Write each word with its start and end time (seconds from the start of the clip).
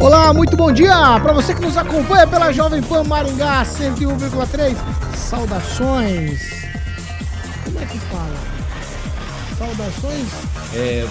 Olá, 0.00 0.32
muito 0.32 0.56
bom 0.56 0.72
dia 0.72 0.94
para 1.20 1.32
você 1.32 1.54
que 1.54 1.60
nos 1.60 1.76
acompanha 1.76 2.26
pela 2.26 2.50
Jovem 2.52 2.82
Pan 2.82 3.04
Maringá 3.04 3.62
101,3. 3.64 4.74
Saudações. 5.14 6.40
Como 7.64 7.78
é 7.80 7.84
que 7.84 7.98
fala? 7.98 8.36
Saudações? 9.58 10.26
É. 10.74 11.06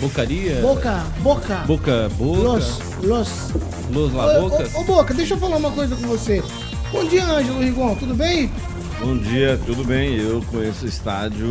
Bocaria? 0.00 0.60
Boca, 0.60 1.02
boca. 1.20 1.54
Boca, 1.66 2.10
boca. 2.18 2.40
Los, 2.40 2.80
los. 3.02 3.28
Los 3.90 4.12
Ô, 4.12 4.16
la 4.16 4.40
boca. 4.40 4.68
ô, 4.74 4.80
ô, 4.80 4.84
Boca, 4.84 5.14
deixa 5.14 5.34
eu 5.34 5.38
falar 5.38 5.56
uma 5.56 5.70
coisa 5.70 5.96
com 5.96 6.02
você. 6.06 6.42
Bom 6.92 7.04
dia, 7.06 7.24
Ângelo 7.24 7.60
Rigon, 7.60 7.94
tudo 7.94 8.14
bem? 8.14 8.50
Bom 9.00 9.16
dia, 9.18 9.58
tudo 9.66 9.84
bem? 9.84 10.16
Eu 10.18 10.42
conheço 10.50 10.84
o 10.84 10.88
estádio 10.88 11.46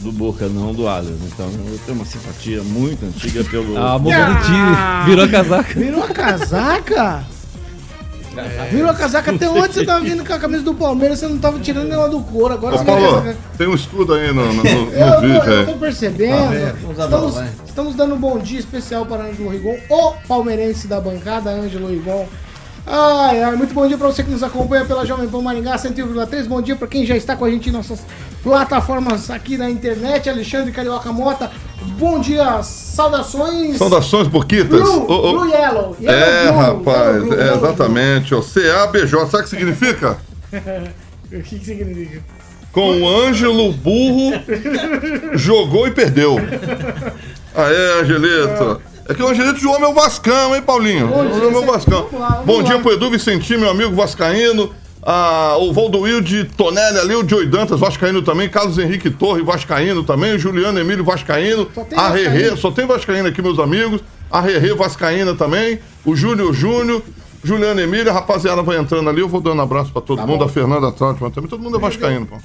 do 0.00 0.12
Boca, 0.12 0.46
não 0.48 0.72
do 0.72 0.86
Allianz. 0.86 1.18
Então 1.32 1.46
eu 1.46 1.78
tenho 1.84 1.98
uma 1.98 2.04
simpatia 2.04 2.62
muito 2.62 3.04
antiga 3.04 3.42
pelo. 3.44 3.76
Ah, 3.76 3.98
morreu 3.98 4.26
do 4.26 4.40
time. 4.42 5.06
Virou 5.06 5.24
a 5.24 5.28
casaca. 5.28 5.74
Virou 5.74 6.04
a 6.04 6.08
casaca? 6.08 7.24
Virou 8.70 8.90
a 8.90 8.94
casaca 8.94 9.30
até 9.32 9.48
onde 9.48 9.74
você 9.74 9.84
tava 9.84 10.00
vindo 10.04 10.24
com 10.24 10.32
a 10.32 10.38
camisa 10.38 10.62
do 10.62 10.74
Palmeiras, 10.74 11.20
você 11.20 11.28
não 11.28 11.38
tava 11.38 11.58
tirando 11.60 11.92
ela 11.92 12.08
do 12.08 12.20
couro. 12.20 12.54
Agora 12.54 12.74
Ô, 12.74 12.78
você 12.78 12.84
Paulo, 12.84 13.22
quer- 13.22 13.36
tem 13.58 13.68
um 13.68 13.74
escudo 13.74 14.14
aí 14.14 14.32
no, 14.32 14.52
no, 14.52 14.62
no- 14.64 14.64
Eu, 14.92 15.20
vídeo 15.20 15.40
tô, 15.44 15.50
eu 15.50 15.64
tô 15.66 15.72
aí. 15.72 15.78
percebendo. 15.78 16.36
Bola, 16.36 16.74
Estamos, 17.04 17.40
estamos 17.66 17.94
dando 17.94 18.14
um 18.14 18.18
bom 18.18 18.38
dia 18.38 18.58
especial 18.58 19.06
para 19.06 19.24
Ângelo 19.24 19.50
Rigon, 19.50 19.76
o 19.88 20.12
palmeirense 20.28 20.86
da 20.88 21.00
bancada, 21.00 21.50
Ângelo 21.50 21.88
Rigon. 21.88 22.26
Ai, 22.86 23.42
ai, 23.42 23.56
muito 23.56 23.72
bom 23.72 23.86
dia 23.88 23.96
para 23.96 24.08
você 24.08 24.22
que 24.22 24.30
nos 24.30 24.42
acompanha 24.42 24.84
pela 24.84 25.06
Jovem 25.06 25.26
Pan 25.26 25.40
Maringá 25.40 25.74
101,3. 25.76 26.46
Bom 26.46 26.60
dia 26.60 26.76
para 26.76 26.86
quem 26.86 27.06
já 27.06 27.16
está 27.16 27.34
com 27.34 27.46
a 27.46 27.50
gente 27.50 27.70
em 27.70 27.72
nossas 27.72 28.00
plataformas 28.42 29.30
aqui 29.30 29.56
na 29.56 29.70
internet. 29.70 30.28
Alexandre 30.28 30.70
Carioca 30.70 31.10
Mota. 31.10 31.50
Bom 31.98 32.20
dia, 32.20 32.62
saudações. 32.62 33.78
Saudações, 33.78 34.28
Boquitas. 34.28 34.82
Blue, 34.82 35.06
Ô, 35.10 35.14
ô, 35.14 35.32
Blue 35.32 35.48
Yellow. 35.50 35.96
Yellow 35.98 36.14
É, 36.14 36.42
Blue, 36.52 36.56
rapaz, 36.60 37.22
Blue, 37.22 37.40
é, 37.40 37.54
exatamente. 37.54 38.34
ó, 38.34 38.42
CABJ, 38.42 39.10
sabe 39.30 39.36
o 39.38 39.42
que 39.44 39.48
significa? 39.48 40.18
O 41.32 41.42
que, 41.42 41.58
que 41.58 41.64
significa? 41.64 42.22
Com 42.70 43.00
o 43.00 43.08
Ângelo 43.08 43.72
Burro, 43.72 44.32
jogou 45.32 45.88
e 45.88 45.90
perdeu. 45.90 46.36
Aê, 47.56 48.00
Angelito. 48.02 48.80
É 48.80 48.93
que 49.14 49.22
o 49.22 49.28
Angelito 49.28 49.58
jogou 49.60 49.78
meu 49.80 49.92
Vascão, 49.92 50.54
hein, 50.54 50.62
Paulinho? 50.62 51.08
Bom 51.08 51.26
dia, 51.26 51.50
meu 51.50 51.60
cê- 51.60 51.66
Vascão. 51.66 52.08
vamos 52.10 52.20
lá, 52.20 52.42
Bom 52.44 52.56
lá. 52.58 52.62
dia 52.62 52.78
pro 52.78 52.92
Edu 52.92 53.10
Vicentinho, 53.10 53.60
meu 53.60 53.70
amigo 53.70 53.94
vascaíno. 53.94 54.70
Ah, 55.06 55.56
o 55.58 55.70
Valdoil 55.70 56.22
de 56.22 56.44
Tonelli 56.44 56.98
ali, 56.98 57.14
o 57.14 57.28
Joey 57.28 57.46
Dantas, 57.46 57.78
Vascaíno 57.78 58.22
também, 58.22 58.48
Carlos 58.48 58.78
Henrique 58.78 59.10
Torre, 59.10 59.42
Vascaíno 59.42 60.02
também, 60.02 60.34
o 60.34 60.38
Juliano 60.38 60.78
Emílio 60.80 61.04
Vascaíno, 61.04 61.68
a 61.94 62.08
Rerê, 62.08 62.56
só 62.56 62.70
tem 62.70 62.86
Vascaíno 62.86 63.28
aqui, 63.28 63.42
meus 63.42 63.58
amigos, 63.58 64.00
a 64.30 64.40
Rerê 64.40 64.72
Vascaína 64.72 65.34
também, 65.34 65.78
o 66.06 66.16
Júnior 66.16 66.54
Júnior, 66.54 67.02
Juliano 67.44 67.78
Emílio, 67.80 68.10
a 68.10 68.14
rapaziada 68.14 68.62
vai 68.62 68.78
entrando 68.78 69.08
ali, 69.10 69.20
eu 69.20 69.28
vou 69.28 69.40
dando 69.40 69.60
abraço 69.60 69.92
pra 69.92 70.00
todo 70.00 70.16
Tá 70.18 70.26
mundo, 70.26 70.38
bom. 70.38 70.44
a 70.44 70.48
Fernanda 70.48 70.90
Trautmann 70.90 71.30
também, 71.30 71.48
todo 71.50 71.62
mundo 71.62 71.76
é 71.76 71.80
Vascaíno, 71.80 72.24
pô. 72.26 72.36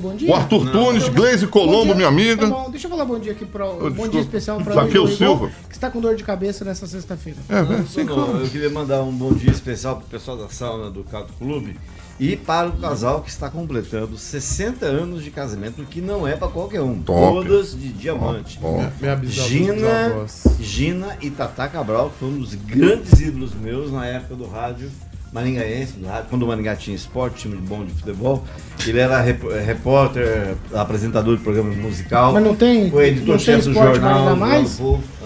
Bom 0.00 0.16
dia? 0.16 0.30
O 0.30 0.34
Arthur 0.34 0.70
Tunes, 0.72 1.08
Gleise 1.08 1.46
Bom 1.46 1.52
Colombo, 1.52 1.94
minha 1.94 2.08
amiga. 2.08 2.42
Tá 2.48 2.54
bom, 2.54 2.70
deixa 2.70 2.86
eu 2.86 2.90
falar 2.90 3.04
bom 3.04 3.18
dia 3.18 3.32
aqui 3.32 3.46
para 3.46 3.64
bom 3.66 3.78
desculpa. 3.88 4.08
dia 4.10 4.20
especial 4.20 4.60
para 4.60 4.74
Zaqueu 4.74 5.06
Silva. 5.06 5.50
que 5.68 5.74
está 5.74 5.88
com 5.90 6.00
dor 6.00 6.16
de 6.16 6.24
cabeça 6.24 6.64
nessa 6.64 6.86
sexta-feira. 6.86 7.38
É, 7.48 7.62
velho, 7.62 7.84
Não, 8.04 8.16
não, 8.34 8.40
eu 8.40 8.48
queria 8.48 8.70
mandar 8.70 9.02
um 9.02 9.12
bom 9.12 9.32
dia 9.32 9.50
especial 9.52 9.96
pro 9.96 10.06
pessoal 10.06 10.36
da 10.36 10.48
sauna 10.48 10.90
do 10.90 11.04
Cato 11.04 11.32
Clube 11.38 11.76
e 12.20 12.36
para 12.36 12.68
o 12.68 12.72
casal 12.72 13.20
que 13.22 13.30
está 13.30 13.48
completando 13.48 14.18
60 14.18 14.84
anos 14.86 15.22
de 15.22 15.30
casamento, 15.30 15.84
que 15.84 16.00
não 16.00 16.26
é 16.26 16.34
para 16.36 16.48
qualquer 16.48 16.80
um. 16.80 17.00
Top. 17.00 17.46
Todas 17.46 17.78
de 17.78 17.88
diamante. 17.92 18.58
Ó, 18.62 18.82
Minha 19.00 19.14
bisavó, 19.16 19.48
Gina. 19.48 20.26
Gina 20.60 21.16
e 21.20 21.30
Tata 21.30 21.68
Cabral, 21.68 22.10
que 22.10 22.18
foi 22.18 22.28
um 22.28 22.38
dos 22.38 22.54
grandes 22.54 23.20
ídolos 23.20 23.54
meus 23.54 23.92
na 23.92 24.04
época 24.06 24.34
do 24.34 24.46
rádio 24.48 24.90
maringaense, 25.30 25.92
do 25.92 26.06
rádio, 26.06 26.26
quando 26.30 26.42
o 26.44 26.46
Maringá 26.48 26.74
tinha 26.74 26.96
esporte, 26.96 27.42
time 27.42 27.56
de 27.56 27.62
bom 27.62 27.84
de 27.84 27.92
futebol. 27.92 28.42
Ele 28.86 28.98
era 28.98 29.20
rep- 29.20 29.44
repórter, 29.64 30.56
apresentador 30.72 31.36
de 31.36 31.42
programa 31.42 31.70
musical. 31.74 32.32
Mas 32.32 32.42
não 32.42 32.56
tem, 32.56 32.90
Foi 32.90 32.90
não 32.90 32.98
tem 33.00 33.08
editor-chefe 33.18 33.62
do 33.64 33.70
esporte 33.72 33.94
jornal. 33.96 34.24
Maringá 34.24 34.36
mais? 34.36 34.78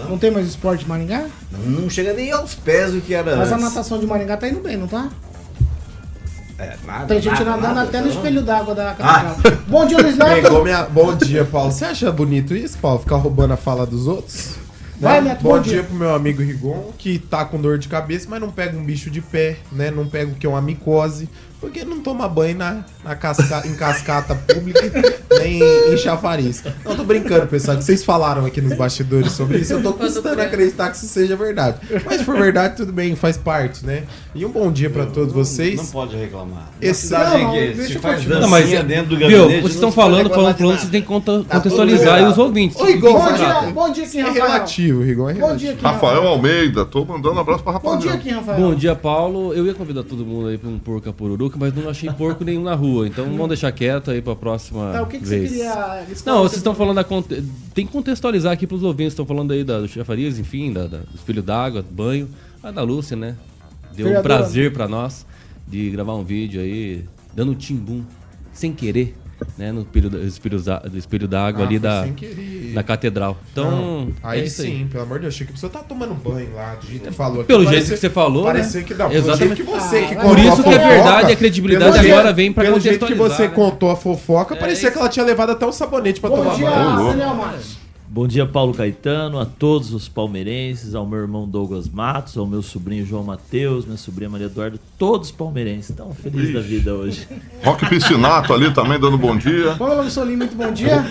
Não 0.09 0.17
tem 0.17 0.29
mais 0.29 0.47
esporte 0.47 0.83
de 0.83 0.89
Maringá? 0.89 1.25
Não 1.65 1.89
chega 1.89 2.13
nem 2.13 2.31
aos 2.33 2.53
pés 2.53 2.91
do 2.91 2.99
que 2.99 3.13
era 3.13 3.37
Mas 3.37 3.51
a 3.51 3.55
antes. 3.55 3.65
natação 3.65 3.97
de 3.97 4.05
Maringá 4.05 4.35
tá 4.35 4.49
indo 4.49 4.59
bem, 4.59 4.75
não 4.75 4.87
tá? 4.87 5.09
É, 6.57 6.75
nada, 6.85 7.05
Tem 7.07 7.21
gente 7.21 7.33
nada, 7.43 7.45
nadando 7.45 7.75
nada, 7.75 7.81
até 7.89 8.01
no 8.01 8.09
espelho 8.09 8.41
d'água 8.43 8.75
da 8.75 8.91
Ah. 8.91 8.93
catedral. 8.93 9.57
Bom 9.67 9.85
dia, 9.85 9.97
Luiz 9.97 10.15
Pegou 10.17 10.27
Neto. 10.51 10.63
minha... 10.63 10.83
Bom 10.83 11.15
dia, 11.15 11.43
Paulo. 11.45 11.71
Você 11.71 11.85
acha 11.85 12.11
bonito 12.11 12.55
isso, 12.55 12.77
Paulo? 12.77 12.99
Ficar 12.99 13.15
roubando 13.17 13.53
a 13.53 13.57
fala 13.57 13.85
dos 13.85 14.07
outros? 14.07 14.55
Vai, 14.99 15.19
Né? 15.19 15.29
Neto, 15.29 15.41
bom 15.41 15.49
bom 15.55 15.59
dia. 15.61 15.73
dia. 15.73 15.83
pro 15.83 15.95
meu 15.95 16.13
amigo 16.13 16.41
Rigon, 16.43 16.91
que 16.97 17.17
tá 17.17 17.43
com 17.43 17.59
dor 17.59 17.77
de 17.79 17.87
cabeça, 17.87 18.27
mas 18.29 18.39
não 18.39 18.51
pega 18.51 18.77
um 18.77 18.83
bicho 18.83 19.09
de 19.09 19.19
pé, 19.19 19.57
né? 19.71 19.89
Não 19.89 20.07
pega 20.07 20.31
o 20.31 20.35
que 20.35 20.45
é 20.45 20.49
uma 20.49 20.61
micose, 20.61 21.27
porque 21.63 21.85
não 21.85 22.01
toma 22.01 22.27
banho 22.27 22.57
na, 22.57 22.83
na 23.05 23.15
casca... 23.15 23.65
em 23.65 23.73
cascata 23.73 24.35
pública, 24.35 24.81
nem 25.39 25.61
em 25.93 25.95
chafariz. 25.97 26.61
Não, 26.83 26.93
tô 26.93 27.05
brincando, 27.05 27.47
pessoal, 27.47 27.77
que 27.77 27.85
vocês 27.85 28.03
falaram 28.03 28.45
aqui 28.45 28.59
nos 28.59 28.77
bastidores 28.77 29.31
sobre 29.31 29.59
isso, 29.59 29.71
eu 29.71 29.81
tô 29.81 29.93
custando 29.93 30.41
acreditar 30.41 30.89
que 30.89 30.97
isso 30.97 31.07
seja 31.07 31.37
verdade. 31.37 31.77
Mas 32.05 32.17
se 32.17 32.25
for 32.25 32.35
verdade, 32.35 32.75
tudo 32.75 32.91
bem, 32.91 33.15
faz 33.15 33.37
parte, 33.37 33.85
né? 33.85 34.03
E 34.35 34.45
um 34.45 34.49
bom 34.49 34.69
dia 34.73 34.89
pra 34.89 35.05
todos 35.05 35.33
vocês. 35.33 35.77
Não 35.77 35.85
pode 35.85 36.17
reclamar. 36.17 36.69
Esse- 36.81 37.03
cidade 37.07 37.43
Não, 37.43 37.53
que 37.53 37.59
deixa 37.59 37.93
se 37.93 37.99
faz. 37.99 38.25
Não, 38.25 38.49
mas, 38.49 38.69
dentro 38.83 39.05
do 39.11 39.17
viu, 39.17 39.29
gabinete. 39.29 39.47
vocês 39.47 39.63
não 39.63 39.69
estão 39.69 39.91
falando, 39.91 40.29
falando, 40.29 40.57
falando, 40.57 40.77
vocês 40.79 40.91
têm 40.91 41.01
que 41.01 41.07
Tá 41.07 41.55
contextualizar 41.55 42.15
aí 42.15 42.25
os 42.25 42.37
ouvintes. 42.37 42.79
Oi, 42.79 42.91
Igor, 42.93 43.13
Bom 43.13 43.33
dia, 43.33 43.61
bom 43.71 43.91
dia 43.91 44.03
aqui, 44.03 44.19
É 44.19 44.23
Rafael. 44.23 44.45
relativo, 44.45 45.01
Rigon, 45.03 45.29
é 45.29 45.33
Bom 45.33 45.39
relativo. 45.39 45.59
dia 45.59 45.71
aqui, 45.71 45.83
Rafael 45.83 46.27
Almeida, 46.27 46.85
tô 46.85 47.05
mandando 47.05 47.35
um 47.35 47.39
abraço 47.39 47.63
pra 47.63 47.79
Bom 47.79 47.97
dia 47.97 48.13
aqui, 48.13 48.29
Rafael. 48.29 48.59
Bom 48.59 48.75
dia, 48.75 48.95
Paulo. 48.95 49.53
Eu 49.53 49.65
ia 49.65 49.73
convidar 49.73 50.03
todo 50.03 50.25
mundo 50.25 50.47
aí 50.47 50.57
pra 50.57 50.69
um 50.69 50.79
porco 50.79 51.09
a 51.09 51.13
mas 51.57 51.73
não 51.73 51.89
achei 51.89 52.11
porco 52.11 52.43
nenhum 52.43 52.63
na 52.63 52.75
rua. 52.75 53.07
Então 53.07 53.25
vamos 53.25 53.47
deixar 53.49 53.71
quieto 53.71 54.11
aí 54.11 54.21
pra 54.21 54.35
próxima 54.35 54.91
Tá, 54.91 55.01
o 55.01 55.07
que, 55.07 55.19
que 55.19 55.25
você 55.27 55.39
vez. 55.39 55.51
queria... 55.51 56.05
Não, 56.25 56.39
vocês 56.43 56.57
estão 56.57 56.75
falando 56.75 56.95
da. 56.95 57.03
Tem 57.73 57.85
que 57.85 57.91
contextualizar 57.91 58.53
aqui 58.53 58.67
pros 58.67 58.83
ouvintes. 58.83 59.13
Estão 59.13 59.25
falando 59.25 59.51
aí 59.51 59.63
da, 59.63 59.79
do 59.79 59.87
chafariz, 59.87 60.39
enfim, 60.39 60.71
da, 60.73 60.87
da, 60.87 60.97
do 60.99 61.15
espelho 61.15 61.41
d'água, 61.43 61.81
do 61.81 61.91
banho. 61.91 62.29
A 62.61 62.71
da 62.71 62.81
Lúcia, 62.81 63.15
né? 63.17 63.35
Deu 63.95 64.05
um 64.05 64.09
Vereadora. 64.09 64.21
prazer 64.21 64.73
pra 64.73 64.87
nós 64.87 65.25
de 65.67 65.89
gravar 65.89 66.15
um 66.15 66.23
vídeo 66.23 66.61
aí, 66.61 67.03
dando 67.33 67.51
um 67.51 67.55
timbum, 67.55 68.03
sem 68.51 68.73
querer, 68.73 69.15
né? 69.57 69.71
No 69.71 69.81
espelho, 69.81 70.09
da- 70.09 70.19
espelho 70.19 70.59
da- 70.61 70.79
do 70.79 70.97
espelho 70.97 71.27
d'água 71.27 71.63
Ah, 71.63 71.67
ali 71.67 71.79
da, 71.79 72.07
querer. 72.15 72.73
da 72.73 72.83
catedral. 72.83 73.37
Então, 73.51 73.71
Não, 73.71 74.07
aí 74.23 74.41
é 74.41 74.43
isso 74.45 74.61
sim, 74.61 74.67
aí. 74.83 74.85
pelo 74.85 75.03
amor 75.03 75.17
de 75.19 75.23
Deus, 75.23 75.33
achei 75.35 75.47
que 75.47 75.59
você 75.59 75.69
tá 75.69 75.79
tomando 75.79 76.13
banho 76.13 76.53
lá, 76.55 76.77
jeito 76.87 77.07
que 77.09 77.11
falou. 77.13 77.39
aqui. 77.39 77.47
Pelo 77.47 77.65
jeito 77.67 77.89
que 77.89 77.97
você 77.97 78.09
falou, 78.09 78.43
Parecia 78.43 78.79
né? 78.81 78.85
que 78.87 78.93
pelo 78.95 79.11
Exatamente. 79.13 79.55
jeito 79.55 79.55
que 79.55 79.63
você 79.79 79.99
que 80.01 80.13
Ah, 80.13 80.15
contou 80.15 80.29
Por 80.29 80.39
isso 80.39 80.51
a 80.61 80.63
que 80.63 80.69
é 80.69 80.73
fofoca, 80.73 80.87
verdade, 80.87 81.31
a 81.31 81.35
credibilidade 81.35 81.91
pelo 81.91 82.03
jeito- 82.03 82.13
agora 82.19 82.33
vem 82.33 82.53
pra 82.53 82.63
Pelo 82.63 82.79
jeito 82.79 82.93
que 82.93 82.99
contextualizar, 83.13 83.37
você 83.37 83.47
né? 83.47 83.53
contou 83.55 83.91
a 83.91 83.95
fofoca, 83.95 84.55
É 84.55 84.57
parecia 84.59 84.87
isso. 84.89 84.93
que 84.93 84.99
ela 84.99 85.09
tinha 85.09 85.25
levado 85.25 85.51
até 85.51 85.65
um 85.65 85.71
sabonete 85.71 86.19
pra 86.19 86.29
Bom 86.29 86.37
tomar 86.37 86.55
dia, 86.55 86.69
banho. 86.69 87.35
Matos. 87.35 87.77
Bom 88.13 88.27
dia, 88.27 88.45
Paulo 88.45 88.75
Caetano, 88.75 89.39
a 89.39 89.45
todos 89.45 89.91
os 89.91 90.07
palmeirenses, 90.07 90.93
ao 90.93 91.03
meu 91.03 91.17
irmão 91.17 91.49
Douglas 91.49 91.89
Matos, 91.89 92.37
ao 92.37 92.45
meu 92.45 92.61
sobrinho 92.61 93.03
João 93.03 93.23
Mateus, 93.23 93.85
minha 93.85 93.97
sobrinha 93.97 94.29
Maria 94.29 94.45
Eduardo, 94.45 94.79
todos 94.99 95.31
palmeirenses. 95.31 95.89
Estão 95.89 96.13
felizes 96.13 96.53
da 96.53 96.59
vida 96.61 96.93
hoje. 96.93 97.27
Rock 97.63 97.89
Piscinato 97.89 98.53
ali 98.53 98.71
também 98.71 98.99
dando 98.99 99.17
bom 99.17 99.35
dia. 99.35 99.75
Pamela 99.77 100.07
Solim, 100.11 100.35
muito 100.35 100.55
bom 100.55 100.71
dia. 100.71 101.03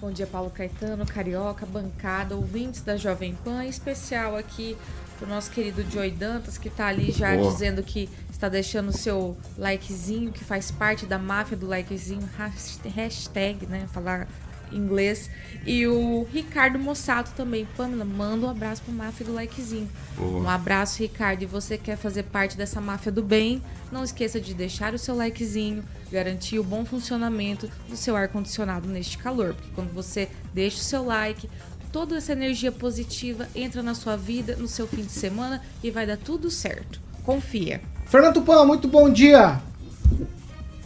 Bom 0.00 0.10
dia, 0.10 0.26
Paulo 0.26 0.48
Caetano, 0.48 1.04
Carioca, 1.04 1.66
bancada, 1.66 2.34
ouvintes 2.34 2.80
da 2.80 2.96
Jovem 2.96 3.36
Pan, 3.44 3.62
em 3.62 3.68
especial 3.68 4.34
aqui 4.34 4.78
pro 5.18 5.28
nosso 5.28 5.50
querido 5.50 5.84
Joey 5.92 6.10
Dantas, 6.10 6.56
que 6.56 6.70
tá 6.70 6.86
ali 6.86 7.12
já 7.12 7.36
Boa. 7.36 7.52
dizendo 7.52 7.82
que 7.82 8.08
está 8.30 8.48
deixando 8.48 8.88
o 8.88 8.92
seu 8.96 9.36
likezinho, 9.58 10.32
que 10.32 10.42
faz 10.42 10.70
parte 10.70 11.04
da 11.04 11.18
máfia 11.18 11.56
do 11.56 11.66
likezinho, 11.66 12.26
hasht- 12.38 12.86
hashtag, 12.94 13.66
né, 13.66 13.86
falar 13.92 14.26
inglês. 14.72 15.30
E 15.64 15.86
o 15.86 16.26
Ricardo 16.32 16.78
Mossato 16.78 17.32
também. 17.32 17.66
Pamela, 17.76 18.04
manda 18.04 18.46
um 18.46 18.50
abraço 18.50 18.82
pro 18.82 18.92
máfia 18.92 19.26
do 19.26 19.34
likezinho. 19.34 19.88
Um 20.18 20.48
abraço, 20.48 20.98
Ricardo. 21.00 21.42
E 21.42 21.46
você 21.46 21.76
quer 21.76 21.96
fazer 21.96 22.24
parte 22.24 22.56
dessa 22.56 22.80
máfia 22.80 23.10
do 23.10 23.22
bem, 23.22 23.62
não 23.90 24.04
esqueça 24.04 24.40
de 24.40 24.54
deixar 24.54 24.94
o 24.94 24.98
seu 24.98 25.16
likezinho, 25.16 25.82
garantir 26.10 26.58
o 26.58 26.64
bom 26.64 26.84
funcionamento 26.84 27.70
do 27.88 27.96
seu 27.96 28.16
ar-condicionado 28.16 28.88
neste 28.88 29.18
calor. 29.18 29.54
Porque 29.54 29.70
quando 29.74 29.92
você 29.92 30.28
deixa 30.54 30.78
o 30.78 30.84
seu 30.84 31.04
like, 31.04 31.48
toda 31.92 32.16
essa 32.16 32.32
energia 32.32 32.70
positiva 32.70 33.48
entra 33.54 33.82
na 33.82 33.94
sua 33.94 34.16
vida, 34.16 34.56
no 34.56 34.68
seu 34.68 34.86
fim 34.86 35.02
de 35.02 35.12
semana 35.12 35.62
e 35.82 35.90
vai 35.90 36.06
dar 36.06 36.16
tudo 36.16 36.50
certo. 36.50 37.00
Confia. 37.24 37.80
Fernando 38.06 38.34
Tupan, 38.34 38.64
muito 38.64 38.86
bom 38.86 39.10
dia. 39.10 39.60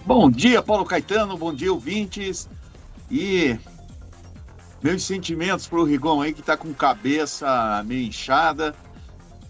Bom 0.06 0.30
dia, 0.30 0.62
Paulo 0.62 0.84
Caetano, 0.84 1.36
bom 1.36 1.52
dia, 1.52 1.72
ouvintes. 1.72 2.48
E 3.10 3.58
meus 4.82 5.02
sentimentos 5.02 5.66
pro 5.66 5.84
Rigon 5.84 6.22
aí, 6.22 6.32
que 6.32 6.42
tá 6.42 6.56
com 6.56 6.72
cabeça 6.72 7.82
meio 7.86 8.06
inchada. 8.06 8.74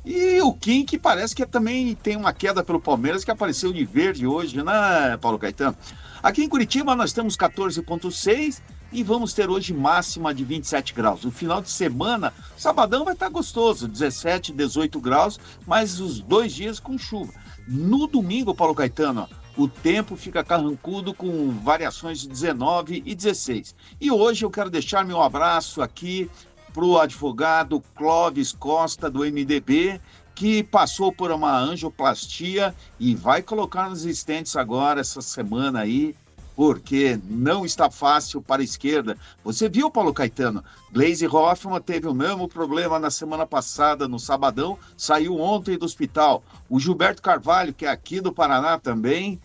E 0.05 0.41
o 0.41 0.53
Kim, 0.53 0.85
que 0.85 0.99
parece 0.99 1.35
que 1.37 1.45
também 1.45 1.95
tem 1.95 2.17
uma 2.17 2.33
queda 2.33 2.65
pelo 2.65 2.81
Palmeiras, 2.81 3.23
que 3.23 3.31
apareceu 3.31 3.73
de 3.73 3.85
verde 3.85 4.27
hoje, 4.27 4.57
né, 4.57 5.17
Paulo 5.21 5.39
Caetano? 5.39 5.77
Aqui 6.23 6.43
em 6.43 6.49
Curitiba 6.49 6.97
nós 6.97 7.13
temos 7.13 7.37
14,6 7.37 8.61
e 8.93 9.03
vamos 9.03 9.33
ter 9.33 9.49
hoje 9.49 9.73
máxima 9.73 10.35
de 10.35 10.45
27 10.45 10.95
graus. 10.95 11.25
No 11.25 11.31
final 11.31 11.63
de 11.63 11.71
semana, 11.71 12.33
sabadão 12.57 13.05
vai 13.05 13.15
estar 13.15 13.29
gostoso, 13.29 13.87
17, 13.87 14.53
18 14.53 15.01
graus, 15.01 15.39
mas 15.67 16.01
os 16.01 16.21
dois 16.21 16.53
dias 16.53 16.81
com 16.81 16.99
chuva. 16.99 17.33
No 17.69 18.07
domingo, 18.07 18.55
Paulo 18.55 18.75
Caetano, 18.75 19.29
ó, 19.31 19.40
o 19.57 19.69
tempo 19.69 20.17
fica 20.17 20.45
carrancudo 20.45 21.13
com 21.13 21.51
variações 21.51 22.21
de 22.21 22.29
19 22.29 23.03
e 23.05 23.15
16. 23.15 23.75
E 24.01 24.11
hoje 24.11 24.45
eu 24.45 24.51
quero 24.51 24.71
deixar 24.71 25.05
meu 25.05 25.21
abraço 25.21 25.83
aqui 25.83 26.31
para 26.73 26.85
o 26.85 26.99
advogado 26.99 27.83
Clóvis 27.95 28.53
Costa, 28.53 29.11
do 29.11 29.21
MDB, 29.21 30.01
que 30.35 30.63
passou 30.63 31.13
por 31.13 31.31
uma 31.31 31.59
angioplastia 31.59 32.75
e 32.99 33.15
vai 33.15 33.43
colocar 33.43 33.91
nos 33.91 34.05
estentes 34.05 34.57
agora, 34.57 35.01
essa 35.01 35.21
semana 35.21 35.81
aí, 35.81 36.15
porque 36.61 37.19
não 37.25 37.65
está 37.65 37.91
fácil 37.91 38.43
para 38.43 38.61
a 38.61 38.65
esquerda. 38.65 39.17
Você 39.43 39.67
viu, 39.67 39.91
Paulo 39.91 40.13
Caetano? 40.13 40.63
Glaze 40.93 41.27
Hoffman 41.27 41.81
teve 41.81 42.07
o 42.07 42.13
mesmo 42.13 42.47
problema 42.47 42.99
na 42.99 43.11
semana 43.11 43.47
passada, 43.47 44.07
no 44.07 44.19
sabadão, 44.19 44.77
saiu 44.95 45.41
ontem 45.41 45.79
do 45.79 45.87
hospital. 45.87 46.45
O 46.69 46.79
Gilberto 46.79 47.23
Carvalho, 47.23 47.73
que 47.73 47.87
é 47.87 47.89
aqui 47.89 48.21
do 48.21 48.31
Paraná 48.31 48.79
também, 48.79 49.41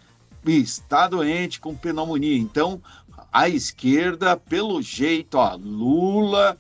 está 0.45 1.07
doente 1.07 1.61
com 1.61 1.73
pneumonia. 1.73 2.37
Então, 2.37 2.81
a 3.31 3.47
esquerda, 3.47 4.35
pelo 4.35 4.81
jeito, 4.81 5.35
ó, 5.37 5.55
Lula. 5.55 6.57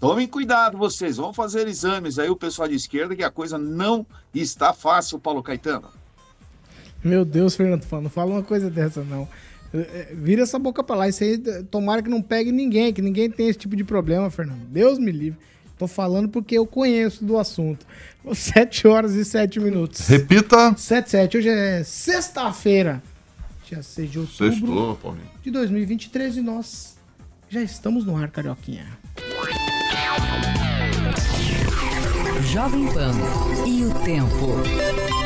Tomem 0.00 0.26
cuidado, 0.26 0.76
vocês 0.76 1.16
vão 1.16 1.32
fazer 1.32 1.68
exames 1.68 2.18
aí, 2.18 2.28
o 2.28 2.34
pessoal 2.34 2.66
de 2.66 2.74
esquerda, 2.74 3.14
que 3.14 3.22
a 3.22 3.30
coisa 3.30 3.56
não 3.56 4.04
está 4.34 4.72
fácil, 4.72 5.20
Paulo 5.20 5.44
Caetano. 5.44 5.90
Meu 7.04 7.24
Deus, 7.24 7.54
Fernando 7.54 7.86
não 8.02 8.10
fala 8.10 8.32
uma 8.32 8.42
coisa 8.42 8.68
dessa, 8.68 9.04
não. 9.04 9.28
É, 9.78 10.10
é, 10.10 10.14
Vira 10.14 10.42
essa 10.42 10.58
boca 10.58 10.82
pra 10.82 10.96
lá. 10.96 11.08
Isso 11.08 11.22
aí, 11.24 11.38
tomara 11.70 12.02
que 12.02 12.08
não 12.08 12.22
pegue 12.22 12.50
ninguém, 12.52 12.92
que 12.92 13.02
ninguém 13.02 13.30
tenha 13.30 13.50
esse 13.50 13.58
tipo 13.58 13.76
de 13.76 13.84
problema, 13.84 14.30
Fernando. 14.30 14.66
Deus 14.68 14.98
me 14.98 15.10
livre. 15.12 15.38
Tô 15.78 15.86
falando 15.86 16.28
porque 16.28 16.56
eu 16.56 16.66
conheço 16.66 17.24
do 17.24 17.38
assunto. 17.38 17.86
7 18.34 18.88
horas 18.88 19.14
e 19.14 19.24
7 19.24 19.60
minutos. 19.60 20.06
Repita. 20.08 20.74
7, 20.76 21.10
7. 21.10 21.36
Hoje 21.38 21.48
é 21.48 21.82
sexta-feira, 21.84 23.02
dia 23.68 23.82
6 23.82 24.10
de 24.10 24.18
outubro 24.18 24.50
Sextou, 24.52 24.96
Paulinho. 24.96 25.30
de 25.42 25.50
2023 25.50 26.38
e 26.38 26.40
nós 26.40 26.96
já 27.48 27.62
estamos 27.62 28.04
no 28.04 28.16
ar, 28.16 28.30
Carioquinha. 28.30 28.86
Jovem 32.52 32.86
Pan 32.92 33.12
e 33.66 33.84
o 33.84 33.94
tempo. 34.04 35.25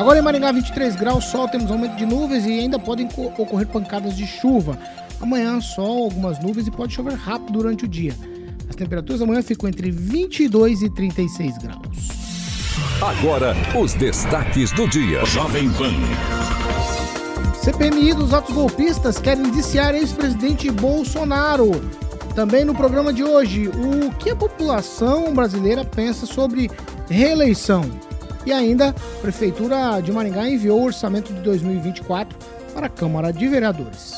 Agora 0.00 0.18
em 0.18 0.22
Maringá, 0.22 0.50
23 0.50 0.96
graus, 0.96 1.26
sol, 1.26 1.46
temos 1.46 1.70
aumento 1.70 1.94
de 1.96 2.06
nuvens 2.06 2.46
e 2.46 2.58
ainda 2.58 2.78
podem 2.78 3.06
co- 3.06 3.26
ocorrer 3.36 3.66
pancadas 3.66 4.16
de 4.16 4.26
chuva. 4.26 4.78
Amanhã, 5.20 5.60
sol, 5.60 6.04
algumas 6.04 6.38
nuvens 6.42 6.66
e 6.66 6.70
pode 6.70 6.94
chover 6.94 7.12
rápido 7.14 7.52
durante 7.52 7.84
o 7.84 7.88
dia. 7.88 8.14
As 8.68 8.74
temperaturas 8.74 9.20
amanhã 9.20 9.42
ficam 9.42 9.68
entre 9.68 9.90
22 9.90 10.80
e 10.82 10.88
36 10.88 11.58
graus. 11.58 12.08
Agora, 13.02 13.54
os 13.78 13.92
destaques 13.92 14.72
do 14.72 14.88
dia. 14.88 15.22
Jovem 15.26 15.68
Pan. 15.72 15.92
CPMI 17.62 18.14
dos 18.14 18.32
atos 18.32 18.54
golpistas 18.54 19.18
quer 19.18 19.36
indiciar 19.36 19.94
ex-presidente 19.94 20.70
Bolsonaro. 20.70 21.72
Também 22.34 22.64
no 22.64 22.74
programa 22.74 23.12
de 23.12 23.22
hoje, 23.22 23.68
o 23.68 24.10
que 24.14 24.30
a 24.30 24.36
população 24.36 25.34
brasileira 25.34 25.84
pensa 25.84 26.24
sobre 26.24 26.70
reeleição. 27.10 27.82
E 28.44 28.52
ainda, 28.52 28.90
a 28.90 29.20
Prefeitura 29.20 30.00
de 30.00 30.12
Maringá 30.12 30.48
enviou 30.48 30.80
o 30.80 30.84
orçamento 30.84 31.32
de 31.32 31.40
2024 31.40 32.36
para 32.72 32.86
a 32.86 32.88
Câmara 32.88 33.32
de 33.32 33.46
Vereadores. 33.48 34.14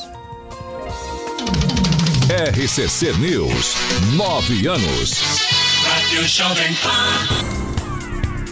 RCC 2.29 3.13
News. 3.19 3.75
Nove 4.15 4.65
anos. 4.67 5.21
Rádio 5.83 6.27
Jovem 6.27 6.73
Pan. 6.75 7.53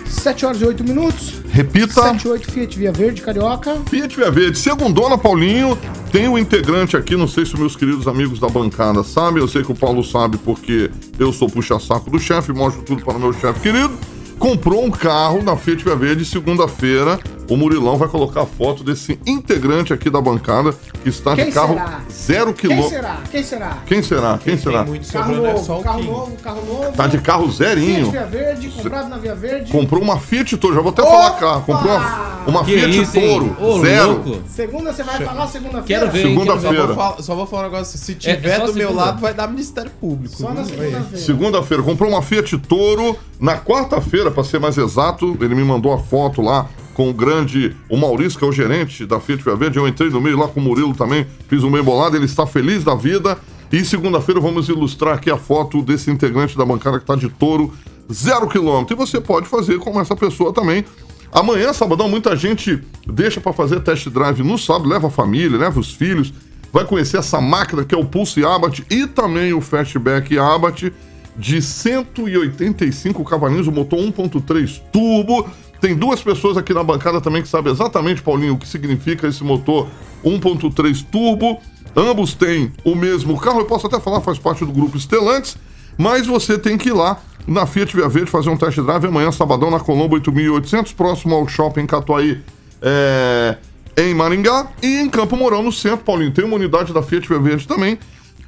7 0.07 0.45
horas 0.45 0.61
e 0.61 0.65
8 0.65 0.83
minutos. 0.83 1.41
Repita. 1.51 2.01
7 2.01 2.27
e 2.27 2.29
8 2.29 2.51
Fiat 2.51 2.77
Via 2.77 2.91
Verde, 2.91 3.21
Carioca. 3.21 3.77
Fiat 3.89 4.15
Via 4.15 4.29
Verde. 4.29 4.59
Segundona, 4.59 5.17
Paulinho, 5.17 5.77
tem 6.11 6.27
um 6.27 6.37
integrante 6.37 6.97
aqui, 6.97 7.15
não 7.15 7.27
sei 7.27 7.45
se 7.45 7.57
meus 7.57 7.75
queridos 7.75 8.07
amigos 8.07 8.39
da 8.39 8.49
bancada 8.49 9.03
sabem, 9.03 9.41
eu 9.41 9.47
sei 9.47 9.63
que 9.63 9.71
o 9.71 9.75
Paulo 9.75 10.03
sabe 10.03 10.37
porque 10.37 10.91
eu 11.17 11.31
sou 11.31 11.49
puxa-saco 11.49 12.09
do 12.09 12.19
chefe, 12.19 12.51
mostro 12.51 12.83
tudo 12.83 13.03
para 13.03 13.15
o 13.15 13.19
meu 13.19 13.31
chefe 13.33 13.61
querido. 13.61 13.97
Comprou 14.41 14.83
um 14.83 14.89
carro 14.89 15.43
na 15.43 15.55
Fiat 15.55 15.83
Via 15.83 15.95
Verde 15.95 16.25
segunda-feira. 16.25 17.19
O 17.49 17.57
Murilão 17.57 17.97
vai 17.97 18.07
colocar 18.07 18.43
a 18.43 18.45
foto 18.45 18.83
desse 18.83 19.19
integrante 19.25 19.91
aqui 19.91 20.09
da 20.09 20.21
bancada 20.21 20.73
que 21.03 21.09
está 21.09 21.35
Quem 21.35 21.45
de 21.45 21.51
carro 21.51 21.73
será? 21.73 22.01
zero 22.09 22.53
Quem 22.53 22.69
quilômetro. 22.69 22.89
será? 22.89 23.17
Quem 23.29 23.43
será? 23.43 23.77
Quem 23.85 24.01
será? 24.01 24.37
Quem 24.37 24.57
será? 24.57 24.85
Carro 25.11 25.35
novo, 25.35 25.83
carro 25.83 26.03
novo, 26.03 26.37
carro 26.37 26.65
novo. 26.65 26.91
Tá 26.95 27.07
de 27.07 27.17
carro 27.19 27.51
Fiat 27.51 27.57
zerinho. 27.57 28.11
Via 28.11 28.25
Verde, 28.25 28.69
comprado 28.69 29.09
na 29.09 29.17
Via 29.17 29.35
Verde. 29.35 29.71
Comprou 29.71 30.01
uma 30.01 30.17
Fiat 30.19 30.55
Toro, 30.57 30.75
já 30.75 30.81
vou 30.81 30.91
até 30.91 31.01
falar 31.03 31.31
carro. 31.31 31.61
Comprou 31.63 31.93
uma, 31.93 32.43
uma 32.47 32.63
Que 32.63 32.79
Fiat 32.79 33.01
isso? 33.01 33.13
Toro, 33.19 33.57
Ô, 33.59 33.81
zero. 33.81 34.07
louco. 34.13 34.41
Segunda 34.47 34.93
você 34.93 35.03
vai 35.03 35.19
falar 35.25 35.47
segunda-feira? 35.47 35.85
Quero 35.85 36.11
ver? 36.11 36.21
Segunda-feira. 36.21 36.77
Só 36.77 36.85
vou, 36.87 36.95
falar, 36.95 37.21
só 37.23 37.35
vou 37.35 37.45
falar 37.47 37.61
um 37.63 37.71
negócio. 37.71 37.97
Se 37.99 38.11
É, 38.13 38.15
tiver 38.15 38.61
é 38.61 38.65
do 38.65 38.73
meu 38.73 38.93
lado, 38.93 39.19
vai 39.19 39.33
dar 39.33 39.47
Ministério 39.49 39.91
Público. 39.99 40.35
Só 40.37 40.53
na 40.53 40.63
segunda-feira. 40.63 41.05
Segunda-feira, 41.17 41.83
comprou 41.83 42.09
uma 42.09 42.21
Fiat 42.21 42.57
Toro. 42.59 43.17
Na 43.39 43.57
quarta-feira, 43.57 44.29
para 44.31 44.43
ser 44.43 44.59
mais 44.59 44.77
exato, 44.77 45.35
ele 45.41 45.55
me 45.55 45.63
mandou 45.63 45.91
a 45.91 45.97
foto 45.97 46.41
lá 46.43 46.67
com 46.93 47.09
o 47.09 47.13
grande, 47.13 47.75
o 47.89 47.97
Maurício, 47.97 48.37
que 48.37 48.45
é 48.45 48.47
o 48.47 48.51
gerente 48.51 49.05
da 49.05 49.19
Fiat 49.19 49.43
Via 49.43 49.55
Verde. 49.55 49.77
Eu 49.77 49.87
entrei 49.87 50.09
no 50.09 50.21
meio 50.21 50.37
lá 50.37 50.47
com 50.47 50.59
o 50.59 50.63
Murilo 50.63 50.93
também, 50.93 51.25
fiz 51.47 51.63
um 51.63 51.71
bem 51.71 51.83
bolado. 51.83 52.15
Ele 52.15 52.25
está 52.25 52.45
feliz 52.45 52.83
da 52.83 52.95
vida. 52.95 53.37
E 53.71 53.85
segunda-feira 53.85 54.41
vamos 54.41 54.67
ilustrar 54.67 55.15
aqui 55.15 55.31
a 55.31 55.37
foto 55.37 55.81
desse 55.81 56.11
integrante 56.11 56.57
da 56.57 56.65
bancada 56.65 56.97
que 56.97 57.03
está 57.03 57.15
de 57.15 57.29
Toro, 57.29 57.73
zero 58.11 58.47
quilômetro. 58.47 58.93
E 58.93 58.97
você 58.97 59.21
pode 59.21 59.47
fazer 59.47 59.79
como 59.79 59.99
essa 59.99 60.15
pessoa 60.15 60.51
também. 60.53 60.83
Amanhã, 61.31 61.71
sabadão, 61.71 62.09
muita 62.09 62.35
gente 62.35 62.83
deixa 63.07 63.39
para 63.39 63.53
fazer 63.53 63.79
test 63.79 64.09
drive 64.09 64.43
no 64.43 64.57
sábado, 64.57 64.89
leva 64.89 65.07
a 65.07 65.09
família, 65.09 65.57
leva 65.57 65.79
os 65.79 65.93
filhos, 65.93 66.33
vai 66.73 66.83
conhecer 66.83 67.17
essa 67.17 67.39
máquina 67.39 67.85
que 67.85 67.95
é 67.95 67.97
o 67.97 68.03
Pulse 68.03 68.43
Abarth 68.43 68.79
e 68.89 69.07
também 69.07 69.53
o 69.53 69.61
Fastback 69.61 70.37
Abarth 70.37 70.91
de 71.37 71.61
185 71.61 73.23
cavalinhos, 73.23 73.67
o 73.67 73.71
motor 73.71 73.99
1.3 73.99 74.81
turbo. 74.91 75.49
Tem 75.81 75.95
duas 75.95 76.21
pessoas 76.21 76.57
aqui 76.57 76.75
na 76.75 76.83
bancada 76.83 77.19
também 77.19 77.41
que 77.41 77.47
sabem 77.47 77.73
exatamente, 77.73 78.21
Paulinho, 78.21 78.53
o 78.53 78.57
que 78.57 78.67
significa 78.67 79.27
esse 79.27 79.43
motor 79.43 79.87
1.3 80.23 81.03
turbo. 81.11 81.59
Ambos 81.97 82.35
têm 82.35 82.71
o 82.85 82.95
mesmo 82.95 83.37
carro, 83.39 83.61
eu 83.61 83.65
posso 83.65 83.87
até 83.87 83.99
falar, 83.99 84.21
faz 84.21 84.37
parte 84.37 84.63
do 84.63 84.71
grupo 84.71 84.97
Stellantis, 84.99 85.57
mas 85.97 86.27
você 86.27 86.57
tem 86.57 86.77
que 86.77 86.89
ir 86.89 86.93
lá 86.93 87.19
na 87.47 87.65
Fiat 87.65 87.95
Via 87.95 88.07
Verde 88.07 88.29
fazer 88.29 88.51
um 88.51 88.55
test 88.55 88.79
drive 88.79 89.07
amanhã, 89.07 89.31
sabadão, 89.31 89.71
na 89.71 89.79
Colombo 89.79 90.13
8800, 90.13 90.93
próximo 90.93 91.33
ao 91.33 91.47
Shopping 91.47 91.87
Catuaí, 91.87 92.39
é, 92.79 93.57
em 93.97 94.13
Maringá. 94.13 94.67
E 94.83 94.99
em 94.99 95.09
Campo 95.09 95.35
Mourão, 95.35 95.63
no 95.63 95.71
centro, 95.71 96.05
Paulinho, 96.05 96.31
tem 96.31 96.45
uma 96.45 96.55
unidade 96.55 96.93
da 96.93 97.01
Fiat 97.01 97.27
Via 97.27 97.39
Verde 97.39 97.67
também, 97.67 97.97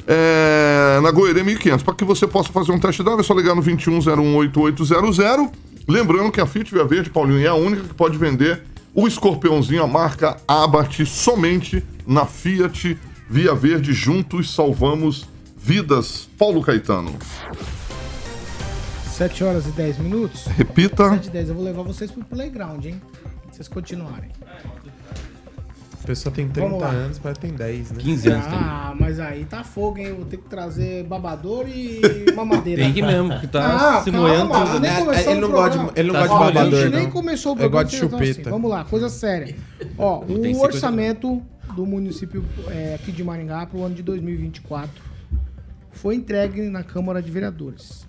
é, 0.08 1.00
na 1.02 1.10
Goerê 1.10 1.42
1500. 1.44 1.84
Para 1.84 1.96
que 1.96 2.06
você 2.06 2.28
possa 2.28 2.54
fazer 2.54 2.72
um 2.72 2.80
test 2.80 3.02
drive, 3.02 3.20
é 3.20 3.24
só 3.24 3.34
ligar 3.34 3.56
no 3.56 3.63
21018800. 3.63 5.50
Lembrando 5.88 6.32
que 6.32 6.40
a 6.40 6.46
Fiat 6.46 6.74
Via 6.74 6.86
Verde, 6.86 7.10
Paulinho, 7.10 7.46
é 7.46 7.48
a 7.48 7.56
única 7.56 7.84
que 7.84 7.94
pode 7.94 8.18
vender 8.18 8.63
o 8.94 9.08
escorpiãozinho, 9.08 9.84
a 9.84 9.88
marca 9.88 10.38
Abarth, 10.48 11.06
somente 11.06 11.84
na 12.06 12.25
Fiat 12.25 12.98
Via 13.30 13.54
Verde. 13.54 13.94
Juntos 13.94 14.54
salvamos 14.54 15.28
vidas. 15.58 16.30
Paulo 16.38 16.62
Caetano. 16.62 17.18
7 19.13 19.44
horas 19.44 19.68
e 19.68 19.72
10 19.72 19.98
minutos. 20.00 20.46
Repita. 20.46 21.10
7 21.10 21.28
e 21.28 21.32
10. 21.32 21.50
Eu 21.50 21.56
vou 21.56 21.63
levar 21.63 21.84
vocês 21.84 22.12
pro 22.12 22.24
playground, 22.24 22.86
hein? 22.86 23.02
Se 23.52 23.58
vocês 23.58 23.68
continuarem. 23.68 24.32
A 26.04 26.06
pessoa 26.06 26.36
tem 26.36 26.46
Vamos 26.48 26.70
30 26.80 26.86
lá. 26.86 26.92
anos, 26.92 27.18
parece 27.20 27.40
que 27.40 27.48
tem 27.48 27.56
10, 27.56 27.92
né? 27.92 27.98
15 28.00 28.30
anos 28.30 28.46
tem. 28.48 28.56
Ah, 28.58 28.94
mas 29.00 29.20
aí 29.22 29.46
tá 29.46 29.64
fogo, 29.64 29.98
hein? 30.00 30.14
Vou 30.14 30.26
ter 30.26 30.36
que 30.38 30.50
trazer 30.50 31.04
babador 31.06 31.66
e 31.70 32.02
mamadeira. 32.36 32.84
Tem 32.84 32.94
que 32.94 33.02
mesmo, 33.02 33.40
que 33.40 33.48
tá 33.48 34.02
se 34.04 34.12
moendo 34.12 34.50
calma, 34.50 34.66
tudo, 34.66 34.80
né? 34.82 35.00
começou 35.00 35.32
Ele 35.32 35.42
não 35.42 35.50
gosta 35.52 35.70
de- 35.70 35.76
programa. 35.78 35.92
ele 35.96 36.08
não 36.12 36.14
Tá 36.14 36.20
gosta 36.28 36.34
de 36.36 36.40
molhando. 36.44 36.54
babador, 36.60 36.80
A 36.80 36.84
gente 36.84 36.96
nem 36.96 37.10
começou 37.10 37.52
o 37.54 37.56
programa. 37.56 37.84
gosta 37.84 37.90
de 37.98 38.02
vocês 38.04 38.12
estão 38.12 38.28
chupeta. 38.34 38.50
Vamos 38.50 38.70
lá, 38.70 38.84
coisa 38.84 39.08
séria. 39.10 39.56
Ó, 39.98 40.20
Tem 40.26 40.36
o 40.36 40.44
50 40.44 40.64
orçamento 40.66 41.42
do 41.76 41.86
município 41.86 42.44
é, 42.70 42.96
aqui 42.96 43.12
de 43.12 43.24
Maringá 43.24 43.66
para 43.66 43.78
o 43.80 43.84
ano 43.86 43.96
de 43.96 44.04
2024 44.04 44.92
foi 45.92 46.16
entregue 46.16 46.62
na 46.64 46.84
Câmara 46.84 47.22
de 47.22 47.32
Vereadores. 47.32 48.06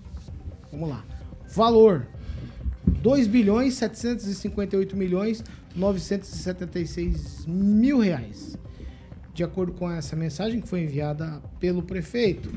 Vamos 0.73 0.89
lá. 0.89 1.05
Valor: 1.55 2.07
2 2.87 3.27
bilhões 3.29 3.75
758 3.75 4.97
milhões 4.97 5.45
976 5.75 7.47
mil 7.47 7.99
reais. 8.01 8.57
De 9.33 9.43
acordo 9.43 9.73
com 9.73 9.91
essa 9.91 10.15
mensagem 10.15 10.61
que 10.61 10.69
foi 10.69 10.83
enviada 10.85 11.43
pelo 11.59 11.83
prefeito, 11.83 12.53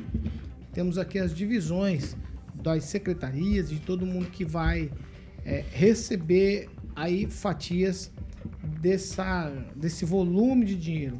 temos 0.73 0.97
aqui 0.97 1.17
as 1.17 1.33
divisões 1.33 2.15
das 2.53 2.83
secretarias, 2.85 3.69
de 3.69 3.79
todo 3.79 4.05
mundo 4.05 4.27
que 4.27 4.45
vai 4.45 4.91
é, 5.43 5.63
receber 5.71 6.69
aí 6.95 7.25
fatias 7.25 8.11
dessa, 8.81 9.49
desse 9.75 10.05
volume 10.05 10.65
de 10.65 10.75
dinheiro. 10.75 11.19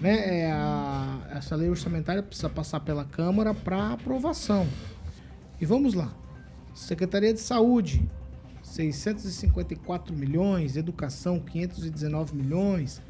Né? 0.00 0.40
É, 0.42 0.52
a- 0.52 1.28
essa 1.32 1.56
lei 1.56 1.68
orçamentária 1.68 2.22
precisa 2.22 2.48
passar 2.48 2.80
pela 2.80 3.04
Câmara 3.04 3.52
para 3.52 3.92
aprovação. 3.92 4.66
E 5.60 5.66
vamos 5.66 5.92
lá. 5.94 6.14
Secretaria 6.74 7.34
de 7.34 7.40
Saúde, 7.40 8.08
654 8.68 10.14
milhões, 10.14 10.76
Educação, 10.76 11.40
519 11.40 12.36
milhões, 12.36 13.02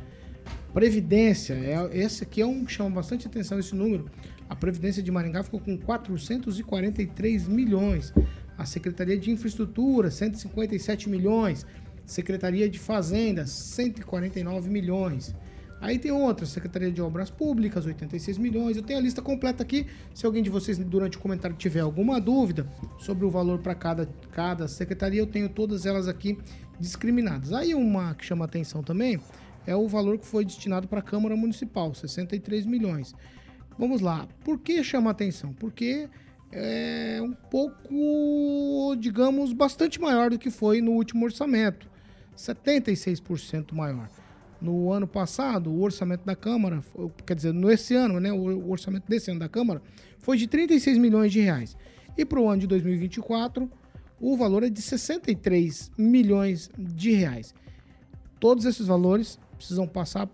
Previdência, 0.72 1.54
é, 1.54 1.98
esse 1.98 2.22
aqui 2.22 2.40
é 2.40 2.46
um 2.46 2.64
que 2.64 2.72
chama 2.72 2.90
bastante 2.90 3.26
atenção 3.26 3.58
esse 3.58 3.74
número. 3.74 4.10
A 4.48 4.54
Previdência 4.54 5.02
de 5.02 5.10
Maringá 5.10 5.42
ficou 5.42 5.60
com 5.60 5.76
443 5.76 7.48
milhões. 7.48 8.12
A 8.56 8.64
Secretaria 8.64 9.18
de 9.18 9.30
Infraestrutura, 9.30 10.10
157 10.10 11.08
milhões. 11.08 11.66
Secretaria 12.04 12.68
de 12.68 12.78
Fazenda, 12.78 13.46
149 13.46 14.70
milhões. 14.70 15.34
Aí 15.80 15.98
tem 15.98 16.10
outras, 16.10 16.48
Secretaria 16.48 16.90
de 16.90 17.00
Obras 17.00 17.30
Públicas, 17.30 17.86
86 17.86 18.36
milhões. 18.38 18.76
Eu 18.76 18.82
tenho 18.82 18.98
a 18.98 19.02
lista 19.02 19.22
completa 19.22 19.62
aqui. 19.62 19.86
Se 20.12 20.26
alguém 20.26 20.42
de 20.42 20.50
vocês 20.50 20.76
durante 20.78 21.16
o 21.16 21.20
comentário 21.20 21.56
tiver 21.56 21.80
alguma 21.80 22.20
dúvida 22.20 22.66
sobre 22.98 23.24
o 23.24 23.30
valor 23.30 23.60
para 23.60 23.74
cada, 23.74 24.08
cada 24.32 24.66
secretaria, 24.66 25.20
eu 25.20 25.26
tenho 25.26 25.48
todas 25.48 25.86
elas 25.86 26.08
aqui 26.08 26.36
discriminadas. 26.80 27.52
Aí 27.52 27.74
uma 27.74 28.14
que 28.14 28.24
chama 28.24 28.44
atenção 28.44 28.82
também 28.82 29.20
é 29.66 29.76
o 29.76 29.86
valor 29.86 30.18
que 30.18 30.26
foi 30.26 30.44
destinado 30.44 30.88
para 30.88 31.00
a 31.00 31.02
Câmara 31.02 31.36
Municipal, 31.36 31.94
63 31.94 32.66
milhões. 32.66 33.14
Vamos 33.78 34.00
lá, 34.00 34.26
por 34.42 34.58
que 34.58 34.82
chama 34.82 35.10
atenção? 35.10 35.52
Porque 35.52 36.08
é 36.50 37.20
um 37.22 37.32
pouco, 37.32 38.96
digamos, 38.98 39.52
bastante 39.52 40.00
maior 40.00 40.30
do 40.30 40.38
que 40.38 40.50
foi 40.50 40.80
no 40.80 40.92
último 40.92 41.24
orçamento, 41.24 41.88
76% 42.36 43.72
maior. 43.72 44.08
No 44.60 44.92
ano 44.92 45.06
passado, 45.06 45.70
o 45.70 45.82
orçamento 45.82 46.24
da 46.24 46.34
Câmara, 46.34 46.82
quer 47.24 47.34
dizer, 47.34 47.54
nesse 47.54 47.94
ano, 47.94 48.18
né, 48.18 48.32
o 48.32 48.70
orçamento 48.70 49.08
desse 49.08 49.30
ano 49.30 49.40
da 49.40 49.48
Câmara 49.48 49.80
foi 50.18 50.36
de 50.36 50.46
36 50.48 50.98
milhões 50.98 51.32
de 51.32 51.40
reais. 51.40 51.76
E 52.16 52.24
para 52.24 52.40
o 52.40 52.48
ano 52.48 52.60
de 52.60 52.66
2024, 52.66 53.70
o 54.20 54.36
valor 54.36 54.64
é 54.64 54.68
de 54.68 54.82
63 54.82 55.92
milhões 55.96 56.70
de 56.76 57.12
reais. 57.12 57.54
Todos 58.40 58.64
esses 58.64 58.86
valores 58.86 59.38
precisam 59.56 59.86
passar 59.86 60.28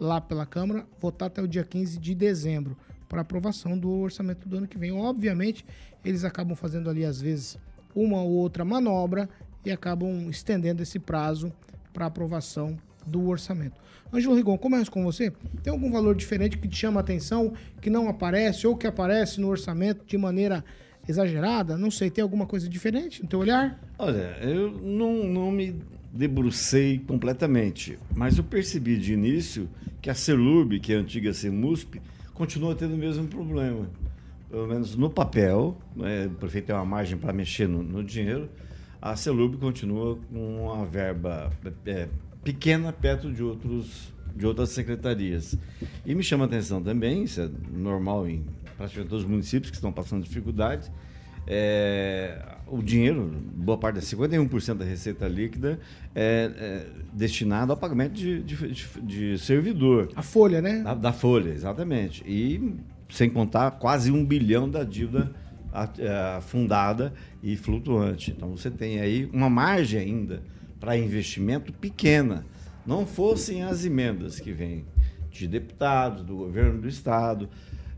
lá 0.00 0.20
pela 0.20 0.46
Câmara, 0.46 0.86
votar 0.98 1.28
até 1.28 1.42
o 1.42 1.48
dia 1.48 1.64
15 1.64 1.98
de 1.98 2.14
dezembro 2.14 2.76
para 3.08 3.20
aprovação 3.20 3.78
do 3.78 3.90
orçamento 3.90 4.48
do 4.48 4.56
ano 4.56 4.66
que 4.66 4.78
vem. 4.78 4.92
Obviamente, 4.92 5.64
eles 6.04 6.24
acabam 6.24 6.56
fazendo 6.56 6.88
ali, 6.88 7.04
às 7.04 7.20
vezes, 7.20 7.58
uma 7.94 8.22
ou 8.22 8.30
outra 8.30 8.64
manobra 8.64 9.28
e 9.64 9.70
acabam 9.70 10.28
estendendo 10.30 10.82
esse 10.82 10.98
prazo 10.98 11.52
para 11.92 12.06
aprovação 12.06 12.76
do 13.06 13.28
orçamento. 13.28 13.80
Ângelo 14.12 14.34
Rigon, 14.34 14.56
começo 14.56 14.90
com 14.90 15.02
você. 15.02 15.32
Tem 15.62 15.72
algum 15.72 15.90
valor 15.90 16.14
diferente 16.14 16.58
que 16.58 16.68
te 16.68 16.76
chama 16.76 17.00
a 17.00 17.02
atenção, 17.02 17.52
que 17.80 17.90
não 17.90 18.08
aparece 18.08 18.66
ou 18.66 18.76
que 18.76 18.86
aparece 18.86 19.40
no 19.40 19.48
orçamento 19.48 20.04
de 20.06 20.16
maneira 20.16 20.64
exagerada? 21.08 21.76
Não 21.76 21.90
sei, 21.90 22.10
tem 22.10 22.22
alguma 22.22 22.46
coisa 22.46 22.68
diferente 22.68 23.22
no 23.22 23.28
teu 23.28 23.40
olhar? 23.40 23.80
Olha, 23.98 24.36
eu 24.40 24.72
não, 24.80 25.24
não 25.24 25.50
me 25.50 25.74
debrucei 26.12 26.98
completamente, 26.98 27.98
mas 28.14 28.38
eu 28.38 28.44
percebi 28.44 28.96
de 28.96 29.12
início 29.12 29.68
que 30.00 30.08
a 30.08 30.14
Celurb, 30.14 30.78
que 30.80 30.92
é 30.92 30.96
a 30.96 31.00
antiga 31.00 31.32
Cemusp, 31.32 32.00
continua 32.32 32.74
tendo 32.74 32.94
o 32.94 32.98
mesmo 32.98 33.26
problema. 33.26 33.88
Pelo 34.50 34.66
menos 34.66 34.96
no 34.96 35.10
papel, 35.10 35.76
né, 35.94 36.26
o 36.26 36.30
prefeito 36.30 36.66
tem 36.66 36.74
uma 36.74 36.84
margem 36.84 37.18
para 37.18 37.32
mexer 37.32 37.68
no, 37.68 37.82
no 37.82 38.02
dinheiro, 38.02 38.48
a 39.00 39.14
Celurb 39.16 39.56
continua 39.58 40.16
com 40.16 40.64
uma 40.64 40.86
verba 40.86 41.50
é, 41.84 42.08
pequena 42.46 42.92
perto 42.92 43.32
de, 43.32 43.42
outros, 43.42 44.12
de 44.36 44.46
outras 44.46 44.68
secretarias. 44.70 45.58
E 46.06 46.14
me 46.14 46.22
chama 46.22 46.44
a 46.44 46.46
atenção 46.46 46.80
também, 46.80 47.24
isso 47.24 47.40
é 47.40 47.50
normal 47.76 48.28
em 48.28 48.44
praticamente 48.76 49.10
todos 49.10 49.24
os 49.24 49.28
municípios 49.30 49.70
que 49.70 49.76
estão 49.76 49.90
passando 49.92 50.22
dificuldades, 50.22 50.88
é, 51.48 52.38
o 52.68 52.80
dinheiro, 52.82 53.32
boa 53.56 53.78
parte, 53.78 53.98
51% 54.00 54.74
da 54.74 54.84
receita 54.84 55.26
líquida 55.26 55.78
é, 56.14 56.50
é 56.56 56.86
destinado 57.12 57.72
ao 57.72 57.76
pagamento 57.78 58.12
de, 58.14 58.42
de, 58.42 58.56
de- 59.02 59.38
servidor. 59.38 60.10
A 60.14 60.22
folha, 60.22 60.60
né? 60.62 60.82
Da, 60.82 60.94
da 60.94 61.12
folha, 61.12 61.50
exatamente. 61.50 62.22
E 62.26 62.74
sem 63.08 63.28
contar 63.30 63.70
quase 63.72 64.10
um 64.12 64.24
bilhão 64.24 64.68
da 64.68 64.82
dívida 64.84 65.32
a- 65.72 65.88
é, 65.98 66.40
fundada 66.42 67.12
e 67.42 67.56
flutuante. 67.56 68.32
Então 68.36 68.50
você 68.56 68.70
tem 68.70 69.00
aí 69.00 69.28
uma 69.32 69.48
margem 69.50 70.00
ainda 70.00 70.42
para 70.80 70.96
investimento 70.96 71.72
pequena. 71.72 72.44
Não 72.86 73.06
fossem 73.06 73.62
as 73.62 73.84
emendas 73.84 74.38
que 74.38 74.52
vêm 74.52 74.84
de 75.30 75.48
deputados, 75.48 76.22
do 76.24 76.36
governo 76.36 76.80
do 76.80 76.88
estado. 76.88 77.48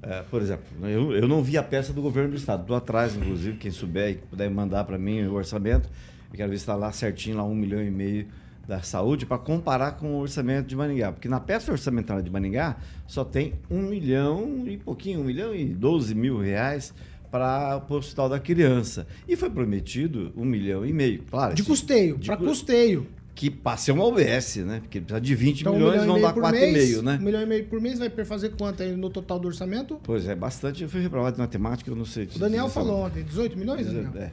É, 0.03 0.23
por 0.23 0.41
exemplo, 0.41 0.65
eu, 0.89 1.13
eu 1.13 1.29
não 1.29 1.43
vi 1.43 1.59
a 1.59 1.63
peça 1.63 1.93
do 1.93 2.01
governo 2.01 2.31
do 2.31 2.37
estado. 2.37 2.63
Estou 2.63 2.77
atrás, 2.77 3.15
inclusive, 3.17 3.57
quem 3.59 3.71
souber 3.71 4.11
e 4.11 4.15
puder 4.15 4.51
mandar 4.51 4.85
para 4.85 4.99
mim 4.99 5.23
o 5.25 5.35
orçamento. 5.35 5.89
Eu 6.31 6.37
quero 6.37 6.51
ver 6.51 6.57
se 6.57 6.63
está 6.63 6.75
lá 6.75 6.93
certinho, 6.93 7.37
lá 7.37 7.45
um 7.45 7.55
milhão 7.55 7.83
e 7.83 7.91
meio 7.91 8.27
da 8.67 8.83
saúde, 8.83 9.25
para 9.25 9.39
comparar 9.39 9.93
com 9.93 10.15
o 10.15 10.21
orçamento 10.21 10.67
de 10.67 10.77
Maringá. 10.77 11.11
Porque 11.11 11.29
na 11.29 11.41
peça 11.41 11.73
orçamentária 11.73 12.23
de 12.23 12.31
Maringá 12.31 12.77
só 13.07 13.25
tem 13.25 13.55
um 13.71 13.83
milhão 13.83 14.65
e 14.67 14.77
pouquinho, 14.77 15.21
um 15.21 15.25
milhão 15.25 15.55
e 15.55 15.65
doze 15.65 16.15
mil 16.15 16.39
reais 16.39 16.93
para 17.31 17.83
o 17.89 17.95
Hospital 17.95 18.29
da 18.29 18.39
Criança. 18.39 19.07
E 19.29 19.37
foi 19.37 19.51
prometido 19.51 20.33
um 20.37 20.45
milhão 20.45 20.85
e 20.87 20.93
meio. 20.93 21.23
Claro, 21.31 21.55
De 21.55 21.63
esse- 21.63 21.69
custeio, 21.71 22.19
para 22.19 22.37
cu- 22.37 22.45
custeio. 22.45 23.07
Que 23.35 23.49
passe 23.49 23.93
uma 23.93 24.03
OBS, 24.05 24.57
né? 24.65 24.81
Porque 24.81 24.99
precisa 25.01 25.21
de 25.21 25.33
20 25.33 25.61
Então, 25.61 25.73
um 25.73 25.77
milhões, 25.77 26.01
milhão 26.01 26.05
e 26.05 26.07
vão 26.09 26.15
meio 26.17 26.27
dar 26.27 26.33
por 26.35 26.43
4,5, 26.43 26.73
mês, 26.73 27.03
né? 27.03 27.19
Um 27.21 27.25
milhão 27.25 27.41
e 27.43 27.47
meio 27.47 27.65
por 27.67 27.81
mês 27.81 27.97
vai 27.97 28.11
fazer 28.25 28.49
quanto 28.59 28.83
aí 28.83 28.97
no 28.97 29.09
total 29.09 29.39
do 29.39 29.47
orçamento? 29.47 30.01
Pois 30.03 30.27
é, 30.27 30.35
bastante. 30.35 30.83
Eu 30.83 30.89
fui 30.89 31.01
reprovado 31.01 31.37
de 31.37 31.41
matemática, 31.41 31.89
eu 31.89 31.95
não 31.95 32.05
sei. 32.05 32.29
O 32.35 32.39
Daniel 32.41 32.69
falou 32.69 33.07
ontem, 33.07 33.23
18 33.23 33.57
milhões, 33.57 33.87
Daniel? 33.87 34.11
É. 34.17 34.33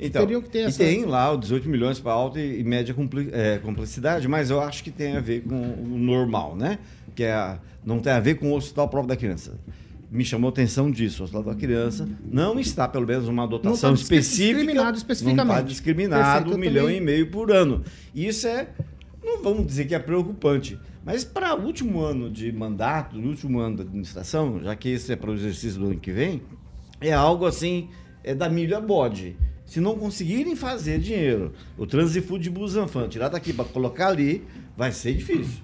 Então, 0.00 0.22
Teriam 0.22 0.40
que 0.40 0.48
ter 0.48 0.60
e 0.60 0.62
essa- 0.62 0.78
tem 0.78 1.04
lá 1.04 1.30
o 1.32 1.36
18 1.36 1.68
milhões 1.68 2.00
para 2.00 2.12
alta 2.12 2.40
e, 2.40 2.60
e 2.60 2.64
média 2.64 2.94
compli- 2.94 3.28
é, 3.30 3.58
complexidade, 3.58 4.26
mas 4.26 4.48
eu 4.48 4.58
acho 4.58 4.82
que 4.82 4.90
tem 4.90 5.18
a 5.18 5.20
ver 5.20 5.42
com 5.42 5.54
o 5.54 5.98
normal, 5.98 6.56
né? 6.56 6.78
Que 7.14 7.24
é 7.24 7.34
a- 7.34 7.58
não 7.84 7.98
tem 8.00 8.10
a 8.14 8.20
ver 8.20 8.36
com 8.36 8.50
o 8.52 8.56
hospital 8.56 8.88
próprio 8.88 9.08
da 9.10 9.16
criança. 9.16 9.52
Me 10.10 10.24
chamou 10.24 10.48
a 10.48 10.52
atenção 10.52 10.90
disso. 10.90 11.22
O 11.22 11.24
hospital 11.24 11.42
da 11.42 11.54
criança 11.54 12.08
não 12.30 12.58
está, 12.60 12.86
pelo 12.86 13.06
menos, 13.06 13.26
uma 13.28 13.46
dotação 13.46 13.90
Não 13.90 13.96
discri- 13.96 14.18
específica. 14.18 14.58
discriminado 14.58 14.96
especificamente. 14.96 15.46
Não 15.46 15.54
está 15.56 15.62
discriminado 15.68 16.24
Perfeito, 16.44 16.54
um 16.54 16.58
milhão 16.58 16.84
também- 16.84 16.98
e 16.98 17.00
meio 17.00 17.30
por 17.30 17.50
ano. 17.50 17.82
Isso 18.14 18.46
é, 18.46 18.68
não 19.24 19.42
vamos 19.42 19.66
dizer 19.66 19.86
que 19.86 19.94
é 19.94 19.98
preocupante, 19.98 20.78
mas 21.04 21.24
para 21.24 21.54
o 21.56 21.64
último 21.64 22.00
ano 22.00 22.30
de 22.30 22.52
mandato, 22.52 23.16
no 23.16 23.28
último 23.28 23.58
ano 23.58 23.78
da 23.78 23.82
administração, 23.82 24.60
já 24.62 24.76
que 24.76 24.88
esse 24.90 25.12
é 25.12 25.16
para 25.16 25.30
o 25.30 25.34
exercício 25.34 25.80
do 25.80 25.86
ano 25.86 25.98
que 25.98 26.12
vem, 26.12 26.40
é 27.00 27.12
algo 27.12 27.44
assim, 27.44 27.88
é 28.22 28.34
da 28.34 28.48
milho 28.48 28.76
a 28.76 28.80
bode. 28.80 29.36
Se 29.64 29.80
não 29.80 29.96
conseguirem 29.98 30.54
fazer 30.54 31.00
dinheiro, 31.00 31.52
o 31.76 31.84
Transifood 31.84 32.44
de 32.44 32.50
Busanfan, 32.50 33.08
tirar 33.08 33.28
daqui 33.28 33.52
para 33.52 33.64
colocar 33.64 34.06
ali, 34.08 34.44
vai 34.76 34.92
ser 34.92 35.14
difícil. 35.14 35.60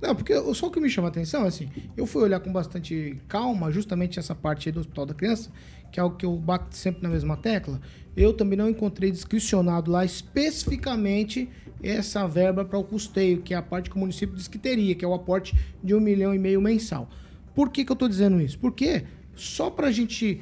Não, 0.00 0.14
porque 0.14 0.32
só 0.54 0.68
o 0.68 0.70
que 0.70 0.80
me 0.80 0.88
chama 0.88 1.08
a 1.08 1.10
atenção, 1.10 1.44
assim, 1.44 1.68
eu 1.96 2.06
fui 2.06 2.22
olhar 2.22 2.40
com 2.40 2.50
bastante 2.50 3.20
calma 3.28 3.70
justamente 3.70 4.18
essa 4.18 4.34
parte 4.34 4.70
do 4.70 4.80
Hospital 4.80 5.06
da 5.06 5.14
Criança, 5.14 5.50
que 5.92 6.00
é 6.00 6.02
algo 6.02 6.16
que 6.16 6.24
eu 6.24 6.34
bato 6.36 6.74
sempre 6.74 7.02
na 7.02 7.08
mesma 7.08 7.36
tecla. 7.36 7.80
Eu 8.16 8.32
também 8.32 8.56
não 8.56 8.68
encontrei 8.68 9.10
descricionado 9.10 9.90
lá 9.90 10.04
especificamente 10.04 11.48
essa 11.82 12.26
verba 12.26 12.64
para 12.64 12.78
o 12.78 12.84
custeio, 12.84 13.42
que 13.42 13.52
é 13.52 13.56
a 13.56 13.62
parte 13.62 13.90
que 13.90 13.96
o 13.96 13.98
município 13.98 14.34
diz 14.34 14.48
que 14.48 14.58
teria, 14.58 14.94
que 14.94 15.04
é 15.04 15.08
o 15.08 15.14
aporte 15.14 15.54
de 15.82 15.94
um 15.94 16.00
milhão 16.00 16.34
e 16.34 16.38
meio 16.38 16.60
mensal. 16.60 17.08
Por 17.54 17.70
que, 17.70 17.84
que 17.84 17.92
eu 17.92 17.94
estou 17.94 18.08
dizendo 18.08 18.40
isso? 18.40 18.58
Porque 18.58 19.04
só 19.34 19.70
para 19.70 19.88
a 19.88 19.92
gente 19.92 20.40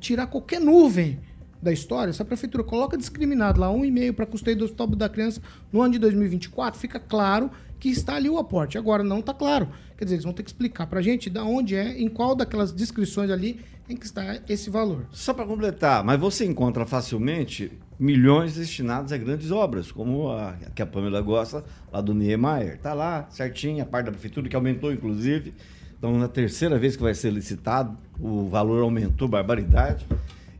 tirar 0.00 0.26
qualquer 0.26 0.60
nuvem 0.60 1.20
da 1.60 1.72
história, 1.72 2.12
se 2.12 2.20
a 2.20 2.24
prefeitura 2.24 2.64
coloca 2.64 2.96
discriminado 2.96 3.60
lá 3.60 3.70
um 3.70 3.84
e 3.84 3.90
meio 3.90 4.12
para 4.12 4.26
custeio 4.26 4.56
do 4.56 4.64
Hospital 4.64 4.88
da 4.88 5.08
Criança 5.08 5.40
no 5.72 5.80
ano 5.80 5.92
de 5.92 5.98
2024, 6.00 6.78
fica 6.78 6.98
claro 6.98 7.50
que 7.82 7.88
está 7.88 8.14
ali 8.14 8.30
o 8.30 8.38
aporte. 8.38 8.78
Agora 8.78 9.02
não 9.02 9.18
está 9.18 9.34
claro. 9.34 9.68
Quer 9.98 10.04
dizer, 10.04 10.14
eles 10.14 10.24
vão 10.24 10.32
ter 10.32 10.44
que 10.44 10.50
explicar 10.50 10.86
para 10.86 11.00
a 11.00 11.02
gente 11.02 11.28
da 11.28 11.42
onde 11.42 11.74
é, 11.74 12.00
em 12.00 12.08
qual 12.08 12.36
daquelas 12.36 12.72
descrições 12.72 13.28
ali 13.28 13.58
em 13.88 13.96
que 13.96 14.06
está 14.06 14.40
esse 14.48 14.70
valor. 14.70 15.06
Só 15.10 15.34
para 15.34 15.44
completar, 15.44 16.04
mas 16.04 16.20
você 16.20 16.44
encontra 16.44 16.86
facilmente 16.86 17.72
milhões 17.98 18.54
destinados 18.54 19.12
a 19.12 19.16
grandes 19.16 19.50
obras, 19.50 19.90
como 19.90 20.30
a 20.30 20.52
que 20.72 20.80
a 20.80 20.86
Pamela 20.86 21.20
gosta, 21.20 21.64
lá 21.92 22.00
do 22.00 22.14
Niemeyer. 22.14 22.78
Tá 22.78 22.94
lá, 22.94 23.26
certinho, 23.30 23.82
a 23.82 23.86
parte 23.86 24.06
da 24.06 24.12
prefeitura, 24.12 24.48
que 24.48 24.54
aumentou, 24.54 24.92
inclusive. 24.92 25.52
Então, 25.98 26.16
na 26.16 26.28
terceira 26.28 26.78
vez 26.78 26.94
que 26.94 27.02
vai 27.02 27.14
ser 27.14 27.32
licitado, 27.32 27.98
o 28.20 28.48
valor 28.48 28.80
aumentou 28.84 29.26
barbaridade. 29.26 30.06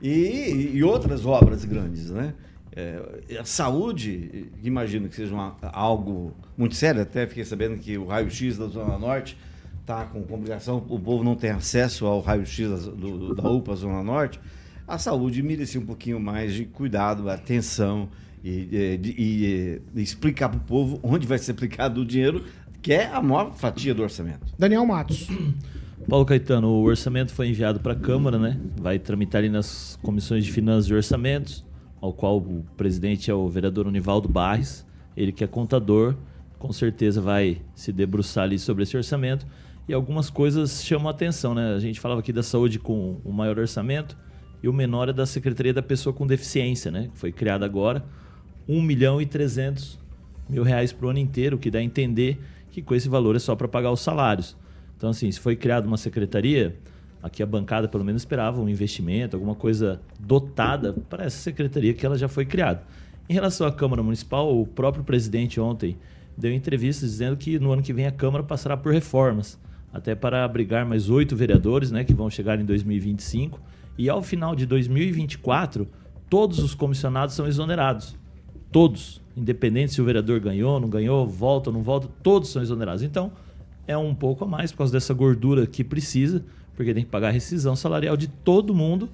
E, 0.02 0.72
e 0.74 0.82
outras 0.82 1.24
obras 1.24 1.64
grandes, 1.64 2.10
né? 2.10 2.34
É, 2.74 3.38
a 3.38 3.44
saúde, 3.44 4.50
imagino 4.62 5.08
que 5.08 5.16
seja 5.16 5.34
uma- 5.34 5.56
algo 5.72 6.32
muito 6.56 6.74
sério. 6.74 7.02
Até 7.02 7.26
fiquei 7.26 7.44
sabendo 7.44 7.76
que 7.78 7.98
o 7.98 8.06
raio-x 8.06 8.56
da 8.58 8.66
Zona 8.66 8.98
Norte 8.98 9.36
está 9.80 10.04
com 10.04 10.22
complicação, 10.22 10.82
o 10.88 10.98
povo 10.98 11.22
não 11.24 11.34
tem 11.34 11.50
acesso 11.50 12.06
ao 12.06 12.20
raio-x 12.20 12.68
da, 12.70 13.42
da 13.42 13.50
UPA 13.50 13.74
Zona 13.76 14.02
Norte. 14.02 14.40
A 14.86 14.96
saúde 14.98 15.42
merecia 15.42 15.80
um 15.80 15.84
pouquinho 15.86 16.18
mais 16.18 16.54
de 16.54 16.64
cuidado, 16.64 17.28
atenção 17.28 18.08
e, 18.44 18.50
e- 18.50 19.14
e, 19.18 19.80
eh, 19.96 20.00
explicar 20.00 20.48
para 20.48 20.58
o 20.58 20.62
povo 20.62 20.98
onde 21.02 21.26
vai 21.26 21.38
ser 21.38 21.52
aplicado 21.52 22.00
o 22.00 22.04
dinheiro, 22.06 22.44
que 22.80 22.92
é 22.92 23.06
a 23.06 23.20
maior 23.22 23.52
fatia 23.54 23.94
do 23.94 24.02
orçamento. 24.02 24.46
Daniel 24.58 24.84
Matos. 24.86 25.28
Paulo 26.08 26.24
Caetano, 26.26 26.66
o 26.68 26.82
orçamento 26.82 27.32
foi 27.32 27.48
enviado 27.48 27.78
para 27.78 27.92
a 27.92 27.96
Câmara, 27.96 28.36
né? 28.38 28.58
Vai 28.80 28.98
tramitar 28.98 29.38
ali 29.40 29.48
nas 29.48 29.96
comissões 30.02 30.44
de 30.44 30.50
finanças 30.50 30.90
e 30.90 30.94
orçamentos, 30.94 31.64
ao 32.02 32.12
qual 32.12 32.38
o 32.38 32.66
presidente 32.76 33.30
é 33.30 33.34
o 33.34 33.48
vereador 33.48 33.86
Univaldo 33.86 34.28
Barres, 34.28 34.84
ele 35.16 35.30
que 35.30 35.44
é 35.44 35.46
contador, 35.46 36.16
com 36.58 36.72
certeza 36.72 37.20
vai 37.20 37.62
se 37.76 37.92
debruçar 37.92 38.44
ali 38.44 38.58
sobre 38.58 38.82
esse 38.82 38.96
orçamento. 38.96 39.46
E 39.88 39.94
algumas 39.94 40.28
coisas 40.28 40.84
chamam 40.84 41.08
a 41.08 41.12
atenção, 41.12 41.54
né? 41.54 41.74
A 41.74 41.78
gente 41.78 42.00
falava 42.00 42.20
aqui 42.20 42.32
da 42.32 42.42
saúde 42.42 42.78
com 42.78 43.20
o 43.24 43.32
maior 43.32 43.56
orçamento 43.58 44.18
e 44.62 44.68
o 44.68 44.72
menor 44.72 45.08
é 45.08 45.12
da 45.12 45.24
Secretaria 45.26 45.72
da 45.72 45.82
Pessoa 45.82 46.12
com 46.12 46.26
Deficiência, 46.26 46.90
né? 46.90 47.08
Que 47.12 47.18
foi 47.18 47.30
criada 47.30 47.64
agora, 47.64 48.04
1 48.68 48.82
milhão 48.82 49.20
e 49.20 49.26
300 49.26 49.98
mil 50.48 50.64
reais 50.64 50.92
para 50.92 51.06
o 51.06 51.10
ano 51.10 51.20
inteiro, 51.20 51.56
que 51.56 51.70
dá 51.70 51.78
a 51.78 51.82
entender 51.82 52.40
que 52.70 52.82
com 52.82 52.94
esse 52.94 53.08
valor 53.08 53.36
é 53.36 53.38
só 53.38 53.54
para 53.54 53.68
pagar 53.68 53.92
os 53.92 54.00
salários. 54.00 54.56
Então, 54.96 55.10
assim, 55.10 55.30
se 55.30 55.38
foi 55.38 55.54
criada 55.54 55.86
uma 55.86 55.96
secretaria, 55.96 56.76
aqui 57.22 57.42
a 57.42 57.46
bancada 57.46 57.86
pelo 57.86 58.04
menos 58.04 58.22
esperava 58.22 58.60
um 58.60 58.68
investimento, 58.68 59.36
alguma 59.36 59.54
coisa 59.54 60.00
dotada 60.18 60.92
para 60.92 61.24
essa 61.24 61.38
secretaria 61.38 61.94
que 61.94 62.04
ela 62.04 62.18
já 62.18 62.28
foi 62.28 62.44
criada. 62.44 62.82
Em 63.28 63.32
relação 63.32 63.66
à 63.66 63.72
Câmara 63.72 64.02
Municipal, 64.02 64.58
o 64.60 64.66
próprio 64.66 65.04
presidente 65.04 65.60
ontem 65.60 65.96
deu 66.36 66.52
entrevistas 66.52 67.10
dizendo 67.10 67.36
que 67.36 67.58
no 67.58 67.72
ano 67.72 67.82
que 67.82 67.92
vem 67.92 68.06
a 68.06 68.12
Câmara 68.12 68.42
passará 68.42 68.76
por 68.76 68.92
reformas, 68.92 69.58
até 69.92 70.14
para 70.14 70.44
abrigar 70.44 70.84
mais 70.84 71.08
oito 71.08 71.36
vereadores, 71.36 71.90
né, 71.90 72.02
que 72.02 72.14
vão 72.14 72.28
chegar 72.28 72.58
em 72.58 72.64
2025. 72.64 73.60
E 73.96 74.08
ao 74.08 74.22
final 74.22 74.56
de 74.56 74.66
2024, 74.66 75.86
todos 76.28 76.58
os 76.58 76.74
comissionados 76.74 77.34
são 77.34 77.46
exonerados. 77.46 78.16
Todos, 78.72 79.20
independente 79.36 79.92
se 79.92 80.00
o 80.00 80.04
vereador 80.04 80.40
ganhou, 80.40 80.80
não 80.80 80.88
ganhou, 80.88 81.26
volta 81.26 81.68
ou 81.68 81.74
não 81.74 81.82
volta, 81.82 82.08
todos 82.22 82.48
são 82.48 82.62
exonerados. 82.62 83.02
Então, 83.02 83.32
é 83.86 83.96
um 83.96 84.14
pouco 84.14 84.44
a 84.44 84.48
mais 84.48 84.72
por 84.72 84.78
causa 84.78 84.92
dessa 84.92 85.12
gordura 85.12 85.66
que 85.66 85.84
precisa, 85.84 86.42
porque 86.76 86.94
tem 86.94 87.04
que 87.04 87.10
pagar 87.10 87.28
a 87.28 87.30
rescisão 87.30 87.76
salarial 87.76 88.16
de 88.16 88.28
todo 88.28 88.74
mundo, 88.74 89.08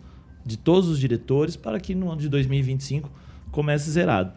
de 0.44 0.56
todos 0.56 0.88
os 0.88 0.98
diretores, 0.98 1.56
para 1.56 1.78
que 1.80 1.94
no 1.94 2.10
ano 2.10 2.20
de 2.20 2.28
2025 2.28 3.10
comece 3.50 3.90
zerado. 3.90 4.32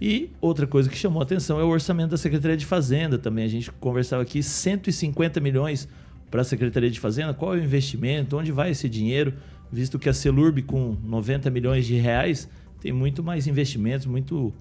E 0.00 0.30
outra 0.40 0.66
coisa 0.66 0.90
que 0.90 0.96
chamou 0.96 1.20
a 1.20 1.22
atenção 1.22 1.58
é 1.58 1.64
o 1.64 1.68
orçamento 1.68 2.10
da 2.10 2.16
Secretaria 2.16 2.56
de 2.56 2.66
Fazenda 2.66 3.18
também. 3.18 3.44
A 3.44 3.48
gente 3.48 3.72
conversava 3.72 4.22
aqui 4.22 4.42
150 4.42 5.40
milhões 5.40 5.88
para 6.30 6.42
a 6.42 6.44
Secretaria 6.44 6.90
de 6.90 7.00
Fazenda. 7.00 7.32
Qual 7.32 7.54
é 7.54 7.58
o 7.58 7.64
investimento? 7.64 8.36
Onde 8.36 8.52
vai 8.52 8.70
esse 8.70 8.88
dinheiro? 8.88 9.32
Visto 9.72 9.98
que 9.98 10.08
a 10.08 10.12
Celurb 10.12 10.62
com 10.62 10.96
90 11.02 11.50
milhões 11.50 11.86
de 11.86 11.94
reais 11.94 12.48
tem 12.80 12.92
muito 12.92 13.22
mais 13.22 13.46
investimentos, 13.46 14.06
muito 14.06 14.52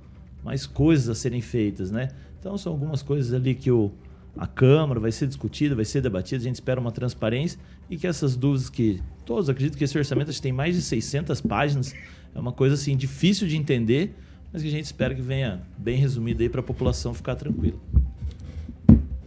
mais 0.43 0.65
coisas 0.65 1.09
a 1.09 1.15
serem 1.15 1.41
feitas, 1.41 1.91
né? 1.91 2.09
Então 2.39 2.57
são 2.57 2.71
algumas 2.71 3.01
coisas 3.01 3.33
ali 3.33 3.55
que 3.55 3.69
o, 3.69 3.91
a 4.37 4.45
Câmara 4.47 4.99
vai 4.99 5.11
ser 5.11 5.27
discutida, 5.27 5.75
vai 5.75 5.85
ser 5.85 6.01
debatida, 6.01 6.41
a 6.41 6.43
gente 6.43 6.55
espera 6.55 6.79
uma 6.79 6.91
transparência 6.91 7.59
e 7.89 7.97
que 7.97 8.05
essas 8.07 8.35
dúvidas 8.35 8.69
que 8.69 9.01
todos 9.25 9.49
acreditam 9.49 9.77
que 9.77 9.83
esse 9.83 9.97
orçamento 9.97 10.41
tem 10.41 10.51
mais 10.51 10.75
de 10.75 10.81
600 10.81 11.39
páginas, 11.41 11.93
é 12.33 12.39
uma 12.39 12.51
coisa 12.51 12.75
assim 12.75 12.97
difícil 12.97 13.47
de 13.47 13.55
entender, 13.55 14.13
mas 14.51 14.61
que 14.61 14.67
a 14.67 14.71
gente 14.71 14.85
espera 14.85 15.13
que 15.15 15.21
venha 15.21 15.61
bem 15.77 15.97
resumido 15.97 16.41
aí 16.43 16.49
para 16.49 16.59
a 16.59 16.63
população 16.63 17.13
ficar 17.13 17.35
tranquila. 17.35 17.77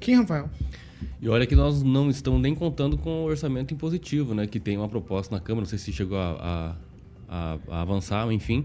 Quem, 0.01 0.17
Rafael? 0.17 0.49
E 1.21 1.29
olha 1.29 1.47
que 1.47 1.57
nós 1.57 1.83
não 1.83 2.09
estamos 2.09 2.41
nem 2.41 2.55
contando 2.55 2.97
com 2.97 3.23
o 3.23 3.25
orçamento 3.25 3.75
impositivo, 3.75 4.35
né? 4.35 4.47
Que 4.47 4.61
tem 4.61 4.77
uma 4.77 4.89
proposta 4.89 5.35
na 5.35 5.41
Câmara, 5.41 5.63
não 5.63 5.69
sei 5.69 5.79
se 5.79 5.93
chegou 5.93 6.17
a, 6.19 6.31
a- 6.39 6.77
a- 7.29 7.59
a 7.69 7.81
avançar, 7.83 8.31
enfim. 8.33 8.65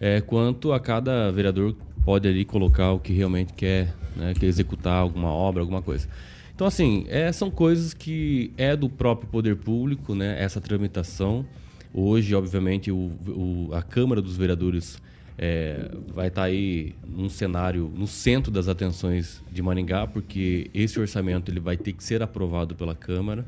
É, 0.00 0.20
quanto 0.20 0.72
a 0.72 0.80
cada 0.80 1.30
vereador 1.30 1.74
pode 2.04 2.28
ali 2.28 2.44
colocar 2.44 2.92
o 2.92 2.98
que 2.98 3.12
realmente 3.12 3.52
quer, 3.52 3.94
né? 4.16 4.34
Quer 4.34 4.46
executar 4.46 4.94
alguma 5.00 5.28
obra, 5.30 5.60
alguma 5.62 5.82
coisa. 5.82 6.08
Então, 6.54 6.66
assim, 6.66 7.04
é, 7.08 7.30
são 7.32 7.50
coisas 7.50 7.92
que 7.92 8.50
é 8.56 8.74
do 8.74 8.88
próprio 8.88 9.28
poder 9.28 9.56
público, 9.56 10.14
né? 10.14 10.42
Essa 10.42 10.60
tramitação. 10.60 11.44
Hoje, 11.92 12.34
obviamente, 12.34 12.90
o, 12.90 13.12
o- 13.28 13.68
a 13.72 13.82
Câmara 13.82 14.20
dos 14.22 14.36
Vereadores 14.36 15.00
é, 15.38 15.90
vai 16.14 16.28
estar 16.28 16.44
aí 16.44 16.94
num 17.06 17.28
cenário 17.28 17.92
no 17.94 18.06
centro 18.06 18.50
das 18.50 18.68
atenções 18.68 19.42
de 19.52 19.62
Maringá, 19.62 20.06
porque 20.06 20.70
esse 20.72 20.98
orçamento 20.98 21.50
ele 21.50 21.60
vai 21.60 21.76
ter 21.76 21.92
que 21.92 22.02
ser 22.02 22.22
aprovado 22.22 22.74
pela 22.74 22.94
Câmara, 22.94 23.44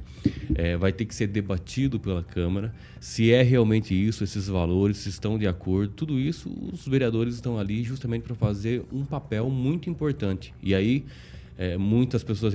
é, 0.54 0.76
vai 0.76 0.92
ter 0.92 1.06
que 1.06 1.14
ser 1.14 1.28
debatido 1.28 1.98
pela 1.98 2.22
Câmara. 2.22 2.74
Se 3.00 3.32
é 3.32 3.42
realmente 3.42 3.94
isso, 3.94 4.22
esses 4.22 4.48
valores, 4.48 4.98
se 4.98 5.08
estão 5.08 5.38
de 5.38 5.46
acordo, 5.46 5.92
tudo 5.94 6.18
isso, 6.18 6.50
os 6.72 6.86
vereadores 6.86 7.34
estão 7.34 7.58
ali 7.58 7.82
justamente 7.82 8.22
para 8.22 8.34
fazer 8.34 8.84
um 8.92 9.04
papel 9.04 9.48
muito 9.48 9.88
importante. 9.88 10.52
E 10.62 10.74
aí, 10.74 11.04
é, 11.56 11.78
muitas 11.78 12.22
pessoas 12.22 12.54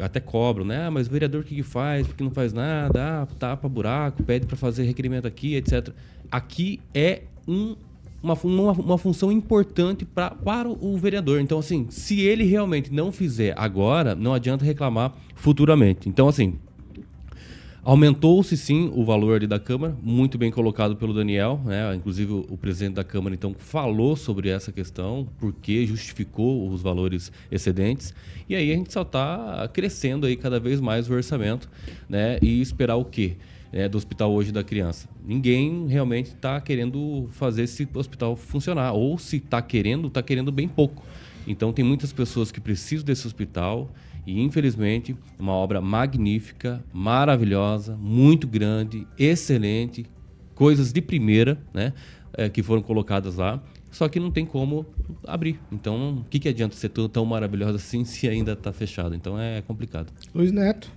até 0.00 0.20
cobram, 0.20 0.64
né? 0.64 0.86
Ah, 0.86 0.90
mas 0.90 1.06
o 1.06 1.10
vereador 1.10 1.40
o 1.40 1.44
que, 1.44 1.54
que 1.54 1.62
faz? 1.62 2.06
Porque 2.06 2.22
não 2.22 2.30
faz 2.30 2.52
nada, 2.52 3.22
ah, 3.22 3.26
tapa 3.38 3.68
buraco, 3.68 4.22
pede 4.22 4.46
para 4.46 4.56
fazer 4.56 4.84
requerimento 4.84 5.26
aqui, 5.26 5.54
etc. 5.54 5.88
Aqui 6.30 6.80
é 6.92 7.22
um, 7.48 7.76
uma, 8.24 8.34
uma, 8.42 8.72
uma 8.72 8.98
função 8.98 9.30
importante 9.30 10.04
pra, 10.04 10.30
para 10.30 10.68
o 10.68 10.96
vereador. 10.96 11.40
Então, 11.40 11.58
assim, 11.58 11.86
se 11.90 12.20
ele 12.22 12.44
realmente 12.44 12.90
não 12.90 13.12
fizer 13.12 13.54
agora, 13.56 14.14
não 14.14 14.32
adianta 14.32 14.64
reclamar 14.64 15.12
futuramente. 15.34 16.08
Então, 16.08 16.26
assim, 16.26 16.58
Aumentou-se 17.86 18.56
sim 18.56 18.90
o 18.94 19.04
valor 19.04 19.36
ali 19.36 19.46
da 19.46 19.60
Câmara, 19.60 19.94
muito 20.02 20.38
bem 20.38 20.50
colocado 20.50 20.96
pelo 20.96 21.12
Daniel, 21.12 21.60
né? 21.66 21.94
Inclusive 21.94 22.32
o, 22.32 22.46
o 22.48 22.56
presidente 22.56 22.94
da 22.94 23.04
Câmara 23.04 23.34
então 23.34 23.54
falou 23.58 24.16
sobre 24.16 24.48
essa 24.48 24.72
questão, 24.72 25.28
porque 25.38 25.84
justificou 25.84 26.66
os 26.66 26.80
valores 26.80 27.30
excedentes. 27.50 28.14
E 28.48 28.56
aí 28.56 28.72
a 28.72 28.74
gente 28.74 28.90
só 28.90 29.02
está 29.02 29.68
crescendo 29.70 30.26
aí 30.26 30.34
cada 30.34 30.58
vez 30.58 30.80
mais 30.80 31.10
o 31.10 31.12
orçamento, 31.12 31.68
né? 32.08 32.38
E 32.40 32.62
esperar 32.62 32.96
o 32.96 33.04
quê? 33.04 33.36
Né, 33.74 33.88
do 33.88 33.98
hospital 33.98 34.32
hoje 34.32 34.52
da 34.52 34.62
criança. 34.62 35.08
Ninguém 35.26 35.88
realmente 35.88 36.26
está 36.26 36.60
querendo 36.60 37.28
fazer 37.32 37.64
esse 37.64 37.88
hospital 37.92 38.36
funcionar. 38.36 38.92
Ou 38.92 39.18
se 39.18 39.38
está 39.38 39.60
querendo, 39.60 40.06
está 40.06 40.22
querendo 40.22 40.52
bem 40.52 40.68
pouco. 40.68 41.04
Então 41.44 41.72
tem 41.72 41.84
muitas 41.84 42.12
pessoas 42.12 42.52
que 42.52 42.60
precisam 42.60 43.04
desse 43.04 43.26
hospital 43.26 43.90
e 44.24 44.40
infelizmente 44.40 45.16
uma 45.36 45.52
obra 45.52 45.80
magnífica, 45.80 46.82
maravilhosa, 46.92 47.96
muito 47.96 48.46
grande, 48.46 49.06
excelente, 49.18 50.06
coisas 50.54 50.92
de 50.92 51.02
primeira, 51.02 51.58
né, 51.74 51.92
eh, 52.34 52.48
que 52.48 52.62
foram 52.62 52.80
colocadas 52.80 53.36
lá. 53.36 53.60
Só 53.90 54.08
que 54.08 54.18
não 54.18 54.30
tem 54.30 54.46
como 54.46 54.86
abrir. 55.26 55.60
Então, 55.70 56.18
o 56.18 56.24
que, 56.24 56.38
que 56.38 56.48
adianta 56.48 56.74
ser 56.74 56.88
tão, 56.88 57.08
tão 57.08 57.24
maravilhosa 57.24 57.76
assim 57.76 58.04
se 58.04 58.28
ainda 58.28 58.52
está 58.52 58.72
fechado? 58.72 59.14
Então 59.14 59.38
é 59.38 59.62
complicado. 59.62 60.12
Luiz 60.32 60.50
Neto. 60.52 60.90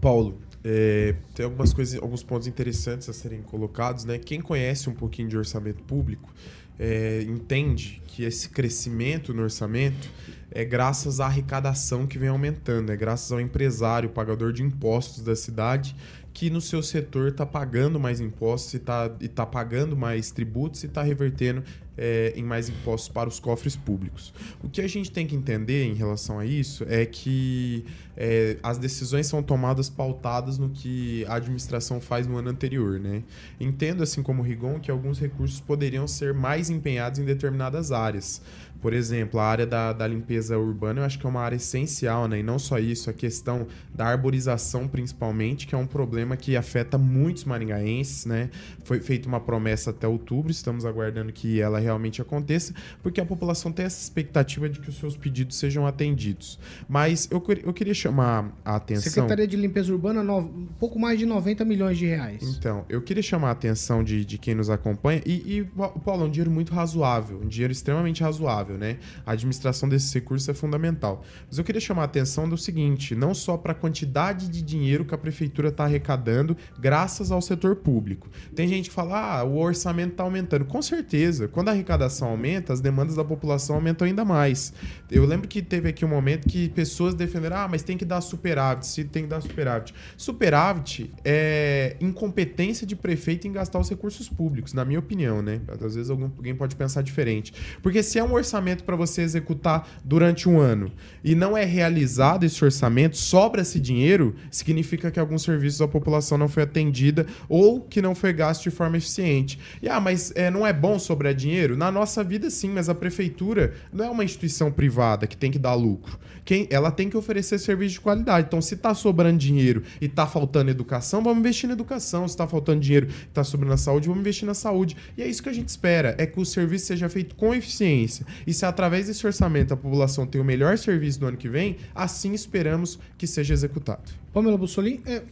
Paulo, 0.00 0.38
é, 0.64 1.14
tem 1.34 1.44
algumas 1.44 1.74
coisas, 1.74 2.00
alguns 2.02 2.22
pontos 2.22 2.48
interessantes 2.48 3.08
a 3.08 3.12
serem 3.12 3.42
colocados, 3.42 4.04
né? 4.06 4.18
Quem 4.18 4.40
conhece 4.40 4.88
um 4.88 4.94
pouquinho 4.94 5.28
de 5.28 5.36
orçamento 5.36 5.82
público 5.82 6.32
é, 6.78 7.22
entende 7.22 8.02
que 8.06 8.24
esse 8.24 8.48
crescimento 8.48 9.34
no 9.34 9.42
orçamento 9.42 10.08
é 10.50 10.64
graças 10.64 11.20
à 11.20 11.26
arrecadação 11.26 12.06
que 12.06 12.18
vem 12.18 12.28
aumentando, 12.28 12.90
é 12.90 12.96
graças 12.96 13.30
ao 13.30 13.40
empresário, 13.40 14.08
pagador 14.08 14.52
de 14.52 14.62
impostos 14.62 15.22
da 15.22 15.36
cidade, 15.36 15.94
que 16.32 16.48
no 16.48 16.60
seu 16.60 16.82
setor 16.82 17.28
está 17.28 17.44
pagando 17.44 18.00
mais 18.00 18.18
impostos 18.18 18.74
e 18.74 18.76
está 18.78 19.08
tá 19.34 19.46
pagando 19.46 19.96
mais 19.96 20.30
tributos 20.30 20.82
e 20.82 20.86
está 20.86 21.02
revertendo 21.02 21.62
é, 21.96 22.32
em 22.36 22.42
mais 22.42 22.68
impostos 22.68 23.08
para 23.08 23.28
os 23.28 23.38
cofres 23.38 23.76
públicos. 23.76 24.32
O 24.62 24.68
que 24.68 24.80
a 24.80 24.88
gente 24.88 25.10
tem 25.10 25.26
que 25.26 25.34
entender 25.34 25.84
em 25.84 25.94
relação 25.94 26.38
a 26.38 26.46
isso 26.46 26.84
é 26.88 27.06
que 27.06 27.84
é, 28.16 28.56
as 28.62 28.78
decisões 28.78 29.26
são 29.26 29.42
tomadas 29.42 29.88
pautadas 29.88 30.58
no 30.58 30.68
que 30.70 31.24
a 31.26 31.34
administração 31.34 32.00
faz 32.00 32.26
no 32.26 32.36
ano 32.36 32.50
anterior, 32.50 32.98
né? 33.00 33.22
Entendo, 33.60 34.02
assim 34.02 34.22
como 34.22 34.42
o 34.42 34.44
Rigon, 34.44 34.78
que 34.78 34.90
alguns 34.90 35.18
recursos 35.18 35.60
poderiam 35.60 36.06
ser 36.06 36.32
mais 36.32 36.70
empenhados 36.70 37.18
em 37.18 37.24
determinadas 37.24 37.92
áreas. 37.92 38.40
Por 38.84 38.92
exemplo, 38.92 39.40
a 39.40 39.44
área 39.46 39.66
da, 39.66 39.94
da 39.94 40.06
limpeza 40.06 40.58
urbana 40.58 41.00
eu 41.00 41.04
acho 41.06 41.18
que 41.18 41.24
é 41.24 41.28
uma 41.30 41.40
área 41.40 41.56
essencial, 41.56 42.28
né? 42.28 42.40
E 42.40 42.42
não 42.42 42.58
só 42.58 42.78
isso, 42.78 43.08
a 43.08 43.14
questão 43.14 43.66
da 43.94 44.04
arborização, 44.04 44.86
principalmente, 44.86 45.66
que 45.66 45.74
é 45.74 45.78
um 45.78 45.86
problema 45.86 46.36
que 46.36 46.54
afeta 46.54 46.98
muitos 46.98 47.44
maringaenses, 47.44 48.26
né? 48.26 48.50
Foi 48.84 49.00
feita 49.00 49.26
uma 49.26 49.40
promessa 49.40 49.88
até 49.88 50.06
outubro, 50.06 50.50
estamos 50.50 50.84
aguardando 50.84 51.32
que 51.32 51.62
ela 51.62 51.80
realmente 51.84 52.20
aconteça, 52.20 52.74
porque 53.02 53.20
a 53.20 53.24
população 53.24 53.70
tem 53.70 53.84
essa 53.84 54.00
expectativa 54.02 54.68
de 54.68 54.80
que 54.80 54.88
os 54.90 54.96
seus 54.98 55.16
pedidos 55.16 55.56
sejam 55.56 55.86
atendidos. 55.86 56.58
Mas 56.88 57.28
eu, 57.30 57.42
eu 57.62 57.72
queria 57.72 57.94
chamar 57.94 58.52
a 58.64 58.76
atenção. 58.76 59.12
Secretaria 59.12 59.46
de 59.46 59.56
Limpeza 59.56 59.92
Urbana, 59.92 60.22
no- 60.22 60.38
um 60.38 60.66
pouco 60.78 60.98
mais 60.98 61.18
de 61.18 61.26
90 61.26 61.64
milhões 61.64 61.96
de 61.98 62.06
reais. 62.06 62.42
Então, 62.42 62.84
eu 62.88 63.02
queria 63.02 63.22
chamar 63.22 63.48
a 63.48 63.52
atenção 63.52 64.02
de, 64.02 64.24
de 64.24 64.38
quem 64.38 64.54
nos 64.54 64.70
acompanha. 64.70 65.22
E, 65.26 65.58
e, 65.58 65.64
Pa- 65.64 65.88
Paulo, 65.90 66.24
é 66.24 66.26
um 66.26 66.30
dinheiro 66.30 66.50
muito 66.50 66.72
razoável, 66.72 67.40
um 67.42 67.48
dinheiro 67.48 67.72
extremamente 67.72 68.22
razoável, 68.22 68.76
né? 68.78 68.98
A 69.26 69.32
administração 69.32 69.88
desses 69.88 70.12
recursos 70.12 70.48
é 70.48 70.54
fundamental. 70.54 71.22
Mas 71.48 71.58
eu 71.58 71.64
queria 71.64 71.80
chamar 71.80 72.02
a 72.02 72.04
atenção 72.06 72.48
do 72.48 72.56
seguinte: 72.56 73.14
não 73.14 73.34
só 73.34 73.56
para 73.56 73.72
a 73.72 73.74
quantidade 73.74 74.48
de 74.48 74.62
dinheiro 74.62 75.04
que 75.04 75.14
a 75.14 75.18
prefeitura 75.18 75.68
está 75.68 75.84
arrecadando 75.84 76.56
graças 76.78 77.30
ao 77.30 77.40
setor 77.42 77.76
público. 77.76 78.28
Tem 78.54 78.66
gente 78.68 78.88
que 78.88 78.94
fala, 78.94 79.38
ah, 79.40 79.44
o 79.44 79.56
orçamento 79.58 80.12
está 80.12 80.22
aumentando. 80.22 80.64
Com 80.64 80.80
certeza, 80.82 81.48
quando 81.48 81.68
a 81.68 81.72
arrecadação 81.74 82.28
aumenta, 82.28 82.72
as 82.72 82.80
demandas 82.80 83.16
da 83.16 83.24
população 83.24 83.76
aumentam 83.76 84.06
ainda 84.06 84.24
mais. 84.24 84.72
Eu 85.10 85.24
lembro 85.26 85.46
que 85.46 85.62
teve 85.62 85.88
aqui 85.88 86.04
um 86.04 86.08
momento 86.08 86.48
que 86.48 86.68
pessoas 86.70 87.14
defenderam, 87.14 87.56
ah, 87.56 87.68
mas 87.68 87.82
tem 87.82 87.96
que 87.96 88.04
dar 88.04 88.20
superávit, 88.20 88.86
se 88.86 89.04
tem 89.04 89.24
que 89.24 89.28
dar 89.28 89.40
superávit. 89.40 89.94
Superávit 90.16 91.12
é 91.24 91.96
incompetência 92.00 92.86
de 92.86 92.96
prefeito 92.96 93.46
em 93.46 93.52
gastar 93.52 93.78
os 93.78 93.88
recursos 93.88 94.28
públicos, 94.28 94.72
na 94.72 94.84
minha 94.84 94.98
opinião, 94.98 95.42
né? 95.42 95.60
Às 95.68 95.94
vezes 95.94 96.10
alguém 96.10 96.54
pode 96.54 96.76
pensar 96.76 97.02
diferente. 97.02 97.52
Porque 97.82 98.02
se 98.02 98.18
é 98.18 98.24
um 98.24 98.32
orçamento 98.32 98.84
para 98.84 98.96
você 98.96 99.22
executar 99.22 99.88
durante 100.04 100.48
um 100.48 100.58
ano 100.58 100.90
e 101.22 101.34
não 101.34 101.56
é 101.56 101.64
realizado 101.64 102.44
esse 102.44 102.64
orçamento, 102.64 103.16
sobra 103.16 103.62
esse 103.62 103.80
dinheiro, 103.80 104.34
significa 104.50 105.10
que 105.10 105.20
alguns 105.20 105.42
serviços 105.42 105.78
da 105.78 105.88
população 105.88 106.38
não 106.38 106.48
foi 106.48 106.62
atendida 106.62 107.26
ou 107.48 107.80
que 107.80 108.00
não 108.00 108.14
foi 108.14 108.32
gasto 108.32 108.64
de 108.64 108.70
forma 108.70 108.96
eficiente. 108.96 109.58
E 109.82 109.88
ah, 109.88 110.00
mas 110.00 110.32
é, 110.34 110.50
não 110.50 110.66
é 110.66 110.72
bom 110.72 110.98
sobrar 110.98 111.34
dinheiro? 111.34 111.63
Na 111.70 111.90
nossa 111.90 112.22
vida, 112.22 112.50
sim, 112.50 112.68
mas 112.68 112.88
a 112.88 112.94
prefeitura 112.94 113.74
não 113.92 114.04
é 114.04 114.10
uma 114.10 114.24
instituição 114.24 114.70
privada 114.70 115.26
que 115.26 115.36
tem 115.36 115.50
que 115.50 115.58
dar 115.58 115.74
lucro. 115.74 116.18
Quem, 116.44 116.68
ela 116.70 116.90
tem 116.90 117.08
que 117.08 117.16
oferecer 117.16 117.58
serviço 117.58 117.94
de 117.94 118.00
qualidade. 118.00 118.46
Então, 118.48 118.60
se 118.60 118.76
tá 118.76 118.94
sobrando 118.94 119.38
dinheiro 119.38 119.82
e 120.00 120.08
tá 120.08 120.26
faltando 120.26 120.70
educação, 120.70 121.22
vamos 121.22 121.38
investir 121.38 121.66
na 121.66 121.72
educação. 121.72 122.28
Se 122.28 122.36
tá 122.36 122.46
faltando 122.46 122.80
dinheiro 122.80 123.08
e 123.08 123.26
tá 123.32 123.42
sobrando 123.42 123.70
na 123.70 123.78
saúde, 123.78 124.06
vamos 124.06 124.20
investir 124.20 124.46
na 124.46 124.54
saúde. 124.54 124.96
E 125.16 125.22
é 125.22 125.26
isso 125.26 125.42
que 125.42 125.48
a 125.48 125.52
gente 125.52 125.68
espera, 125.68 126.14
é 126.18 126.26
que 126.26 126.38
o 126.38 126.44
serviço 126.44 126.86
seja 126.86 127.08
feito 127.08 127.34
com 127.34 127.54
eficiência. 127.54 128.26
E 128.46 128.52
se 128.52 128.66
através 128.66 129.06
desse 129.06 129.26
orçamento 129.26 129.72
a 129.72 129.76
população 129.76 130.26
tem 130.26 130.40
o 130.40 130.44
melhor 130.44 130.76
serviço 130.76 131.20
no 131.20 131.28
ano 131.28 131.36
que 131.36 131.48
vem, 131.48 131.76
assim 131.94 132.34
esperamos 132.34 132.98
que 133.16 133.26
seja 133.26 133.54
executado. 133.54 134.02
Pamela 134.32 134.58
Bussolini, 134.58 135.00
é, 135.06 135.22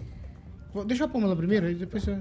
deixa 0.87 1.05
a 1.05 1.09
Pamela 1.09 1.37
primeiro, 1.37 1.67
aí 1.67 1.75
depois 1.75 2.05
você... 2.05 2.17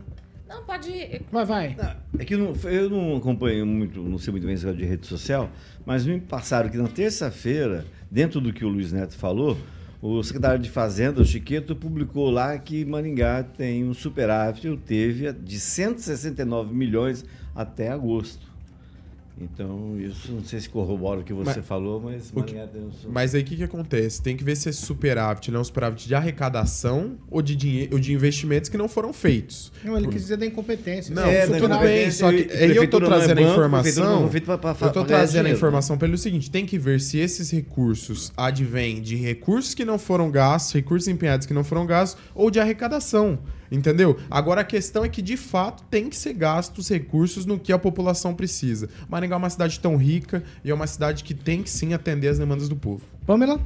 Não, 0.51 0.65
pode. 0.65 1.21
Vai, 1.31 1.45
vai. 1.45 1.77
É 2.19 2.25
que 2.25 2.33
eu 2.33 2.37
não, 2.37 2.69
eu 2.69 2.89
não 2.89 3.15
acompanho 3.15 3.65
muito, 3.65 4.01
não 4.01 4.17
sei 4.17 4.31
muito 4.31 4.45
bem 4.45 4.53
esse 4.53 4.65
negócio 4.65 4.85
de 4.85 4.89
rede 4.89 5.07
social, 5.07 5.49
mas 5.85 6.05
me 6.05 6.19
passaram 6.19 6.69
que 6.69 6.75
na 6.75 6.89
terça-feira, 6.89 7.85
dentro 8.11 8.41
do 8.41 8.51
que 8.51 8.65
o 8.65 8.67
Luiz 8.67 8.91
Neto 8.91 9.15
falou, 9.15 9.57
o 10.01 10.21
secretário 10.21 10.61
de 10.61 10.69
Fazenda, 10.69 11.21
o 11.21 11.25
Chiqueto, 11.25 11.73
publicou 11.73 12.29
lá 12.29 12.57
que 12.57 12.83
Maringá 12.83 13.43
tem 13.43 13.87
um 13.87 13.93
superávit, 13.93 14.75
teve, 14.85 15.31
de 15.31 15.57
169 15.57 16.73
milhões 16.75 17.23
até 17.55 17.89
agosto. 17.89 18.50
Então, 19.39 19.99
isso 19.99 20.31
não 20.31 20.43
sei 20.43 20.59
se 20.59 20.69
corrobora 20.69 21.21
o 21.21 21.23
que 21.23 21.33
você 21.33 21.57
Mas- 21.59 21.65
falou, 21.65 21.99
mas 21.99 22.31
o 22.35 22.43
que- 22.43 22.53
tem 22.53 22.61
um 22.81 22.91
Mas 23.11 23.33
aí 23.33 23.41
o 23.41 23.45
que, 23.45 23.55
que 23.55 23.63
acontece? 23.63 24.21
Tem 24.21 24.37
que 24.37 24.43
ver 24.43 24.55
se 24.55 24.69
esse 24.69 24.81
superávit 24.81 25.49
não 25.49 25.57
é 25.59 25.61
um 25.61 25.63
superávit 25.63 26.07
de 26.07 26.13
arrecadação 26.13 27.17
ou 27.29 27.41
de, 27.41 27.55
dinheiro, 27.55 27.93
ou 27.93 27.99
de 27.99 28.13
investimentos 28.13 28.69
que 28.69 28.77
não 28.77 28.87
foram 28.87 29.11
feitos. 29.11 29.71
Não, 29.83 29.97
ele 29.97 30.07
quis 30.09 30.21
dizer 30.23 30.37
da 30.37 30.45
incompetência. 30.45 31.13
Não, 31.15 31.23
É, 31.25 31.47
tudo 31.47 31.67
da 31.67 31.77
bem, 31.79 32.11
só 32.11 32.29
que 32.31 32.51
aí 32.51 32.75
eu 32.75 32.75
não 32.75 32.83
é 32.83 32.87
trazendo 32.87 33.01
a 33.01 33.07
banco, 33.07 33.09
prefeitura 33.09 33.51
informação. 33.51 34.19
não 34.21 34.27
é 34.27 34.31
feito 34.31 34.45
pra- 34.45 34.57
pra- 34.57 34.69
eu 34.71 34.75
tô 34.75 34.77
pra 34.77 34.91
ganhar 34.91 35.05
trazendo 35.07 35.39
a 35.39 35.41
dinheiro, 35.43 35.57
informação 35.57 35.97
pelo 35.97 36.17
seguinte: 36.17 36.51
tem 36.51 36.65
que 36.65 36.77
ver 36.77 36.99
se 37.01 37.17
esses 37.17 37.49
recursos 37.49 38.31
advêm 38.37 39.01
de 39.01 39.15
recursos 39.15 39.73
que 39.73 39.83
não 39.85 39.97
foram 39.97 40.29
gastos, 40.29 40.73
recursos 40.73 41.07
empenhados 41.07 41.47
que 41.47 41.53
não 41.53 41.63
foram 41.63 41.85
gastos, 41.85 42.21
ou 42.35 42.51
de 42.51 42.59
arrecadação. 42.59 43.39
Entendeu? 43.73 44.17
Agora 44.29 44.59
a 44.59 44.63
questão 44.65 45.05
é 45.05 45.07
que, 45.07 45.21
de 45.21 45.37
fato, 45.37 45.81
tem 45.89 46.09
que 46.09 46.15
ser 46.17 46.33
gastos 46.33 46.89
recursos 46.89 47.45
no 47.45 47.57
que 47.57 47.71
a 47.71 47.79
população 47.79 48.33
precisa. 48.35 48.89
Maringá 49.21 49.35
é 49.35 49.37
uma 49.37 49.49
cidade 49.49 49.79
tão 49.79 49.95
rica 49.95 50.43
e 50.63 50.71
é 50.71 50.73
uma 50.73 50.87
cidade 50.87 51.23
que 51.23 51.33
tem 51.33 51.61
que 51.61 51.69
sim 51.69 51.93
atender 51.93 52.27
as 52.27 52.39
demandas 52.39 52.67
do 52.67 52.75
povo. 52.75 53.05
Pamela? 53.25 53.59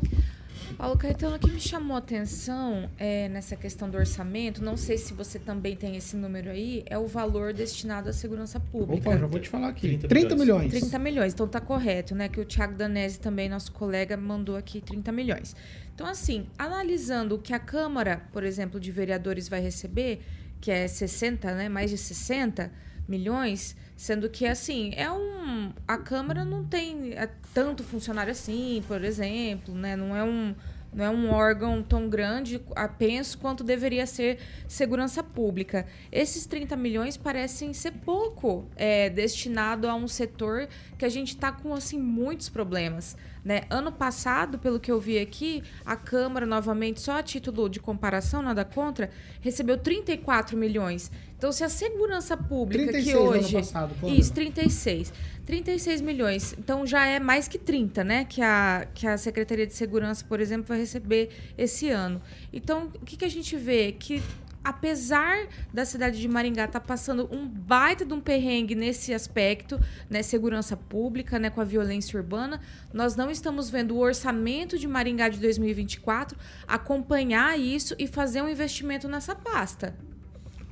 Paulo 0.77 0.97
Caetano, 0.97 1.37
o 1.37 1.39
que 1.39 1.49
me 1.49 1.59
chamou 1.59 1.95
a 1.95 1.99
atenção 1.99 2.89
é, 2.97 3.29
nessa 3.29 3.55
questão 3.55 3.89
do 3.89 3.97
orçamento, 3.97 4.61
não 4.61 4.75
sei 4.75 4.97
se 4.97 5.13
você 5.13 5.39
também 5.39 5.73
tem 5.73 5.95
esse 5.95 6.17
número 6.17 6.49
aí, 6.49 6.83
é 6.87 6.97
o 6.97 7.07
valor 7.07 7.53
destinado 7.53 8.09
à 8.09 8.13
segurança 8.13 8.59
pública. 8.59 9.09
Opa, 9.09 9.17
já 9.17 9.25
vou 9.25 9.39
te 9.39 9.47
falar 9.47 9.69
aqui. 9.69 9.87
30, 9.87 10.07
30 10.09 10.35
milhões. 10.35 10.71
30 10.71 10.99
milhões, 10.99 11.33
então 11.33 11.47
tá 11.47 11.61
correto, 11.61 12.13
né? 12.13 12.27
Que 12.27 12.41
o 12.41 12.45
Thiago 12.45 12.75
Danese 12.75 13.17
também, 13.19 13.47
nosso 13.47 13.71
colega, 13.71 14.17
mandou 14.17 14.57
aqui 14.57 14.81
30 14.81 15.11
milhões. 15.13 15.55
Então, 15.93 16.05
assim, 16.05 16.47
analisando 16.57 17.35
o 17.35 17.39
que 17.39 17.53
a 17.53 17.59
Câmara, 17.59 18.23
por 18.33 18.43
exemplo, 18.43 18.77
de 18.77 18.91
Vereadores 18.91 19.47
vai 19.47 19.61
receber, 19.61 20.21
que 20.59 20.69
é 20.69 20.87
60, 20.87 21.55
né? 21.55 21.69
Mais 21.69 21.89
de 21.89 21.97
60 21.97 22.69
milhões, 23.07 23.77
sendo 23.95 24.29
que, 24.29 24.45
assim, 24.45 24.91
é 24.95 25.09
um... 25.11 25.71
A 25.87 25.97
Câmara 25.97 26.43
não 26.43 26.63
tem 26.63 27.13
é, 27.13 27.29
tanto 27.53 27.83
funcionário 27.83 28.31
assim, 28.31 28.83
por 28.87 29.03
exemplo, 29.03 29.73
né? 29.73 29.95
Não 29.95 30.15
é 30.15 30.23
um... 30.23 30.55
Não 30.93 31.03
é 31.03 31.09
um 31.09 31.29
órgão 31.29 31.83
tão 31.83 32.07
grande, 32.07 32.61
penso, 32.97 33.37
quanto 33.37 33.65
deveria 33.65 34.05
ser 34.05 34.39
segurança 34.65 35.21
pública. 35.21 35.85
Esses 36.09 36.45
30 36.45 36.77
milhões 36.77 37.17
parecem 37.17 37.73
ser 37.73 37.91
pouco 37.91 38.65
é, 38.77 39.09
destinado 39.09 39.89
a 39.89 39.95
um 39.95 40.07
setor 40.07 40.69
que 40.97 41.03
a 41.03 41.09
gente 41.09 41.35
está 41.35 41.51
com 41.51 41.73
assim 41.73 41.99
muitos 41.99 42.47
problemas. 42.47 43.17
Né? 43.45 43.61
Ano 43.69 43.91
passado, 43.91 44.57
pelo 44.57 44.79
que 44.79 44.91
eu 44.91 44.99
vi 44.99 45.19
aqui, 45.19 45.61
a 45.85 45.95
Câmara, 45.95 46.47
novamente, 46.47 46.99
só 46.99 47.19
a 47.19 47.23
título 47.23 47.69
de 47.69 47.79
comparação, 47.79 48.41
nada 48.41 48.65
contra, 48.65 49.11
recebeu 49.39 49.77
34 49.77 50.57
milhões. 50.57 51.11
Então, 51.37 51.51
se 51.51 51.63
a 51.63 51.69
segurança 51.69 52.35
pública 52.35 52.91
36 52.91 53.05
que 53.05 53.13
no 53.13 53.29
ano 53.29 53.39
hoje. 53.39 53.53
passado. 53.53 53.93
Isso, 54.09 54.33
36. 54.33 55.13
36 55.45 56.01
milhões. 56.01 56.55
Então 56.57 56.85
já 56.85 57.05
é 57.05 57.19
mais 57.19 57.47
que 57.47 57.57
30, 57.57 58.03
né? 58.03 58.25
Que 58.25 58.41
a, 58.41 58.87
que 58.93 59.05
a 59.05 59.17
Secretaria 59.17 59.67
de 59.67 59.73
Segurança, 59.73 60.25
por 60.27 60.39
exemplo, 60.39 60.65
vai 60.67 60.79
receber 60.79 61.29
esse 61.57 61.89
ano. 61.89 62.21
Então, 62.51 62.89
o 62.99 63.05
que, 63.05 63.15
que 63.15 63.25
a 63.25 63.29
gente 63.29 63.55
vê? 63.55 63.91
Que 63.91 64.23
apesar 64.65 65.47
da 65.71 65.85
cidade 65.85 66.19
de 66.19 66.27
Maringá 66.27 66.65
estar 66.65 66.79
passando 66.79 67.29
um 67.31 67.47
baita 67.47 68.03
de 68.03 68.11
um 68.11 68.19
perrengue 68.19 68.73
nesse 68.73 69.13
aspecto, 69.13 69.79
né, 70.09 70.23
segurança 70.23 70.75
pública, 70.75 71.37
né, 71.37 71.51
com 71.51 71.61
a 71.61 71.63
violência 71.63 72.19
urbana, 72.19 72.59
nós 72.91 73.15
não 73.15 73.29
estamos 73.29 73.69
vendo 73.69 73.95
o 73.95 73.99
orçamento 73.99 74.79
de 74.79 74.87
Maringá 74.87 75.29
de 75.29 75.39
2024 75.39 76.35
acompanhar 76.67 77.59
isso 77.59 77.95
e 77.99 78.07
fazer 78.07 78.41
um 78.41 78.49
investimento 78.49 79.07
nessa 79.07 79.35
pasta. 79.35 79.95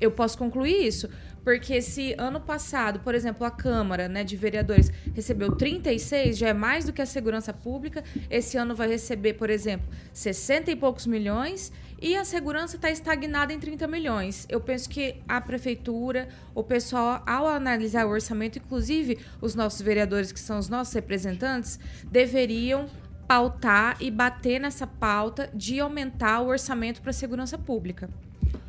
Eu 0.01 0.09
posso 0.09 0.39
concluir 0.39 0.87
isso, 0.87 1.07
porque 1.43 1.81
se 1.81 2.15
ano 2.17 2.39
passado, 2.39 2.99
por 3.01 3.13
exemplo, 3.13 3.45
a 3.45 3.51
Câmara 3.51 4.07
né, 4.07 4.23
de 4.23 4.35
Vereadores 4.37 4.91
recebeu 5.13 5.55
36, 5.55 6.37
já 6.37 6.49
é 6.49 6.53
mais 6.53 6.85
do 6.85 6.93
que 6.93 7.01
a 7.01 7.05
segurança 7.05 7.53
pública. 7.53 8.03
Esse 8.29 8.57
ano 8.57 8.73
vai 8.73 8.87
receber, 8.87 9.33
por 9.33 9.49
exemplo, 9.49 9.87
60 10.13 10.71
e 10.71 10.75
poucos 10.75 11.05
milhões 11.05 11.71
e 12.01 12.15
a 12.15 12.25
segurança 12.25 12.75
está 12.75 12.89
estagnada 12.89 13.53
em 13.53 13.59
30 13.59 13.87
milhões. 13.87 14.45
Eu 14.49 14.61
penso 14.61 14.89
que 14.89 15.15
a 15.27 15.39
prefeitura, 15.41 16.29
o 16.55 16.63
pessoal, 16.63 17.23
ao 17.25 17.47
analisar 17.47 18.05
o 18.05 18.09
orçamento, 18.09 18.57
inclusive 18.59 19.19
os 19.41 19.55
nossos 19.55 19.81
vereadores, 19.81 20.31
que 20.31 20.39
são 20.39 20.57
os 20.57 20.69
nossos 20.69 20.93
representantes, 20.93 21.79
deveriam 22.09 22.87
pautar 23.27 23.97
e 23.99 24.11
bater 24.11 24.59
nessa 24.59 24.85
pauta 24.85 25.49
de 25.53 25.79
aumentar 25.79 26.41
o 26.41 26.47
orçamento 26.47 27.01
para 27.01 27.11
a 27.11 27.13
segurança 27.13 27.57
pública. 27.57 28.09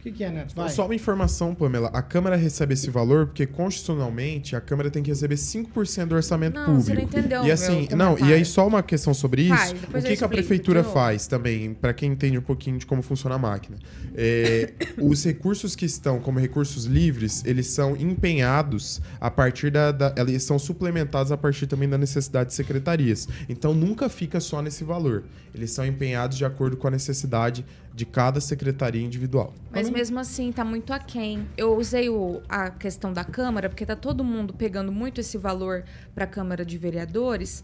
O 0.05 0.07
que, 0.07 0.13
que 0.19 0.23
é, 0.25 0.31
Neto? 0.31 0.55
Vai. 0.55 0.69
Só 0.69 0.85
uma 0.85 0.95
informação, 0.95 1.55
Pamela. 1.55 1.89
A 1.91 2.03
Câmara 2.03 2.37
recebe 2.37 2.75
esse 2.75 2.91
valor 2.91 3.25
porque, 3.25 3.47
constitucionalmente, 3.47 4.55
a 4.55 4.61
Câmara 4.61 4.91
tem 4.91 5.03
que 5.03 5.09
receber 5.09 5.37
5% 5.37 6.05
do 6.05 6.15
orçamento 6.15 6.57
Não, 6.57 6.67
público. 6.67 6.83
você 6.85 6.93
não 6.95 7.01
entendeu 7.03 7.41
E 7.41 7.45
meu 7.47 7.55
assim, 7.55 7.89
não, 7.97 8.19
e 8.19 8.31
aí 8.35 8.45
só 8.45 8.67
uma 8.67 8.83
questão 8.83 9.15
sobre 9.15 9.45
isso. 9.45 9.57
Faz, 9.57 10.05
o 10.05 10.07
que, 10.07 10.15
que 10.19 10.23
a 10.23 10.29
prefeitura 10.29 10.85
faz 10.85 11.27
também, 11.27 11.73
para 11.73 11.95
quem 11.95 12.13
entende 12.13 12.37
um 12.37 12.43
pouquinho 12.43 12.77
de 12.77 12.85
como 12.85 13.01
funciona 13.01 13.37
a 13.37 13.39
máquina? 13.39 13.79
É, 14.15 14.75
os 15.01 15.25
recursos 15.25 15.75
que 15.75 15.87
estão 15.87 16.21
como 16.21 16.39
recursos 16.39 16.85
livres, 16.85 17.43
eles 17.47 17.69
são 17.69 17.97
empenhados 17.97 19.01
a 19.19 19.31
partir 19.31 19.71
da, 19.71 19.91
da- 19.91 20.15
Eles 20.19 20.43
são 20.43 20.59
suplementados 20.59 21.33
a 21.33 21.37
partir 21.39 21.67
também 21.67 21.89
da 21.89 21.97
necessidade 21.97 22.51
de 22.51 22.55
secretarias. 22.55 23.27
Então 23.49 23.73
nunca 23.73 24.11
fica 24.11 24.39
só 24.39 24.61
nesse 24.61 24.85
valor. 24.85 25.25
Eles 25.55 25.71
são 25.71 25.87
empenhados 25.87 26.37
de 26.37 26.45
acordo 26.45 26.77
com 26.77 26.89
a 26.89 26.91
necessidade 26.91 27.65
de 27.95 28.05
cada 28.05 28.41
secretaria 28.41 29.01
individual. 29.03 29.55
Mas 29.71 29.89
mesmo 29.89 30.19
assim, 30.19 30.51
tá 30.51 30.65
muito 30.65 30.93
aquém. 30.93 31.47
Eu 31.57 31.77
usei 31.77 32.09
o- 32.09 32.43
a 32.49 32.69
questão 32.71 33.13
da 33.13 33.23
Câmara, 33.25 33.69
porque 33.69 33.87
tá 33.87 33.95
todo 33.95 34.25
mundo 34.25 34.53
pegando 34.53 34.91
muito 34.91 35.21
esse 35.21 35.39
valor 35.39 35.85
para 36.13 36.25
a 36.25 36.27
Câmara 36.27 36.65
de 36.65 36.77
Vereadores, 36.77 37.63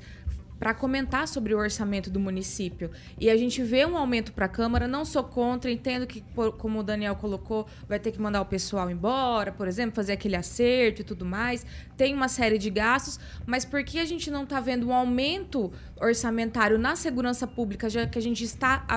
para 0.60 0.74
comentar 0.74 1.26
sobre 1.26 1.54
o 1.54 1.58
orçamento 1.58 2.10
do 2.10 2.20
município. 2.20 2.90
E 3.18 3.30
a 3.30 3.36
gente 3.36 3.62
vê 3.62 3.86
um 3.86 3.96
aumento 3.96 4.30
para 4.34 4.44
a 4.44 4.48
Câmara, 4.48 4.86
não 4.86 5.06
sou 5.06 5.24
contra, 5.24 5.70
entendo 5.70 6.06
que, 6.06 6.22
como 6.58 6.80
o 6.80 6.82
Daniel 6.82 7.16
colocou, 7.16 7.66
vai 7.88 7.98
ter 7.98 8.12
que 8.12 8.20
mandar 8.20 8.42
o 8.42 8.44
pessoal 8.44 8.90
embora, 8.90 9.52
por 9.52 9.66
exemplo, 9.66 9.96
fazer 9.96 10.12
aquele 10.12 10.36
acerto 10.36 11.00
e 11.00 11.04
tudo 11.04 11.24
mais. 11.24 11.64
Tem 11.96 12.14
uma 12.14 12.28
série 12.28 12.58
de 12.58 12.68
gastos, 12.68 13.18
mas 13.46 13.64
por 13.64 13.82
que 13.82 13.98
a 13.98 14.04
gente 14.04 14.30
não 14.30 14.44
está 14.44 14.60
vendo 14.60 14.88
um 14.88 14.92
aumento 14.92 15.72
orçamentário 15.98 16.78
na 16.78 16.94
segurança 16.94 17.46
pública, 17.46 17.88
já 17.88 18.06
que 18.06 18.18
a 18.18 18.22
gente 18.22 18.44
está, 18.44 18.84
a, 18.86 18.96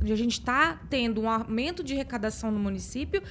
a 0.00 0.16
gente 0.16 0.38
está 0.38 0.80
tendo 0.88 1.20
um 1.20 1.28
aumento 1.28 1.84
de 1.84 1.92
arrecadação 1.92 2.50
no 2.50 2.58
município 2.58 3.22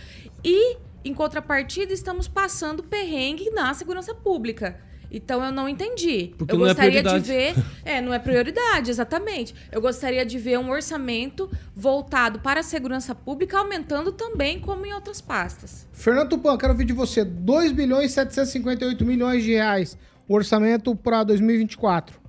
e, 0.44 0.78
em 1.04 1.16
contrapartida, 1.16 1.92
estamos 1.92 2.28
passando 2.28 2.84
perrengue 2.84 3.50
na 3.50 3.74
segurança 3.74 4.14
pública. 4.14 4.91
Então 5.12 5.44
eu 5.44 5.52
não 5.52 5.68
entendi. 5.68 6.34
Porque 6.38 6.56
eu 6.56 6.60
não 6.60 6.66
é 6.66 6.70
gostaria 6.70 7.04
de 7.04 7.10
prioridade. 7.10 7.28
ver. 7.28 7.56
É, 7.84 8.00
não 8.00 8.14
é 8.14 8.20
prioridade, 8.20 8.92
exatamente. 8.92 9.56
Eu 9.72 9.82
gostaria 9.82 10.24
de 10.26 10.38
ver 10.38 10.58
um 10.60 10.70
orçamento 10.70 11.50
voltado 11.76 12.40
para 12.40 12.60
a 12.60 12.64
segurança 12.64 13.14
pública, 13.14 13.58
aumentando 13.58 14.12
também, 14.12 14.60
como 14.60 14.86
em 14.86 14.94
outras 14.94 15.20
pastas. 15.20 15.88
Fernando 15.92 16.30
Tupan, 16.30 16.58
quero 16.58 16.74
ouvir 16.74 16.86
de 16.86 16.94
você. 16.94 17.26
2 17.26 17.72
bilhões 17.72 18.12
e 18.12 18.14
758 18.14 19.04
milhões 19.04 19.44
de 19.44 19.54
reais. 19.54 19.98
O 20.28 20.36
orçamento 20.36 20.96
para 20.96 21.24
2024. 21.24 22.22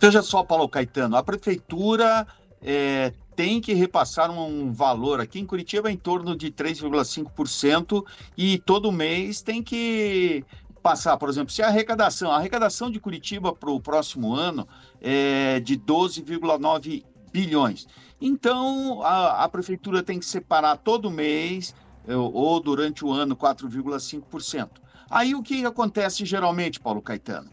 Veja 0.00 0.22
só, 0.22 0.44
Paulo 0.44 0.68
Caetano, 0.68 1.16
a 1.16 1.22
prefeitura 1.22 2.26
é, 2.62 3.12
tem 3.34 3.60
que 3.60 3.74
repassar 3.74 4.30
um 4.30 4.72
valor 4.72 5.20
aqui 5.20 5.38
em 5.38 5.46
Curitiba 5.46 5.90
em 5.90 5.96
torno 5.96 6.36
de 6.36 6.50
3,5% 6.50 8.04
e 8.36 8.58
todo 8.58 8.90
mês 8.90 9.42
tem 9.42 9.62
que 9.62 10.44
passar, 10.86 11.16
por 11.16 11.28
exemplo, 11.28 11.52
se 11.52 11.64
a 11.64 11.66
arrecadação, 11.66 12.30
a 12.30 12.36
arrecadação 12.36 12.88
de 12.88 13.00
Curitiba 13.00 13.52
para 13.52 13.72
o 13.72 13.80
próximo 13.80 14.32
ano 14.32 14.68
é 15.00 15.58
de 15.58 15.76
12,9 15.76 17.04
bilhões. 17.32 17.88
Então, 18.20 19.02
a, 19.02 19.42
a 19.42 19.48
prefeitura 19.48 20.00
tem 20.00 20.20
que 20.20 20.24
separar 20.24 20.76
todo 20.76 21.10
mês 21.10 21.74
eh, 22.06 22.14
ou 22.14 22.60
durante 22.60 23.04
o 23.04 23.10
ano 23.10 23.34
4,5%. 23.34 24.68
Aí 25.10 25.34
o 25.34 25.42
que 25.42 25.66
acontece 25.66 26.24
geralmente, 26.24 26.78
Paulo 26.78 27.02
Caetano? 27.02 27.50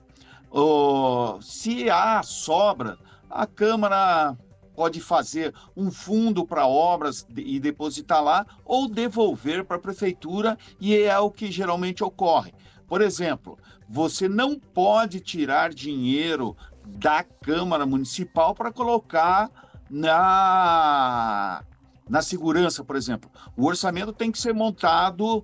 Se 1.42 1.90
há 1.90 2.22
sobra, 2.22 3.00
a 3.32 3.48
Câmara 3.48 4.38
pode 4.76 5.00
fazer 5.02 5.56
um 5.76 5.90
fundo 5.90 6.46
para 6.46 6.68
obras 6.68 7.26
e 7.36 7.60
depositar 7.60 8.24
lá 8.24 8.46
ou 8.64 8.88
devolver 8.88 9.66
para 9.66 9.78
a 9.78 9.80
prefeitura 9.80 10.56
e 10.80 10.96
é 10.96 11.18
o 11.18 11.32
que 11.32 11.52
geralmente 11.52 12.04
ocorre. 12.04 12.54
Por 12.88 13.02
exemplo, 13.02 13.58
você 13.88 14.28
não 14.28 14.60
pode 14.60 15.20
tirar 15.20 15.74
dinheiro 15.74 16.56
da 16.86 17.24
Câmara 17.24 17.86
Municipal 17.86 18.54
para 18.54 18.72
colocar 18.72 19.50
na, 19.90 21.64
na 22.10 22.22
segurança, 22.22 22.84
por 22.84 22.96
exemplo. 22.96 23.30
O 23.56 23.66
orçamento 23.66 24.12
tem 24.12 24.32
que 24.32 24.40
ser 24.40 24.54
montado 24.54 25.44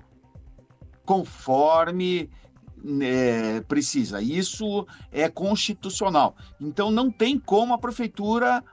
conforme 1.06 2.30
né, 2.84 3.62
precisa. 3.62 4.22
Isso 4.22 4.86
é 5.12 5.30
constitucional. 5.30 6.36
Então 6.60 6.92
não 6.92 7.12
tem 7.12 7.40
como 7.40 7.74
a 7.74 7.78
prefeitura 7.78 8.64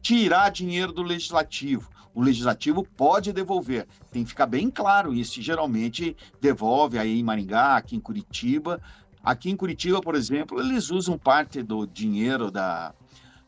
tirar 0.00 0.50
dinheiro 0.50 0.92
do 0.92 1.02
legislativo. 1.02 1.90
O 2.14 2.22
legislativo 2.22 2.86
pode 2.96 3.32
devolver. 3.32 3.86
Tem 4.12 4.22
que 4.22 4.30
ficar 4.30 4.46
bem 4.46 4.70
claro 4.70 5.12
isso. 5.12 5.42
Geralmente 5.42 6.16
devolve 6.40 6.98
aí 6.98 7.18
em 7.18 7.22
Maringá, 7.22 7.76
aqui 7.76 7.96
em 7.96 8.00
Curitiba. 8.00 8.80
Aqui 9.22 9.50
em 9.50 9.56
Curitiba, 9.56 10.00
por 10.00 10.14
exemplo, 10.14 10.60
eles 10.60 10.90
usam 10.90 11.18
parte 11.18 11.62
do 11.62 11.86
dinheiro 11.86 12.50
da, 12.50 12.94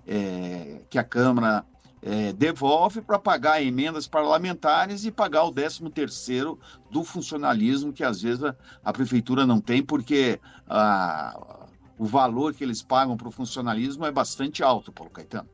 é, 0.07 0.81
que 0.89 0.99
a 0.99 1.05
Câmara 1.05 1.65
é, 2.03 2.33
devolve 2.33 3.01
para 3.01 3.19
pagar 3.19 3.63
emendas 3.63 4.07
parlamentares 4.07 5.05
e 5.05 5.11
pagar 5.11 5.45
o 5.45 5.53
13 5.53 5.91
terceiro 5.91 6.59
do 6.91 7.03
funcionalismo 7.03 7.93
que 7.93 8.05
às 8.05 8.23
vezes 8.23 8.45
a, 8.45 8.55
a 8.85 8.93
prefeitura 8.93 9.45
não 9.45 9.61
tem, 9.61 9.83
porque 9.83 10.41
ah, 10.69 11.67
o 11.99 12.05
valor 12.05 12.55
que 12.55 12.63
eles 12.63 12.83
pagam 12.83 13.17
para 13.17 13.29
o 13.29 13.33
funcionalismo 13.33 14.07
é 14.07 14.13
bastante 14.13 14.63
alto, 14.63 14.93
Paulo 14.93 15.11
Caetano. 15.11 15.49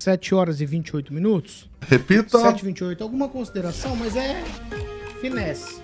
7 0.00 0.34
horas 0.34 0.60
e 0.62 0.66
28 0.66 1.12
minutos. 1.12 1.68
Repita. 1.82 2.38
7 2.38 2.60
e 2.60 2.64
28. 2.64 3.04
Alguma 3.04 3.28
consideração, 3.28 3.94
mas 3.94 4.16
é 4.16 4.42
finesse. 5.20 5.80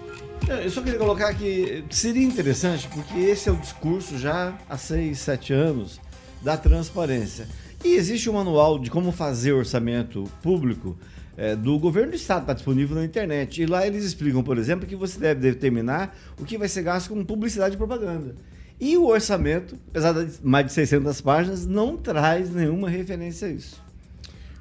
Eu 0.49 0.71
só 0.71 0.81
queria 0.81 0.99
colocar 0.99 1.35
que 1.35 1.85
seria 1.91 2.25
interessante, 2.25 2.89
porque 2.89 3.19
esse 3.19 3.49
é 3.49 3.53
o 3.53 3.57
discurso 3.57 4.17
já 4.17 4.57
há 4.69 4.79
6, 4.79 5.19
7 5.19 5.53
anos 5.53 6.01
da 6.43 6.57
transparência. 6.57 7.47
E 7.85 7.95
existe 7.95 8.31
um 8.31 8.33
manual 8.33 8.79
de 8.79 8.91
como 8.91 9.13
fazer 9.13 9.53
orçamento 9.53 10.25
público 10.43 10.97
eh, 11.37 11.55
do 11.55 11.79
governo 11.79 12.13
do 12.13 12.17
estado, 12.17 12.43
está 12.43 12.55
disponível 12.55 12.97
na 12.97 13.05
internet. 13.05 13.61
E 13.61 13.67
lá 13.67 13.87
eles 13.87 14.03
explicam, 14.03 14.43
por 14.43 14.57
exemplo, 14.57 14.87
que 14.87 14.97
você 14.97 15.19
deve 15.19 15.41
determinar 15.41 16.17
o 16.41 16.45
que 16.45 16.57
vai 16.57 16.69
ser 16.69 16.83
gasto 16.83 17.11
com 17.11 17.23
publicidade 17.23 17.75
e 17.75 17.79
propaganda. 17.79 18.35
E 18.81 18.97
o 18.97 19.07
orçamento, 19.07 19.77
apesar 19.91 20.13
de 20.13 20.39
mais 20.43 20.67
de 20.67 20.73
600 20.73 21.21
páginas, 21.21 21.67
não 21.67 21.97
traz 21.97 22.51
nenhuma 22.55 22.89
referência 22.89 23.49
a 23.49 23.51
isso. 23.51 23.86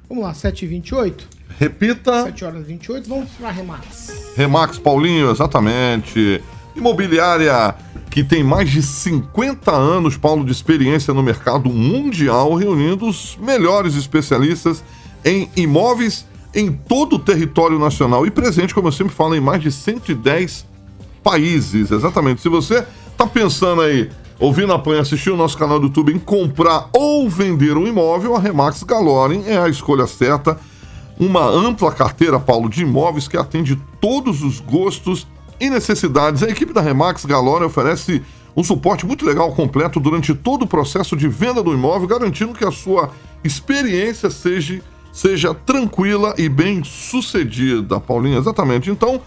Vamos 0.08 0.24
lá, 0.24 0.34
7 0.34 0.64
e 0.64 0.68
28. 0.68 1.28
Repita. 1.58 2.24
7 2.24 2.44
horas 2.44 2.60
e 2.62 2.64
28. 2.64 3.08
Vamos 3.08 3.30
para 3.30 3.50
Remax. 3.50 4.34
Remax 4.36 4.78
Paulinho, 4.78 5.30
exatamente. 5.30 6.42
Imobiliária 6.74 7.74
que 8.10 8.24
tem 8.24 8.42
mais 8.42 8.70
de 8.70 8.82
50 8.82 9.70
anos, 9.70 10.16
Paulo, 10.16 10.42
de 10.42 10.50
experiência 10.50 11.12
no 11.12 11.22
mercado 11.22 11.68
mundial, 11.68 12.54
reunindo 12.54 13.06
os 13.06 13.36
melhores 13.36 13.94
especialistas 13.94 14.82
em 15.22 15.50
imóveis 15.54 16.24
em 16.54 16.72
todo 16.72 17.16
o 17.16 17.18
território 17.18 17.78
nacional 17.78 18.26
e 18.26 18.30
presente, 18.30 18.74
como 18.74 18.88
eu 18.88 18.92
sempre 18.92 19.12
falo, 19.12 19.34
em 19.34 19.40
mais 19.40 19.60
de 19.60 19.70
110 19.70 20.64
países. 21.22 21.90
Exatamente. 21.90 22.40
Se 22.40 22.48
você 22.48 22.86
tá 23.18 23.26
pensando 23.26 23.82
aí, 23.82 24.08
ouvindo 24.38 24.78
Pan, 24.78 25.00
assistir 25.00 25.30
o 25.30 25.36
nosso 25.36 25.56
canal 25.56 25.78
do 25.78 25.86
YouTube 25.86 26.12
em 26.12 26.18
comprar 26.18 26.88
ou 26.92 27.28
vender 27.28 27.76
um 27.76 27.86
imóvel, 27.86 28.36
a 28.36 28.40
Remax 28.40 28.82
Galoren 28.82 29.42
é 29.46 29.58
a 29.58 29.68
escolha 29.68 30.06
certa 30.06 30.58
uma 31.18 31.44
ampla 31.46 31.90
carteira, 31.92 32.38
Paulo, 32.38 32.68
de 32.68 32.82
imóveis 32.82 33.26
que 33.26 33.36
atende 33.36 33.76
todos 34.00 34.42
os 34.42 34.60
gostos 34.60 35.26
e 35.58 35.70
necessidades. 35.70 36.42
A 36.42 36.48
equipe 36.48 36.72
da 36.72 36.80
Remax 36.80 37.24
Galore 37.24 37.64
oferece 37.64 38.22
um 38.56 38.62
suporte 38.62 39.06
muito 39.06 39.24
legal, 39.24 39.52
completo, 39.52 40.00
durante 40.00 40.34
todo 40.34 40.62
o 40.62 40.66
processo 40.66 41.16
de 41.16 41.28
venda 41.28 41.62
do 41.62 41.72
imóvel, 41.72 42.08
garantindo 42.08 42.54
que 42.54 42.64
a 42.64 42.70
sua 42.70 43.10
experiência 43.42 44.30
seja, 44.30 44.80
seja 45.12 45.54
tranquila 45.54 46.34
e 46.38 46.48
bem 46.48 46.82
sucedida, 46.84 48.00
Paulinho. 48.00 48.38
Exatamente. 48.38 48.90
Então, 48.90 49.20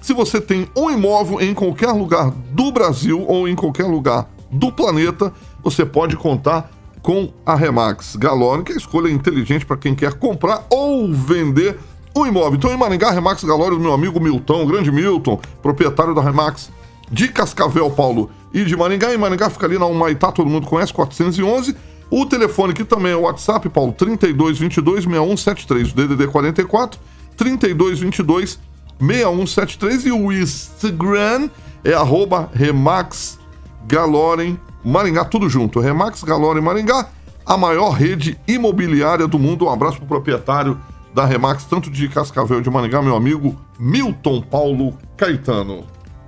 se 0.00 0.12
você 0.12 0.40
tem 0.40 0.68
um 0.76 0.90
imóvel 0.90 1.40
em 1.40 1.54
qualquer 1.54 1.92
lugar 1.92 2.30
do 2.30 2.70
Brasil 2.72 3.24
ou 3.26 3.48
em 3.48 3.54
qualquer 3.54 3.86
lugar 3.86 4.28
do 4.54 4.70
planeta, 4.70 5.32
você 5.62 5.84
pode 5.84 6.16
contar 6.16 6.70
com 7.02 7.32
a 7.44 7.54
Remax 7.54 8.16
Galore, 8.16 8.62
que 8.62 8.72
é 8.72 8.74
a 8.76 8.78
escolha 8.78 9.10
inteligente 9.10 9.66
para 9.66 9.76
quem 9.76 9.94
quer 9.94 10.14
comprar 10.14 10.64
ou 10.70 11.12
vender 11.12 11.78
um 12.16 12.24
imóvel. 12.24 12.54
Então, 12.54 12.72
em 12.72 12.76
Maringá, 12.76 13.10
Remax 13.10 13.44
Galore 13.44 13.74
do 13.74 13.80
meu 13.80 13.92
amigo 13.92 14.20
Milton, 14.20 14.62
o 14.62 14.66
grande 14.66 14.90
Milton, 14.90 15.38
proprietário 15.60 16.14
da 16.14 16.22
Remax 16.22 16.70
de 17.10 17.28
Cascavel, 17.28 17.90
Paulo, 17.90 18.30
e 18.54 18.64
de 18.64 18.76
Maringá. 18.76 19.12
Em 19.12 19.18
Maringá 19.18 19.50
fica 19.50 19.66
ali 19.66 19.78
na 19.78 19.86
Humaitá, 19.86 20.30
todo 20.30 20.48
mundo 20.48 20.66
conhece, 20.66 20.92
411. 20.92 21.76
O 22.08 22.24
telefone 22.24 22.72
que 22.72 22.84
também 22.84 23.12
é 23.12 23.16
o 23.16 23.22
WhatsApp, 23.22 23.68
Paulo, 23.68 23.92
3222 23.92 25.04
6173, 25.04 25.90
o 25.90 25.94
DDD 25.94 26.28
44 26.28 27.00
3222 27.36 28.60
6173 29.00 30.06
e 30.06 30.12
o 30.12 30.32
Instagram 30.32 31.50
é 31.82 31.92
arroba 31.92 32.48
Remax 32.54 33.38
Galoren 33.86 34.58
Maringá, 34.84 35.24
tudo 35.24 35.48
junto. 35.48 35.80
Remax 35.80 36.22
Galoren 36.22 36.60
Maringá, 36.60 37.08
a 37.44 37.56
maior 37.56 37.90
rede 37.90 38.38
imobiliária 38.46 39.26
do 39.26 39.38
mundo. 39.38 39.66
Um 39.66 39.70
abraço 39.70 39.98
pro 39.98 40.06
proprietário 40.06 40.78
da 41.14 41.24
Remax, 41.24 41.64
tanto 41.64 41.90
de 41.90 42.08
Cascavel 42.08 42.60
de 42.60 42.68
Maringá, 42.68 43.00
meu 43.00 43.16
amigo 43.16 43.58
Milton 43.78 44.42
Paulo 44.42 44.98
Caetano. 45.16 45.86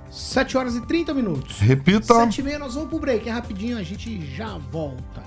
7 0.09 0.57
horas 0.57 0.75
e 0.75 0.81
30 0.81 1.13
minutos. 1.13 1.59
Repita. 1.59 2.13
7 2.13 2.39
e 2.39 2.43
meia, 2.43 2.59
nós 2.59 2.73
vamos 2.73 2.89
pro 2.89 2.99
break. 2.99 3.27
É 3.27 3.31
rapidinho, 3.31 3.77
a 3.77 3.83
gente 3.83 4.25
já 4.35 4.57
volta. 4.71 5.23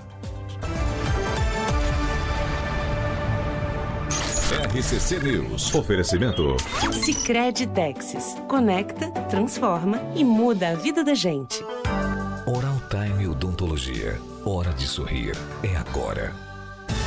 RCC 4.74 5.20
News. 5.20 5.72
Oferecimento. 5.74 6.56
Sicredi 6.92 7.68
Texas. 7.68 8.36
Conecta, 8.48 9.08
transforma 9.28 10.00
e 10.16 10.24
muda 10.24 10.70
a 10.70 10.74
vida 10.74 11.04
da 11.04 11.14
gente. 11.14 11.62
Oral 12.46 12.80
Time 12.88 13.26
Odontologia. 13.26 14.18
Hora 14.44 14.72
de 14.72 14.86
sorrir. 14.86 15.36
É 15.62 15.76
agora. 15.76 16.34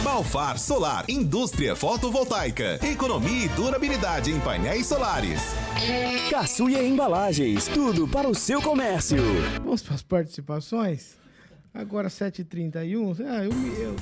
Balfar 0.04 0.60
Solar, 0.60 1.06
indústria 1.10 1.76
fotovoltaica, 1.76 2.80
economia 2.86 3.46
e 3.46 3.50
durabilidade 3.50 4.32
em 4.32 4.40
painéis 4.40 4.86
solares. 4.86 5.42
Caçuia 6.30 6.84
Embalagens, 6.84 7.68
tudo 7.68 8.08
para 8.08 8.30
o 8.30 8.36
seu 8.36 8.62
comércio. 8.62 9.18
Vamos 9.64 9.82
para 9.82 9.96
as 9.96 10.04
participações? 10.04 11.18
Agora 11.74 12.10
7h31. 12.10 13.26
Ah, 13.26 13.44
eu, 13.44 13.52
eu, 13.80 13.96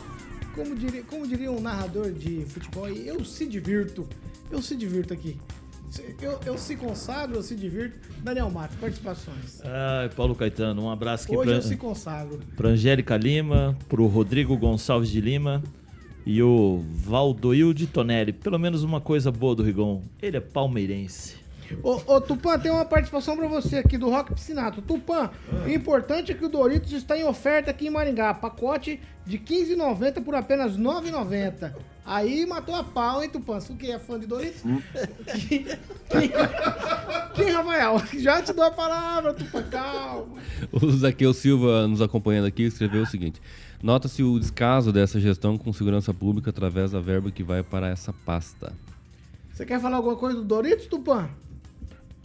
como, 0.54 0.76
diria, 0.76 1.04
como 1.04 1.26
diria 1.26 1.52
um 1.52 1.62
narrador 1.62 2.12
de 2.12 2.46
futebol, 2.46 2.89
eu 2.89 3.24
se 3.24 3.46
divirto. 3.46 4.08
Eu 4.52 4.62
se 4.62 4.76
divirto 4.76 5.13
aqui. 5.13 5.39
Eu, 6.21 6.39
eu 6.45 6.58
se 6.58 6.75
consagro, 6.75 7.36
eu 7.36 7.43
se 7.43 7.56
divirto. 7.56 8.10
Daniel 8.23 8.49
Matos, 8.49 8.77
participações. 8.77 9.62
Ai, 9.63 10.10
Paulo 10.10 10.34
Caetano, 10.36 10.84
um 10.84 10.89
abraço 10.89 11.25
aqui 11.25 11.36
Hoje 11.36 11.49
pra, 11.49 11.58
eu 11.58 11.62
se 11.62 11.75
consagro. 11.75 12.39
pra 12.56 12.69
Angélica 12.69 13.17
Lima, 13.17 13.77
pro 13.89 14.08
Rodrigo 14.08 14.58
Gonçalves 14.58 15.10
de 15.10 15.19
Lima 15.19 15.62
e 16.25 16.41
o 16.41 16.84
Valdoil 16.93 17.73
de 17.73 17.88
Tonelli. 17.88 18.32
Pelo 18.32 18.58
menos 18.58 18.84
uma 18.84 19.01
coisa 19.01 19.32
boa 19.32 19.56
do 19.56 19.63
Rigon, 19.63 20.01
ele 20.21 20.38
é 20.38 20.41
palmeirense. 20.41 21.40
Ô, 21.84 22.02
ô, 22.06 22.22
Tupã, 22.22 22.58
tem 22.60 22.72
uma 22.72 22.86
participação 22.86 23.36
pra 23.36 23.48
você 23.48 23.78
aqui 23.78 23.98
do 23.98 24.10
Rock 24.10 24.34
Piscinato. 24.34 24.82
Tupã, 24.82 25.30
o 25.66 25.70
importante 25.70 26.32
é 26.32 26.36
que 26.36 26.46
o 26.46 26.50
Doritos 26.50 26.92
está 26.94 27.18
em 27.18 27.24
oferta 27.24 27.72
aqui 27.72 27.88
em 27.88 27.90
Maringá. 27.90 28.34
Pacote 28.34 29.00
de 29.26 29.38
R$15,90 29.38 30.24
por 30.24 30.36
apenas 30.36 30.76
R$9,90. 30.76 31.74
Aí 32.04 32.46
matou 32.46 32.76
a 32.76 32.84
pau, 32.84 33.24
hein, 33.24 33.30
Tupã? 33.30 33.60
Você 33.60 33.74
que 33.74 33.92
é 33.92 34.00
fã 34.00 34.20
de 34.20 34.26
Doritos? 34.26 34.62
Quem, 35.48 35.64
quem, 36.10 36.32
quem, 37.36 37.52
Rafael? 37.52 38.02
Já 38.18 38.42
te 38.42 38.52
dou 38.52 38.66
a 38.66 38.72
palavra, 38.72 39.34
Tupã, 39.34 39.64
calma. 39.64 40.36
O 40.72 40.92
Zaqueu 40.92 41.34
Silva, 41.34 41.88
nos 41.88 42.02
acompanhando 42.02 42.48
aqui, 42.48 42.64
escreveu 42.64 43.04
o 43.04 43.06
seguinte: 43.06 43.42
Nota-se 43.82 44.22
o 44.24 44.40
descaso 44.40 44.92
dessa 44.92 45.20
gestão 45.20 45.58
com 45.58 45.72
segurança 45.72 46.14
pública 46.14 46.50
através 46.50 46.92
da 46.92 47.00
verba 47.00 47.32
que 47.32 47.44
vai 47.44 47.64
para 47.64 47.88
essa 47.88 48.12
pasta. 48.12 48.74
Você 49.54 49.66
quer 49.66 49.80
falar 49.80 49.98
alguma 49.98 50.16
coisa 50.16 50.38
do 50.38 50.44
Doritos, 50.44 50.88
Tupã? 50.88 51.30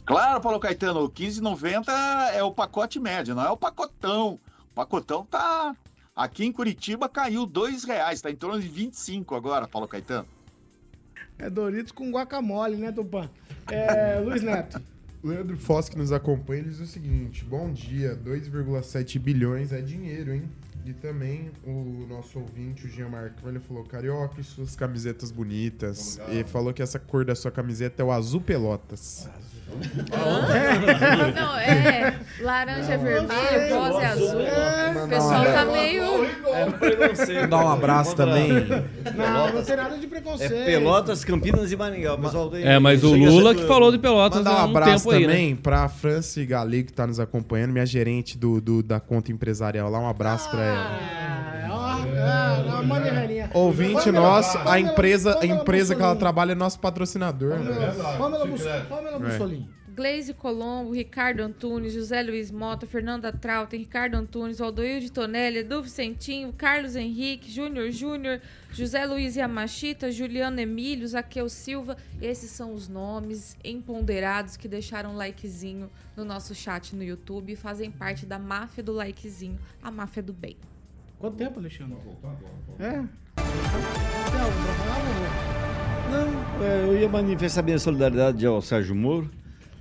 Claro, 0.06 0.40
Paulo 0.40 0.60
Caetano, 0.60 1.00
o 1.00 1.10
15,90 1.10 1.88
é 2.32 2.40
o 2.40 2.52
pacote 2.52 3.00
médio, 3.00 3.34
não 3.34 3.44
é 3.44 3.50
o 3.50 3.56
pacotão. 3.56 4.38
O 4.70 4.74
pacotão 4.74 5.26
tá. 5.26 5.74
Aqui 6.14 6.44
em 6.44 6.52
Curitiba 6.52 7.08
caiu 7.08 7.44
dois 7.44 7.82
reais, 7.82 8.22
tá 8.22 8.30
em 8.30 8.36
torno 8.36 8.60
de 8.60 8.68
25 8.68 9.34
agora, 9.34 9.66
Paulo 9.66 9.88
Caetano. 9.88 10.28
É 11.36 11.50
Doritos 11.50 11.90
com 11.90 12.08
guacamole, 12.12 12.76
né, 12.76 12.92
Tupã? 12.92 13.28
É, 13.68 14.20
Luiz 14.24 14.42
Neto. 14.42 14.80
Leandro 15.24 15.58
Foss, 15.58 15.88
que 15.88 15.98
nos 15.98 16.12
acompanha, 16.12 16.60
ele 16.60 16.70
diz 16.70 16.78
o 16.78 16.86
seguinte: 16.86 17.44
Bom 17.44 17.72
dia, 17.72 18.16
2,7 18.16 19.18
bilhões 19.18 19.72
é 19.72 19.80
dinheiro, 19.80 20.32
hein? 20.32 20.48
E 20.84 20.92
também 20.92 21.50
o 21.64 22.06
nosso 22.08 22.38
ouvinte, 22.38 22.86
o 22.86 22.88
Jean 22.88 23.08
Marcão, 23.08 23.48
ele 23.50 23.58
falou: 23.58 23.82
Carioca 23.82 24.40
e 24.40 24.44
suas 24.44 24.76
camisetas 24.76 25.32
bonitas. 25.32 26.20
E 26.30 26.44
falou 26.44 26.72
que 26.72 26.80
essa 26.80 27.00
cor 27.00 27.24
da 27.24 27.34
sua 27.34 27.50
camiseta 27.50 28.02
é 28.02 28.04
o 28.04 28.12
azul 28.12 28.40
pelotas. 28.40 29.28
Não, 31.34 31.58
é 31.58 32.14
laranja 32.40 32.92
é 32.92 32.96
vermelho, 32.96 33.76
rosa 33.78 34.00
é 34.02 34.06
azul. 34.06 34.40
O 35.04 35.08
pessoal 35.08 35.44
tá 35.44 35.64
meio. 35.66 36.06
Dar 37.48 37.58
um 37.64 37.68
abraço 37.68 38.14
também. 38.16 38.48
Não, 39.14 39.52
não 39.52 39.62
tem 39.62 39.76
nada 39.76 39.96
de 39.98 40.04
É 40.06 40.08
preconceito. 40.08 40.64
Pelotas, 40.64 41.24
Campinas 41.24 41.70
e 41.72 41.76
Maringá. 41.76 42.14
O 42.14 42.18
pessoal 42.18 42.48
tem- 42.50 42.64
É, 42.66 42.78
mas 42.78 43.02
o 43.04 43.14
Lula 43.14 43.54
que 43.54 43.66
falou 43.66 43.90
de 43.92 43.98
Pelotas 43.98 44.38
Mandar 44.38 44.50
há 44.52 44.64
um 44.64 44.66
um 44.68 44.70
abraço 44.70 45.04
tempo 45.04 45.16
aí, 45.16 45.22
também 45.26 45.50
né? 45.54 45.58
pra 45.62 45.88
Franci 45.88 46.46
Gali, 46.46 46.84
que 46.84 46.92
tá 46.92 47.06
nos 47.06 47.20
acompanhando, 47.20 47.72
minha 47.72 47.86
gerente 47.86 48.38
do, 48.38 48.60
do- 48.60 48.82
da 48.82 49.00
conta 49.00 49.30
empresarial 49.32 49.90
lá. 49.90 49.98
Um 49.98 50.08
abraço 50.08 50.48
pra 50.50 50.62
ela. 50.62 51.35
É, 52.26 52.70
ó, 52.70 52.76
é, 52.78 52.80
uma 52.80 52.82
maneirinha. 52.82 53.50
Ouvinte 53.54 54.04
Pamela- 54.04 54.20
nosso, 54.26 54.58
a 54.58 54.64
Pamela- 54.64 54.80
empresa, 54.92 55.38
a 55.40 55.46
empresa 55.46 55.94
que 55.94 56.00
ela 56.00 56.10
Mussolini. 56.10 56.18
trabalha 56.20 56.52
é 56.52 56.54
nosso 56.54 56.78
patrocinador. 56.80 57.58
né? 57.58 57.74
Pamela 58.18 58.46
Pamela 58.88 59.18
Bussolini. 59.18 59.76
Gleise 59.96 60.34
Colombo, 60.34 60.92
Ricardo 60.92 61.40
Antunes, 61.40 61.94
José 61.94 62.22
Luiz 62.22 62.50
Mota, 62.50 62.86
Fernanda 62.86 63.32
Trautem, 63.32 63.80
Ricardo 63.80 64.14
Antunes, 64.14 64.60
Aldoil 64.60 65.00
de 65.00 65.10
Tonelli, 65.10 65.60
Edu 65.60 65.82
Vicentinho, 65.82 66.52
Carlos 66.52 66.94
Henrique, 66.96 67.50
Júnior 67.50 67.90
Júnior, 67.90 68.42
José 68.70 69.06
Luiz 69.06 69.36
Yamashita, 69.36 70.12
Juliano 70.12 70.60
Emílio, 70.60 71.08
Zaqueu 71.08 71.48
Silva. 71.48 71.96
Esses 72.20 72.50
são 72.50 72.74
os 72.74 72.88
nomes 72.88 73.56
empoderados 73.64 74.54
que 74.58 74.68
deixaram 74.68 75.14
um 75.14 75.16
likezinho 75.16 75.88
no 76.14 76.26
nosso 76.26 76.54
chat 76.54 76.94
no 76.94 77.02
YouTube 77.02 77.54
e 77.54 77.56
fazem 77.56 77.90
parte 77.90 78.26
da 78.26 78.38
máfia 78.38 78.82
do 78.82 78.92
likezinho, 78.92 79.58
a 79.82 79.90
máfia 79.90 80.22
do 80.22 80.34
bem. 80.34 80.58
Quanto 81.18 81.36
tempo, 81.36 81.58
Alexandre? 81.58 81.96
É? 82.78 82.90
Tem 82.90 83.00
algo 83.00 84.56
pra 84.64 84.74
falar, 84.74 84.96
amor? 84.96 86.26
Não, 86.58 86.64
é, 86.64 86.84
eu 86.84 86.98
ia 86.98 87.08
manifestar 87.08 87.62
minha 87.62 87.78
solidariedade 87.78 88.44
ao 88.46 88.60
Sérgio 88.62 88.94
Moro, 88.94 89.30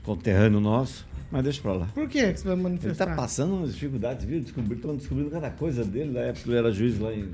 conterrâneo 0.04 0.60
nosso, 0.60 1.06
mas 1.32 1.44
deixa 1.44 1.62
pra 1.62 1.74
lá. 1.74 1.88
Por 1.94 2.08
que 2.08 2.34
que 2.34 2.40
você 2.40 2.46
vai 2.46 2.54
Ele 2.56 2.64
manifestar? 2.64 3.06
tá 3.08 3.16
passando 3.16 3.54
umas 3.56 3.74
dificuldades, 3.74 4.26
viu? 4.26 4.42
Descobri, 4.42 4.76
estão 4.76 4.96
descobrindo 4.96 5.30
cada 5.30 5.50
coisa 5.52 5.84
dele, 5.84 6.14
da 6.14 6.22
época 6.22 6.44
que 6.44 6.50
ele 6.50 6.58
era 6.58 6.72
juiz 6.72 6.98
lá 7.00 7.14
em, 7.14 7.30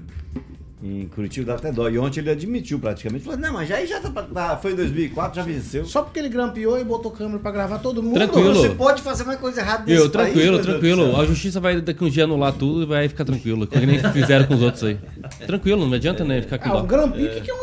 em 0.84 1.08
Curitiba, 1.08 1.46
dá 1.46 1.56
até 1.56 1.72
dó. 1.72 1.88
E 1.88 2.00
ontem 2.00 2.22
ele 2.22 2.32
admitiu 2.32 2.80
praticamente, 2.80 3.24
falou, 3.24 3.40
não, 3.40 3.54
mas 3.54 3.70
já, 3.70 3.86
já 3.86 4.00
tá, 4.00 4.58
foi 4.58 4.72
em 4.72 4.76
2004, 4.76 5.36
já 5.36 5.44
venceu. 5.44 5.86
Só 5.86 6.02
porque 6.02 6.20
ele 6.20 6.30
grampeou 6.30 6.80
e 6.80 6.84
botou 6.84 7.12
câmera 7.12 7.40
pra 7.40 7.52
gravar 7.52 7.80
todo 7.80 8.02
mundo. 8.02 8.16
Tranquilo. 8.16 8.56
Você 8.56 8.70
pode 8.70 9.02
fazer 9.02 9.24
uma 9.24 9.38
coisa 9.38 9.62
errada 9.62 9.84
nesse 9.86 10.02
Eu, 10.02 10.10
tranquilo, 10.10 10.58
país, 10.58 10.66
tranquilo. 10.66 11.20
A 11.20 11.26
justiça 11.26 11.60
vai 11.60 11.80
daqui 11.80 12.04
um 12.04 12.10
dia 12.10 12.24
anular 12.24 12.54
tudo 12.54 12.84
e 12.84 12.86
vai 12.86 13.08
ficar 13.08 13.26
tranquilo. 13.26 13.68
Que 13.68 13.86
nem 13.86 14.00
fizeram 14.12 14.46
com 14.46 14.56
os 14.56 14.62
outros 14.62 14.84
aí. 14.84 14.98
Tranquilo, 15.46 15.86
não 15.86 15.94
adianta 15.94 16.24
né, 16.24 16.42
ficar 16.42 16.56
aqui 16.56 16.68
Ah, 16.68 16.78
um 16.78 16.88
grampinho? 16.88 17.28
O 17.28 17.34
que, 17.34 17.42
que 17.42 17.52
é 17.52 17.54
um 17.54 17.60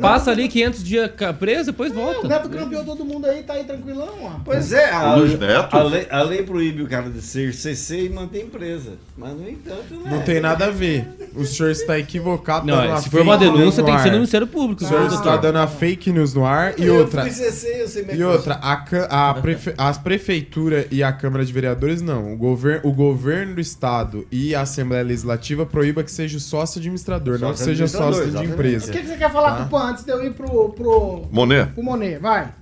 Passa 0.00 0.30
ali 0.30 0.48
500 0.48 0.84
dias 0.84 1.10
preso, 1.38 1.66
depois 1.66 1.92
O 1.92 1.94
volta. 1.94 2.26
Neto 2.28 2.48
grampeou 2.48 2.84
todo 2.84 3.04
mundo 3.04 3.26
aí, 3.26 3.42
tá 3.42 3.52
aí 3.54 3.64
tranquilão, 3.64 4.08
ó. 4.22 4.30
Pois 4.44 4.72
é, 4.72 4.90
a, 4.90 5.14
Luiz 5.16 5.38
Neto? 5.38 5.76
a 5.76 5.82
lei, 5.82 6.06
a 6.10 6.22
lei 6.22 6.42
proíbe 6.42 6.82
o 6.82 6.88
cara 6.88 7.10
de 7.10 7.20
ser 7.20 7.52
CC 7.52 8.06
e 8.06 8.08
manter 8.08 8.42
empresa. 8.42 8.92
Mas, 9.16 9.32
no 9.34 9.48
entanto, 9.48 9.94
né? 10.02 10.10
Não 10.10 10.22
tem 10.22 10.40
nada 10.40 10.66
a 10.66 10.70
ver. 10.70 11.06
O 11.34 11.44
senhor 11.44 11.70
está 11.70 11.98
equivocado. 11.98 12.66
Não, 12.66 12.80
é, 12.82 12.88
uma 12.88 13.00
se 13.00 13.10
for 13.10 13.20
uma 13.20 13.36
denúncia, 13.36 13.82
tem 13.84 13.94
que 13.94 14.02
ser 14.02 14.08
no. 14.08 14.14
Ministério 14.14 14.46
Público. 14.46 14.82
O 14.84 14.86
senhor 14.88 15.02
né, 15.08 15.14
está 15.14 15.36
dando 15.36 15.58
a 15.58 15.66
fake 15.66 16.10
news 16.10 16.32
no 16.34 16.44
ar. 16.46 16.78
E 16.78 16.84
Eu 16.86 16.96
outra. 17.00 17.22
fui 17.22 17.30
CC, 17.30 17.82
eu 17.82 17.88
sei 17.88 18.02
como 18.04 18.14
é 18.14 18.16
E 18.20 18.24
outra, 18.24 18.54
a, 18.62 19.30
a 19.30 19.34
prefe- 19.34 19.74
as 19.76 19.98
prefeitura 19.98 20.86
e 20.90 21.02
a 21.02 21.12
Câmara 21.12 21.44
de 21.44 21.52
Vereadores 21.52 22.00
não. 22.00 22.32
O, 22.32 22.36
gover 22.36 22.80
o 22.82 22.92
governo 22.92 23.56
do 23.56 23.60
estado 23.60 24.26
e 24.30 24.54
a 24.54 24.62
Assembleia 24.62 25.02
Legislativa 25.04 25.66
proíba 25.66 26.02
que 26.02 26.10
seja 26.10 26.38
sócio 26.38 26.78
administrador, 26.78 27.38
não 27.38 27.50
que 27.52 27.58
Sócio 27.58 27.64
seja 27.66 27.86
sócio 27.86 28.22
de 28.22 28.28
exatamente. 28.30 28.50
O 28.50 28.54
empresa. 28.54 28.92
que, 28.92 28.98
que 29.00 29.06
você 29.06 29.16
quer 29.16 29.30
falar, 29.30 29.52
Tá. 29.56 29.64
Tupã, 29.64 29.81
antes 29.82 30.04
de 30.04 30.12
eu 30.12 30.24
ir 30.24 30.34
pro, 30.34 30.70
pro, 30.70 31.26
Monet. 31.30 31.72
pro 31.72 31.82
Monet? 31.82 32.18
Vai. 32.18 32.54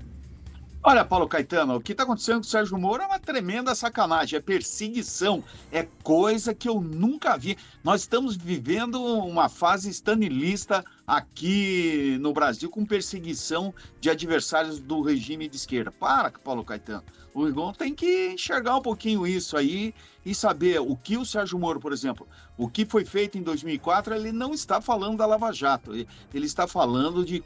Olha, 0.83 1.05
Paulo 1.05 1.29
Caetano, 1.29 1.77
o 1.77 1.81
que 1.81 1.93
está 1.93 2.05
acontecendo 2.05 2.37
com 2.37 2.41
o 2.41 2.45
Sérgio 2.45 2.79
Moro 2.79 3.03
é 3.03 3.07
uma 3.07 3.19
tremenda 3.19 3.75
sacanagem, 3.75 4.39
é 4.39 4.41
perseguição, 4.41 5.45
é 5.71 5.87
coisa 6.03 6.55
que 6.55 6.67
eu 6.67 6.81
nunca 6.81 7.37
vi. 7.37 7.59
Nós 7.85 8.01
estamos 8.01 8.35
vivendo 8.35 8.99
uma 9.03 9.51
fase 9.51 9.91
stanilista 9.91 10.83
aqui 11.11 12.17
no 12.21 12.33
Brasil 12.33 12.71
com 12.71 12.87
perseguição 12.87 13.75
de 14.01 14.09
adversários 14.09 14.79
do 14.79 15.03
regime 15.03 15.49
de 15.49 15.57
esquerda. 15.57 15.91
Para, 15.91 16.31
Paulo 16.31 16.65
Caetano. 16.65 17.03
O 17.35 17.45
Rigon 17.45 17.73
tem 17.73 17.93
que 17.93 18.31
enxergar 18.33 18.77
um 18.77 18.81
pouquinho 18.81 19.27
isso 19.27 19.57
aí 19.57 19.93
e 20.25 20.33
saber 20.33 20.81
o 20.81 20.95
que 20.95 21.17
o 21.17 21.25
Sérgio 21.25 21.59
Moro, 21.59 21.81
por 21.81 21.93
exemplo, 21.93 22.29
o 22.57 22.69
que 22.69 22.85
foi 22.85 23.05
feito 23.05 23.37
em 23.37 23.43
2004, 23.43 24.15
ele 24.15 24.31
não 24.31 24.55
está 24.55 24.81
falando 24.81 25.19
da 25.19 25.27
Lava 25.27 25.53
Jato, 25.53 25.93
ele 25.95 26.47
está 26.47 26.69
falando 26.69 27.25
de, 27.25 27.43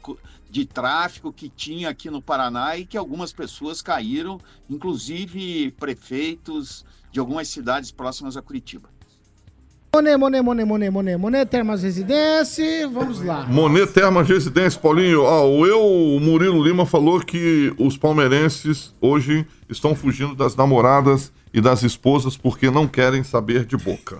de 0.47 0.65
tráfico 0.65 1.33
que 1.33 1.49
tinha 1.49 1.89
aqui 1.89 2.09
no 2.11 2.21
Paraná 2.21 2.77
e 2.77 2.85
que 2.85 2.97
algumas 2.97 3.33
pessoas 3.33 3.81
caíram, 3.81 4.39
inclusive 4.69 5.71
prefeitos 5.71 6.85
de 7.11 7.19
algumas 7.19 7.47
cidades 7.47 7.91
próximas 7.91 8.37
a 8.37 8.43
Curitiba. 8.43 8.94
Monet, 9.95 10.17
Monet, 10.17 10.41
Monet, 10.41 10.65
Monet, 10.65 10.89
Monet, 10.91 11.17
Monet, 11.17 11.45
Termas 11.45 11.81
Residência, 11.81 12.85
vamos 12.89 13.23
lá. 13.23 13.45
Monet 13.47 13.87
Termas 13.87 14.27
Residência, 14.27 14.77
Paulinho. 14.77 15.23
Ó, 15.23 15.47
o 15.47 15.65
eu, 15.65 15.81
o 15.81 16.19
Murilo 16.19 16.61
Lima, 16.61 16.85
falou 16.85 17.21
que 17.21 17.73
os 17.79 17.97
palmeirenses 17.97 18.93
hoje 18.99 19.47
estão 19.69 19.95
fugindo 19.95 20.35
das 20.35 20.53
namoradas 20.53 21.31
e 21.53 21.61
das 21.61 21.81
esposas 21.81 22.35
porque 22.35 22.69
não 22.69 22.87
querem 22.87 23.23
saber 23.23 23.63
de 23.63 23.77
boca. 23.77 24.17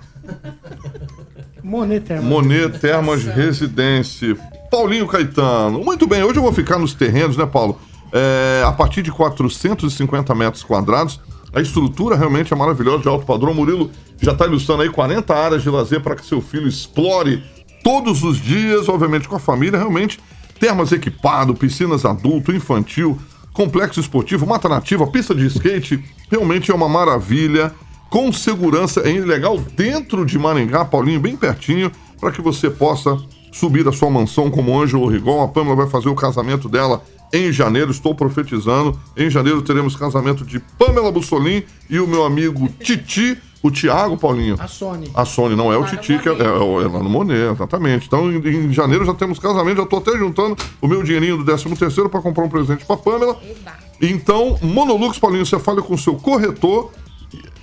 Monet 1.61 2.05
Termas. 2.05 2.25
Monet 2.25 2.79
Termas 2.79 3.25
Residência. 3.25 4.37
Paulinho 4.71 5.05
Caetano. 5.05 5.83
Muito 5.83 6.07
bem, 6.07 6.23
hoje 6.23 6.39
eu 6.39 6.43
vou 6.43 6.53
ficar 6.53 6.79
nos 6.79 6.93
terrenos, 6.93 7.35
né, 7.35 7.45
Paulo? 7.45 7.77
É, 8.13 8.63
a 8.65 8.71
partir 8.71 9.01
de 9.01 9.11
450 9.11 10.33
metros 10.35 10.63
quadrados. 10.63 11.19
A 11.55 11.61
estrutura 11.61 12.17
realmente 12.17 12.51
é 12.51 12.55
maravilhosa, 12.55 13.03
de 13.03 13.07
alto 13.07 13.25
padrão. 13.25 13.53
Murilo 13.53 13.89
já 14.21 14.33
está 14.33 14.45
ilustrando 14.45 14.81
aí 14.81 14.89
40 14.89 15.33
áreas 15.33 15.63
de 15.63 15.69
lazer 15.69 16.01
para 16.01 16.13
que 16.13 16.25
seu 16.25 16.41
filho 16.41 16.67
explore 16.67 17.41
todos 17.81 18.23
os 18.23 18.37
dias, 18.37 18.89
obviamente 18.89 19.29
com 19.29 19.37
a 19.37 19.39
família. 19.39 19.79
Realmente, 19.79 20.19
termas 20.59 20.91
equipado, 20.91 21.55
piscinas 21.55 22.03
adulto, 22.03 22.51
infantil, 22.51 23.17
complexo 23.53 24.01
esportivo, 24.01 24.45
mata 24.45 24.67
nativa, 24.67 25.07
pista 25.07 25.33
de 25.33 25.45
skate. 25.45 26.03
Realmente 26.29 26.71
é 26.71 26.75
uma 26.75 26.89
maravilha 26.89 27.73
com 28.09 28.33
segurança, 28.33 28.99
é 28.99 29.13
legal 29.13 29.57
dentro 29.57 30.25
de 30.25 30.37
Maringá, 30.37 30.83
Paulinho, 30.83 31.21
bem 31.21 31.37
pertinho, 31.37 31.89
para 32.19 32.33
que 32.33 32.41
você 32.41 32.69
possa 32.69 33.17
subir 33.49 33.87
a 33.87 33.93
sua 33.93 34.09
mansão 34.09 34.51
como 34.51 34.77
Ângelo 34.77 35.07
Rigon. 35.07 35.41
A 35.41 35.47
Pâmela 35.47 35.77
vai 35.77 35.87
fazer 35.87 36.09
o 36.09 36.15
casamento 36.15 36.67
dela 36.67 37.01
em 37.33 37.51
janeiro, 37.51 37.91
estou 37.91 38.13
profetizando. 38.15 38.97
Em 39.15 39.29
janeiro 39.29 39.61
teremos 39.61 39.95
casamento 39.95 40.45
de 40.45 40.59
Pamela 40.59 41.11
Bussolin 41.11 41.63
e 41.89 41.99
o 41.99 42.07
meu 42.07 42.23
amigo 42.25 42.67
Titi, 42.79 43.37
O 43.61 43.71
Thiago, 43.71 44.15
Paulinho. 44.17 44.55
A 44.59 44.67
Sony. 44.67 45.09
A 45.13 45.25
Sony 45.25 45.55
não 45.55 45.73
é 45.73 45.77
o 45.77 45.81
Lá 45.81 45.91
no 45.91 45.97
Titi, 45.97 46.19
que 46.19 46.29
é, 46.29 46.31
é, 46.33 46.45
é 46.45 46.87
lá 46.87 46.99
no 46.99 47.09
Monet, 47.09 47.51
exatamente. 47.51 48.05
Então, 48.07 48.31
em, 48.31 48.37
em 48.37 48.71
janeiro 48.73 49.03
já 49.05 49.13
temos 49.13 49.39
casamento, 49.39 49.77
já 49.77 49.85
tô 49.85 49.97
até 49.97 50.15
juntando 50.17 50.55
o 50.81 50.87
meu 50.87 51.01
dinheirinho 51.03 51.37
do 51.37 51.43
13 51.45 51.75
terceiro 51.75 52.09
para 52.09 52.21
comprar 52.21 52.43
um 52.45 52.49
presente 52.49 52.85
pra 52.85 52.95
Pamela. 52.95 53.37
Então, 54.01 54.57
Monolux, 54.61 55.17
Paulinho, 55.17 55.45
você 55.45 55.57
fala 55.59 55.81
com 55.81 55.93
o 55.93 55.97
seu 55.97 56.15
corretor. 56.15 56.91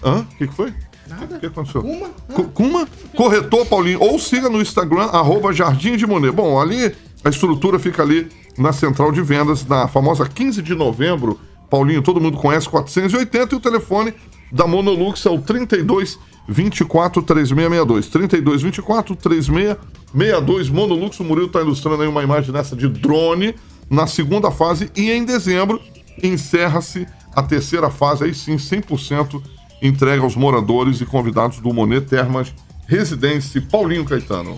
Hã? 0.05 0.21
O 0.33 0.37
que, 0.37 0.49
que 0.49 0.55
foi? 0.55 0.73
Nada. 1.09 1.37
O 1.37 1.41
que 1.41 1.47
aconteceu? 1.47 1.83
Uma? 1.83 2.09
Co- 2.35 2.45
Cuma? 2.45 2.89
Corretor 3.17 3.67
Paulinho. 3.67 4.01
Ou 4.01 4.19
siga 4.19 4.49
no 4.49 4.61
Instagram, 4.61 5.03
arroba 5.05 5.53
Jardim 5.53 5.97
de 5.97 6.07
Monet. 6.07 6.33
Bom, 6.35 6.61
ali 6.61 6.93
a 7.25 7.29
estrutura 7.29 7.79
fica 7.79 8.03
ali 8.03 8.29
na 8.57 8.73
central 8.73 9.13
de 9.13 9.23
vendas, 9.23 9.67
na 9.67 9.89
famosa 9.89 10.29
15 10.29 10.63
de 10.63 10.75
novembro. 10.75 11.39
Paulinho, 11.71 12.03
todo 12.03 12.21
mundo 12.21 12.37
conhece, 12.37 12.69
480. 12.69 13.55
E 13.55 13.57
o 13.57 13.61
telefone 13.61 14.15
da 14.51 14.67
Monolux 14.67 15.25
é 15.25 15.31
o 15.31 15.39
32 15.39 16.19
24 16.49 17.23
3662. 17.23 18.09
32 18.09 18.63
24 18.63 19.17
3662. 19.17 20.69
Monolux, 20.69 21.19
o 21.19 21.25
Murilo 21.25 21.47
está 21.47 21.61
ilustrando 21.61 22.03
aí 22.03 22.09
uma 22.09 22.23
imagem 22.23 22.53
dessa 22.53 22.77
de 22.77 22.89
drone 22.89 23.55
na 23.89 24.07
segunda 24.07 24.51
fase. 24.51 24.91
E 24.95 25.11
em 25.11 25.25
dezembro 25.25 25.81
encerra-se 26.23 27.07
a 27.35 27.43
terceira 27.43 27.89
fase, 27.91 28.25
aí 28.25 28.35
sim, 28.35 28.57
100% 28.57 29.43
entrega 29.81 30.23
aos 30.23 30.37
moradores 30.37 31.01
e 31.01 31.07
convidados 31.07 31.59
do 31.59 31.73
Monet 31.73 32.07
Termas 32.07 32.55
Residência 32.87 33.63
Paulinho 33.71 34.05
Caetano. 34.05 34.57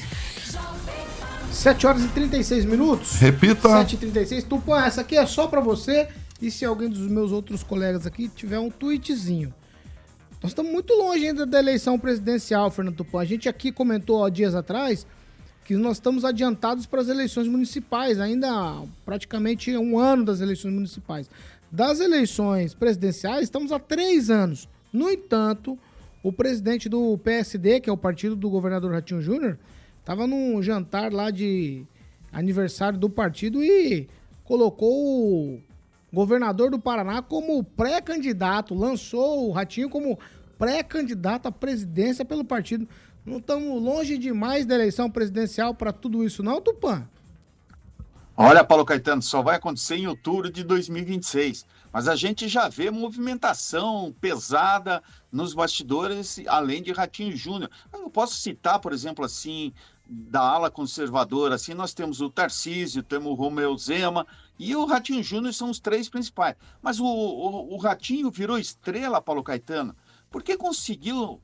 7 1.55 1.87
horas 1.87 2.05
e 2.05 2.09
36 2.09 2.65
minutos. 2.65 3.13
Repita. 3.15 3.69
7 3.69 3.95
e 3.95 3.99
36 3.99 4.45
Tupã, 4.45 4.85
essa 4.85 5.03
aqui 5.03 5.17
é 5.17 5.25
só 5.25 5.47
pra 5.47 5.61
você. 5.61 6.09
E 6.43 6.51
se 6.51 6.65
alguém 6.65 6.89
dos 6.89 7.09
meus 7.09 7.33
outros 7.33 7.63
colegas 7.63 8.07
aqui 8.07 8.29
tiver 8.29 8.59
um 8.59 8.71
tweetzinho. 8.71 9.55
Nós 10.43 10.51
estamos 10.51 10.71
muito 10.71 10.93
longe 10.93 11.27
ainda 11.27 11.47
da 11.47 11.59
eleição 11.59 11.99
presidencial, 11.99 12.71
Fernando 12.71 12.97
Tupã. 12.97 13.21
A 13.21 13.25
gente 13.25 13.49
aqui 13.49 13.73
comentou 13.73 14.25
há 14.25 14.29
dias 14.29 14.55
atrás 14.55 15.07
que 15.65 15.75
nós 15.77 15.97
estamos 15.97 16.25
adiantados 16.25 16.85
para 16.85 17.01
as 17.01 17.09
eleições 17.09 17.49
municipais, 17.49 18.21
ainda 18.21 18.51
há 18.51 18.83
praticamente 19.07 19.75
um 19.75 19.99
ano 19.99 20.25
das 20.25 20.43
eleições 20.43 20.75
municipais. 20.75 21.31
Das 21.73 22.01
eleições 22.01 22.75
presidenciais, 22.75 23.45
estamos 23.45 23.73
há 23.73 23.79
três 23.79 24.29
anos. 24.29 24.69
No 24.93 25.09
entanto, 25.09 25.79
o 26.23 26.31
presidente 26.31 26.89
do 26.89 27.17
PSD, 27.19 27.81
que 27.81 27.89
é 27.89 27.93
o 27.93 27.97
partido 27.97 28.37
do 28.37 28.51
governador 28.51 28.93
Ratinho 28.93 29.23
Júnior, 29.23 29.59
estava 30.05 30.27
num 30.27 30.63
jantar 30.63 31.11
lá 31.11 31.31
de 31.31 31.87
aniversário 32.31 32.99
do 32.99 33.09
partido 33.09 33.65
e 33.65 34.07
colocou 34.45 34.93
o 34.93 35.63
governador 36.13 36.71
do 36.71 36.79
Paraná 36.79 37.23
como 37.23 37.65
pré-candidato, 37.65 38.75
lançou 38.75 39.49
o 39.49 39.51
Ratinho 39.51 39.89
como 39.89 40.19
pré-candidato 40.59 41.47
à 41.47 41.53
presidência 41.53 42.23
pelo 42.23 42.45
partido. 42.45 42.87
Não 43.25 43.39
estamos 43.39 43.83
longe 43.83 44.19
demais 44.19 44.67
da 44.67 44.75
eleição 44.75 45.11
presidencial 45.11 45.75
para 45.75 45.91
tudo 45.91 46.23
isso, 46.23 46.43
não, 46.43 46.61
Tupã? 46.61 47.09
Olha, 48.37 48.63
Paulo 48.63 48.85
Caetano, 48.85 49.23
só 49.23 49.41
vai 49.41 49.57
acontecer 49.57 49.97
em 49.97 50.07
outubro 50.07 50.51
de 50.51 50.63
2026. 50.65 51.65
Mas 51.95 52.09
a 52.09 52.17
gente 52.17 52.49
já 52.49 52.69
vê 52.69 52.91
movimentação 52.91 54.13
pesada 54.21 55.01
nos 55.31 55.55
bastidores, 55.55 56.43
além 56.49 56.83
de 56.83 56.91
Ratinho 56.91 57.37
Júnior. 57.37 57.71
Eu 57.93 58.11
posso 58.11 58.35
citar, 58.35 58.81
por 58.81 58.93
exemplo, 58.93 59.25
assim, 59.25 59.73
da 60.07 60.41
ala 60.41 60.71
conservadora, 60.71 61.55
assim, 61.55 61.73
nós 61.75 61.95
temos 61.95 62.21
o 62.21 62.29
Tarcísio, 62.29 63.03
temos 63.03 63.33
o 63.33 63.35
Romeu 63.35 63.77
Zema 63.77 64.27
e 64.59 64.77
o 64.77 64.85
Ratinho 64.85 65.23
Júnior 65.23 65.55
são 65.55 65.71
os 65.71 65.81
três 65.81 66.09
principais. 66.09 66.57
Mas 66.83 67.01
o, 67.01 67.07
o, 67.07 67.75
o 67.75 67.77
Ratinho 67.79 68.31
virou 68.31 68.59
estrela, 68.59 69.21
Paulo 69.21 69.43
Caetano, 69.43 69.97
porque 70.31 70.57
conseguiu 70.57 71.41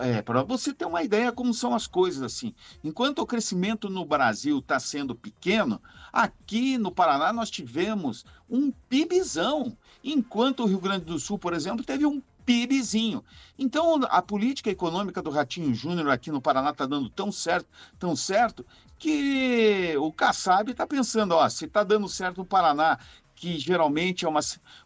é, 0.00 0.22
para 0.22 0.42
você 0.42 0.72
ter 0.72 0.84
uma 0.84 1.02
ideia 1.02 1.32
como 1.32 1.52
são 1.54 1.74
as 1.74 1.86
coisas 1.86 2.22
assim. 2.22 2.54
Enquanto 2.84 3.20
o 3.20 3.26
crescimento 3.26 3.88
no 3.88 4.04
Brasil 4.04 4.58
está 4.58 4.78
sendo 4.78 5.14
pequeno, 5.14 5.80
aqui 6.12 6.76
no 6.78 6.92
Paraná 6.92 7.32
nós 7.32 7.50
tivemos 7.50 8.24
um 8.48 8.70
PIBzão, 8.70 9.76
enquanto 10.04 10.60
o 10.60 10.66
Rio 10.66 10.80
Grande 10.80 11.04
do 11.04 11.18
Sul, 11.18 11.38
por 11.38 11.52
exemplo, 11.54 11.84
teve 11.84 12.04
um 12.06 12.22
PIBzinho. 12.44 13.24
Então, 13.58 14.00
a 14.08 14.20
política 14.20 14.70
econômica 14.70 15.22
do 15.22 15.30
Ratinho 15.30 15.74
Júnior 15.74 16.08
aqui 16.10 16.30
no 16.30 16.40
Paraná 16.40 16.70
está 16.70 16.86
dando 16.86 17.08
tão 17.08 17.30
certo, 17.30 17.68
tão 17.98 18.16
certo, 18.16 18.64
que 18.98 19.94
o 19.98 20.12
Kassab 20.12 20.70
está 20.70 20.86
pensando, 20.86 21.32
ó, 21.32 21.48
se 21.48 21.64
está 21.64 21.82
dando 21.82 22.08
certo 22.08 22.38
no 22.38 22.44
Paraná, 22.46 22.98
que 23.34 23.58
geralmente 23.58 24.24
é 24.24 24.28
uma, 24.28 24.40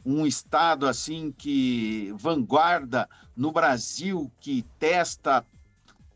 um 0.04 0.26
estado 0.26 0.86
assim 0.86 1.30
que 1.30 2.12
vanguarda 2.16 3.08
no 3.36 3.52
Brasil, 3.52 4.32
que 4.40 4.64
testa 4.78 5.44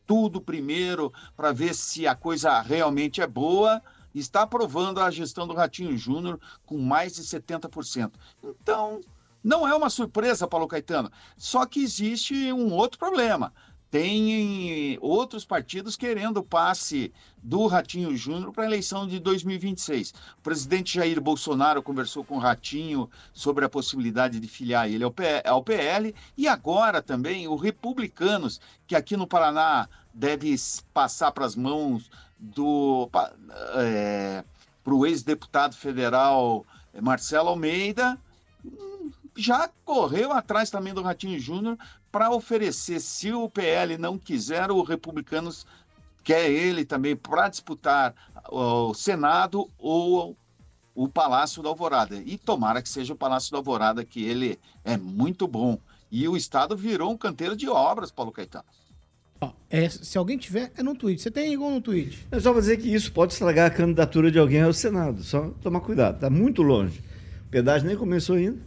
tudo 0.07 0.41
primeiro 0.41 1.13
para 1.37 1.53
ver 1.53 1.75
se 1.75 2.07
a 2.07 2.15
coisa 2.15 2.61
realmente 2.61 3.21
é 3.21 3.27
boa, 3.27 3.83
está 4.15 4.43
aprovando 4.43 5.01
a 5.01 5.11
gestão 5.11 5.47
do 5.47 5.55
Ratinho 5.55 5.97
Júnior 5.97 6.41
com 6.67 6.79
mais 6.79 7.15
de 7.15 7.23
70%. 7.23 8.13
Então, 8.43 9.01
não 9.43 9.67
é 9.67 9.75
uma 9.75 9.91
surpresa, 9.91 10.47
Paulo 10.47 10.69
Caetano. 10.69 11.11
Só 11.37 11.67
que 11.67 11.83
existe 11.83 12.53
um 12.53 12.73
outro 12.73 12.99
problema. 12.99 13.53
Tem 13.91 14.97
outros 15.01 15.45
partidos 15.45 15.97
querendo 15.97 16.37
o 16.37 16.45
passe 16.45 17.13
do 17.43 17.67
Ratinho 17.67 18.17
Júnior 18.17 18.53
para 18.53 18.63
a 18.63 18.67
eleição 18.67 19.05
de 19.05 19.19
2026. 19.19 20.15
O 20.39 20.43
presidente 20.43 20.95
Jair 20.95 21.21
Bolsonaro 21.21 21.83
conversou 21.83 22.23
com 22.23 22.37
o 22.37 22.39
Ratinho 22.39 23.11
sobre 23.33 23.65
a 23.65 23.69
possibilidade 23.69 24.39
de 24.39 24.47
filiar 24.47 24.89
ele 24.89 25.03
ao 25.45 25.63
PL 25.65 26.15
e 26.37 26.47
agora 26.47 27.03
também 27.03 27.49
o 27.49 27.57
Republicanos, 27.57 28.61
que 28.87 28.95
aqui 28.95 29.17
no 29.17 29.27
Paraná 29.27 29.89
deve 30.15 30.55
passar 30.95 31.33
para 31.33 31.45
as 31.45 31.57
mãos 31.57 32.09
do 32.39 33.11
é, 33.75 34.45
para 34.85 34.95
o 34.95 35.05
ex-deputado 35.05 35.75
federal 35.75 36.65
eh, 36.95 37.01
Marcelo 37.01 37.49
Almeida, 37.49 38.19
já 39.41 39.69
correu 39.85 40.33
atrás 40.33 40.71
também 40.71 40.93
do 40.93 41.03
Ratinho 41.03 41.39
Júnior 41.39 41.79
para 42.13 42.31
oferecer, 42.31 43.01
se 43.01 43.33
o 43.33 43.49
PL 43.49 43.97
não 43.97 44.19
quiser, 44.19 44.71
o 44.71 44.83
Republicanos 44.83 45.67
quer 46.23 46.51
ele 46.51 46.85
também 46.85 47.17
para 47.17 47.49
disputar 47.49 48.15
o 48.51 48.93
Senado 48.95 49.69
ou 49.79 50.37
o 50.95 51.09
Palácio 51.09 51.63
da 51.63 51.69
Alvorada. 51.69 52.17
E 52.17 52.37
tomara 52.37 52.83
que 52.83 52.89
seja 52.89 53.13
o 53.13 53.17
Palácio 53.17 53.53
da 53.53 53.59
Alvorada, 53.59 54.05
que 54.05 54.25
ele 54.25 54.59
é 54.85 54.97
muito 54.97 55.47
bom. 55.47 55.79
E 56.11 56.29
o 56.29 56.37
Estado 56.37 56.77
virou 56.77 57.11
um 57.11 57.17
canteiro 57.17 57.57
de 57.57 57.69
obras, 57.69 58.11
Paulo 58.11 58.33
Caetano. 58.33 58.65
Ó, 59.41 59.53
é, 59.71 59.89
se 59.89 60.19
alguém 60.19 60.37
tiver, 60.37 60.71
é 60.77 60.83
no 60.83 60.95
tweet. 60.95 61.23
Você 61.23 61.31
tem 61.31 61.53
igual 61.53 61.71
no 61.71 61.81
tweet. 61.81 62.27
É 62.31 62.39
só 62.39 62.53
pra 62.53 62.61
dizer 62.61 62.77
que 62.77 62.93
isso 62.93 63.13
pode 63.13 63.33
estragar 63.33 63.69
a 63.69 63.75
candidatura 63.75 64.31
de 64.31 64.39
alguém 64.39 64.63
ao 64.63 64.73
Senado. 64.73 65.23
Só 65.23 65.51
tomar 65.63 65.81
cuidado. 65.81 66.21
Tá 66.21 66.29
muito 66.29 66.61
longe. 66.61 67.03
O 67.47 67.51
pedágio 67.51 67.89
nem 67.89 67.97
começou 67.97 68.37
ainda. 68.37 68.59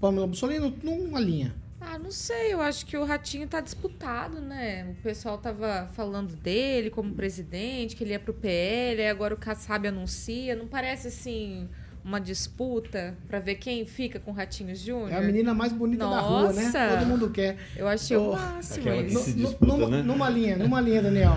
Pamela 0.00 0.26
Bussolini, 0.26 0.74
numa 0.82 1.20
linha. 1.20 1.54
Ah, 1.80 1.98
não 1.98 2.10
sei, 2.10 2.52
eu 2.52 2.60
acho 2.60 2.84
que 2.84 2.96
o 2.96 3.04
Ratinho 3.04 3.46
tá 3.46 3.60
disputado, 3.60 4.40
né? 4.40 4.94
O 4.98 5.02
pessoal 5.02 5.38
tava 5.38 5.88
falando 5.94 6.34
dele 6.36 6.90
como 6.90 7.14
presidente, 7.14 7.94
que 7.96 8.04
ele 8.04 8.10
ia 8.12 8.18
pro 8.18 8.34
PL, 8.34 9.00
aí 9.00 9.08
agora 9.08 9.32
o 9.32 9.36
Kassab 9.36 9.86
anuncia. 9.86 10.54
Não 10.56 10.66
parece 10.66 11.08
assim 11.08 11.68
uma 12.04 12.20
disputa 12.20 13.16
pra 13.28 13.38
ver 13.38 13.56
quem 13.56 13.84
fica 13.86 14.18
com 14.18 14.32
o 14.32 14.34
Ratinho 14.34 14.74
Júnior? 14.74 15.12
É 15.12 15.16
a 15.18 15.20
menina 15.20 15.54
mais 15.54 15.72
bonita 15.72 16.06
da 16.08 16.20
rua, 16.20 16.52
né? 16.52 16.64
Nossa! 16.64 16.88
Todo 16.98 17.06
mundo 17.06 17.30
quer. 17.30 17.56
Eu 17.76 17.86
achei 17.88 18.16
o 18.16 18.32
máximo 18.32 18.80
aquela 18.88 19.02
que 19.04 19.08
isso. 19.12 19.20
se 19.22 19.32
disputa, 19.34 19.66
numa, 19.76 19.88
né? 19.88 20.02
numa 20.02 20.28
linha, 20.28 20.56
numa 20.56 20.80
linha, 20.80 21.02
Daniel. 21.02 21.34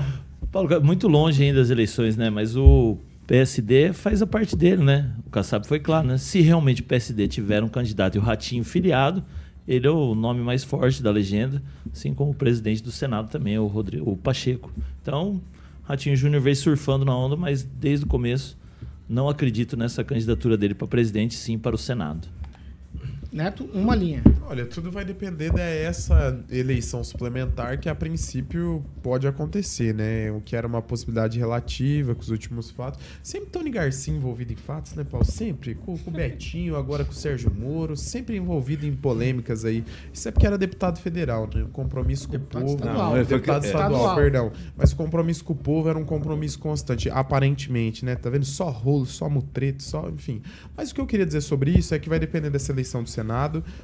Paulo, 0.51 0.67
Ca- 0.67 0.79
muito 0.79 1.07
longe 1.07 1.43
ainda 1.43 1.59
das 1.59 1.69
eleições, 1.69 2.17
né? 2.17 2.29
Mas 2.29 2.55
o 2.57 2.97
PSD 3.31 3.93
faz 3.93 4.21
a 4.21 4.27
parte 4.27 4.57
dele, 4.57 4.83
né? 4.83 5.09
O 5.25 5.29
Kassab 5.29 5.65
foi 5.65 5.79
claro, 5.79 6.05
né? 6.05 6.17
Se 6.17 6.41
realmente 6.41 6.81
o 6.81 6.83
PSD 6.83 7.29
tiver 7.29 7.63
um 7.63 7.69
candidato 7.69 8.15
e 8.15 8.19
o 8.19 8.21
Ratinho 8.21 8.61
filiado, 8.61 9.23
ele 9.65 9.87
é 9.87 9.89
o 9.89 10.13
nome 10.13 10.41
mais 10.41 10.65
forte 10.65 11.01
da 11.01 11.09
legenda, 11.09 11.63
assim 11.93 12.13
como 12.13 12.31
o 12.31 12.33
presidente 12.33 12.83
do 12.83 12.91
Senado 12.91 13.29
também, 13.29 13.57
o, 13.57 13.67
Rodrigo, 13.67 14.11
o 14.11 14.17
Pacheco. 14.17 14.69
Então, 15.01 15.39
Ratinho 15.83 16.13
Júnior 16.17 16.41
veio 16.41 16.57
surfando 16.57 17.05
na 17.05 17.15
onda, 17.15 17.37
mas 17.37 17.63
desde 17.63 18.03
o 18.03 18.07
começo 18.09 18.57
não 19.07 19.29
acredito 19.29 19.77
nessa 19.77 20.03
candidatura 20.03 20.57
dele 20.57 20.73
para 20.73 20.85
presidente, 20.85 21.35
sim 21.35 21.57
para 21.57 21.73
o 21.73 21.79
Senado. 21.79 22.27
Neto, 23.31 23.63
uma 23.73 23.95
linha. 23.95 24.21
Olha, 24.45 24.65
tudo 24.65 24.91
vai 24.91 25.05
depender 25.05 25.53
dessa 25.53 26.43
eleição 26.51 27.01
suplementar 27.01 27.79
que 27.79 27.87
a 27.87 27.95
princípio 27.95 28.83
pode 29.01 29.25
acontecer, 29.25 29.93
né? 29.95 30.29
O 30.31 30.41
que 30.41 30.53
era 30.53 30.67
uma 30.67 30.81
possibilidade 30.81 31.39
relativa 31.39 32.13
com 32.13 32.19
os 32.19 32.29
últimos 32.29 32.69
fatos. 32.69 32.99
Sempre 33.23 33.49
Tony 33.49 33.69
Garcia 33.69 34.13
envolvido 34.13 34.51
em 34.51 34.57
fatos, 34.57 34.93
né, 34.95 35.05
Paulo? 35.05 35.25
Sempre. 35.25 35.75
Com, 35.75 35.97
com 35.97 36.09
o 36.09 36.13
Betinho, 36.13 36.75
agora 36.75 37.05
com 37.05 37.11
o 37.11 37.15
Sérgio 37.15 37.49
Moro, 37.49 37.95
sempre 37.95 38.35
envolvido 38.35 38.85
em 38.85 38.93
polêmicas 38.93 39.63
aí. 39.63 39.85
Isso 40.11 40.27
é 40.27 40.31
porque 40.31 40.45
era 40.45 40.57
deputado 40.57 40.99
federal, 40.99 41.49
né? 41.55 41.63
O 41.63 41.69
compromisso 41.69 42.27
com 42.27 42.35
o 42.35 42.39
povo. 42.41 42.65
estadual. 42.65 43.15
Não, 43.15 43.23
deputado 43.23 43.63
é. 43.63 43.67
estadual, 43.67 43.91
Estadual. 43.91 44.15
perdão. 44.17 44.51
Mas 44.75 44.91
o 44.91 44.95
compromisso 44.97 45.45
com 45.45 45.53
o 45.53 45.55
povo 45.55 45.87
era 45.87 45.97
um 45.97 46.03
compromisso 46.03 46.59
constante, 46.59 47.09
aparentemente, 47.09 48.03
né? 48.03 48.17
Tá 48.17 48.29
vendo? 48.29 48.43
Só 48.43 48.69
rolo, 48.69 49.05
só 49.05 49.29
mutreto, 49.29 49.81
só, 49.81 50.09
enfim. 50.09 50.41
Mas 50.75 50.91
o 50.91 50.95
que 50.95 50.99
eu 50.99 51.05
queria 51.07 51.25
dizer 51.25 51.39
sobre 51.39 51.71
isso 51.71 51.95
é 51.95 51.99
que 51.99 52.09
vai 52.09 52.19
depender 52.19 52.49
dessa 52.49 52.73
eleição 52.73 53.01
do 53.01 53.09
Senado. 53.09 53.20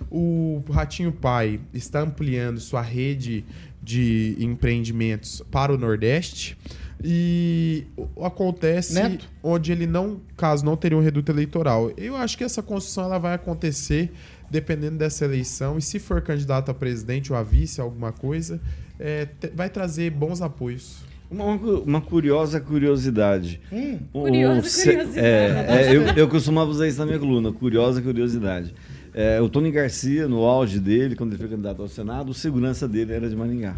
O 0.10 0.64
Ratinho 0.70 1.12
Pai 1.12 1.60
está 1.74 2.02
ampliando 2.02 2.60
sua 2.60 2.82
rede 2.82 3.44
de 3.82 4.36
empreendimentos 4.40 5.42
para 5.52 5.74
o 5.74 5.78
Nordeste. 5.78 6.58
E 7.04 7.86
acontece 8.22 8.96
Neto? 8.96 9.30
onde 9.44 9.72
ele 9.72 9.86
não, 9.86 10.20
caso 10.36 10.66
não 10.66 10.76
teria 10.76 10.98
um 10.98 11.02
reduto 11.02 11.32
eleitoral. 11.32 11.92
Eu 11.96 12.16
acho 12.16 12.38
que 12.38 12.44
essa 12.44 12.62
construção 12.64 13.06
ela 13.06 13.20
vai 13.20 13.36
acontecer 13.36 14.12
dependendo 14.50 14.98
dessa 14.98 15.26
eleição. 15.26 15.78
E 15.78 15.82
se 15.82 16.00
for 16.00 16.22
candidato 16.22 16.72
a 16.72 16.74
presidente 16.74 17.32
ou 17.32 17.38
a 17.38 17.44
vice, 17.44 17.80
alguma 17.80 18.12
coisa, 18.12 18.60
é, 19.00 19.28
vai 19.54 19.70
trazer 19.70 20.10
bons 20.10 20.42
apoios. 20.42 20.98
Uma, 21.30 21.46
uma- 21.56 22.02
curiosa 22.02 22.60
curiosidade. 22.60 23.60
Hum, 23.72 24.00
Curiosa 24.14 24.62
curiosidade. 24.84 25.20
É, 25.20 25.66
é, 25.70 25.96
eu, 25.96 26.02
eu 26.16 26.28
costumava 26.30 26.72
usar 26.72 26.88
isso 26.88 26.98
na 27.00 27.06
minha 27.06 27.20
coluna, 27.20 27.52
curiosa 27.52 28.02
curiosidade. 28.02 28.74
É, 29.20 29.42
o 29.42 29.50
Tony 29.50 29.72
Garcia, 29.72 30.28
no 30.28 30.44
auge 30.46 30.80
dele, 30.80 31.16
quando 31.16 31.32
ele 31.32 31.40
foi 31.40 31.50
candidato 31.50 31.82
ao 31.82 31.88
Senado, 31.88 32.30
o 32.30 32.34
segurança 32.36 32.88
dele 32.88 33.14
era 33.14 33.28
de 33.28 33.36
Maringá. 33.36 33.76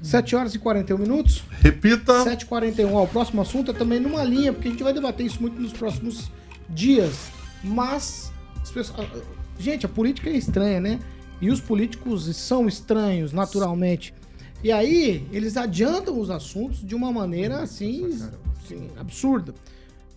7 0.00 0.34
horas 0.34 0.54
e 0.54 0.58
41 0.58 0.96
minutos. 0.96 1.42
Repita. 1.60 2.24
7h41. 2.24 2.90
Ó, 2.94 3.04
o 3.04 3.06
próximo 3.06 3.42
assunto 3.42 3.72
é 3.72 3.74
também 3.74 4.00
numa 4.00 4.24
linha, 4.24 4.50
porque 4.54 4.68
a 4.68 4.70
gente 4.70 4.82
vai 4.82 4.94
debater 4.94 5.26
isso 5.26 5.38
muito 5.42 5.60
nos 5.60 5.74
próximos 5.74 6.30
dias. 6.66 7.30
Mas, 7.62 8.32
as 8.62 8.70
pessoas- 8.70 9.06
gente, 9.58 9.84
a 9.84 9.88
política 9.88 10.30
é 10.30 10.36
estranha, 10.38 10.80
né? 10.80 10.98
E 11.42 11.50
os 11.50 11.60
políticos 11.60 12.34
são 12.34 12.66
estranhos, 12.66 13.34
naturalmente. 13.34 14.14
E 14.64 14.72
aí, 14.72 15.26
eles 15.30 15.58
adiantam 15.58 16.18
os 16.18 16.30
assuntos 16.30 16.82
de 16.82 16.94
uma 16.94 17.12
maneira 17.12 17.58
assim, 17.58 18.18
assim, 18.64 18.88
absurda. 18.98 19.52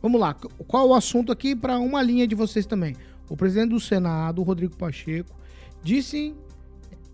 Vamos 0.02 0.22
lá, 0.22 0.34
qual 0.68 0.88
o 0.88 0.96
assunto 0.96 1.34
aqui 1.34 1.54
para 1.54 1.78
uma 1.80 2.02
linha 2.02 2.26
de 2.26 2.34
vocês 2.34 2.66
também? 2.66 2.96
O 3.32 3.38
presidente 3.38 3.70
do 3.70 3.80
Senado, 3.80 4.44
Rodrigo 4.44 4.76
Pacheco, 4.76 5.34
disse 5.82 6.36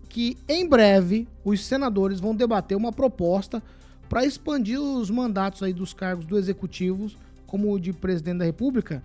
que 0.08 0.36
em 0.48 0.68
breve 0.68 1.28
os 1.44 1.64
senadores 1.64 2.18
vão 2.18 2.34
debater 2.34 2.76
uma 2.76 2.90
proposta 2.90 3.62
para 4.08 4.24
expandir 4.24 4.80
os 4.80 5.10
mandatos 5.10 5.62
aí 5.62 5.72
dos 5.72 5.94
cargos 5.94 6.26
do 6.26 6.36
executivo, 6.36 7.08
como 7.46 7.72
o 7.72 7.78
de 7.78 7.92
presidente 7.92 8.38
da 8.38 8.44
República, 8.44 9.00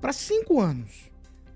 para 0.00 0.12
cinco 0.12 0.60
anos 0.60 1.08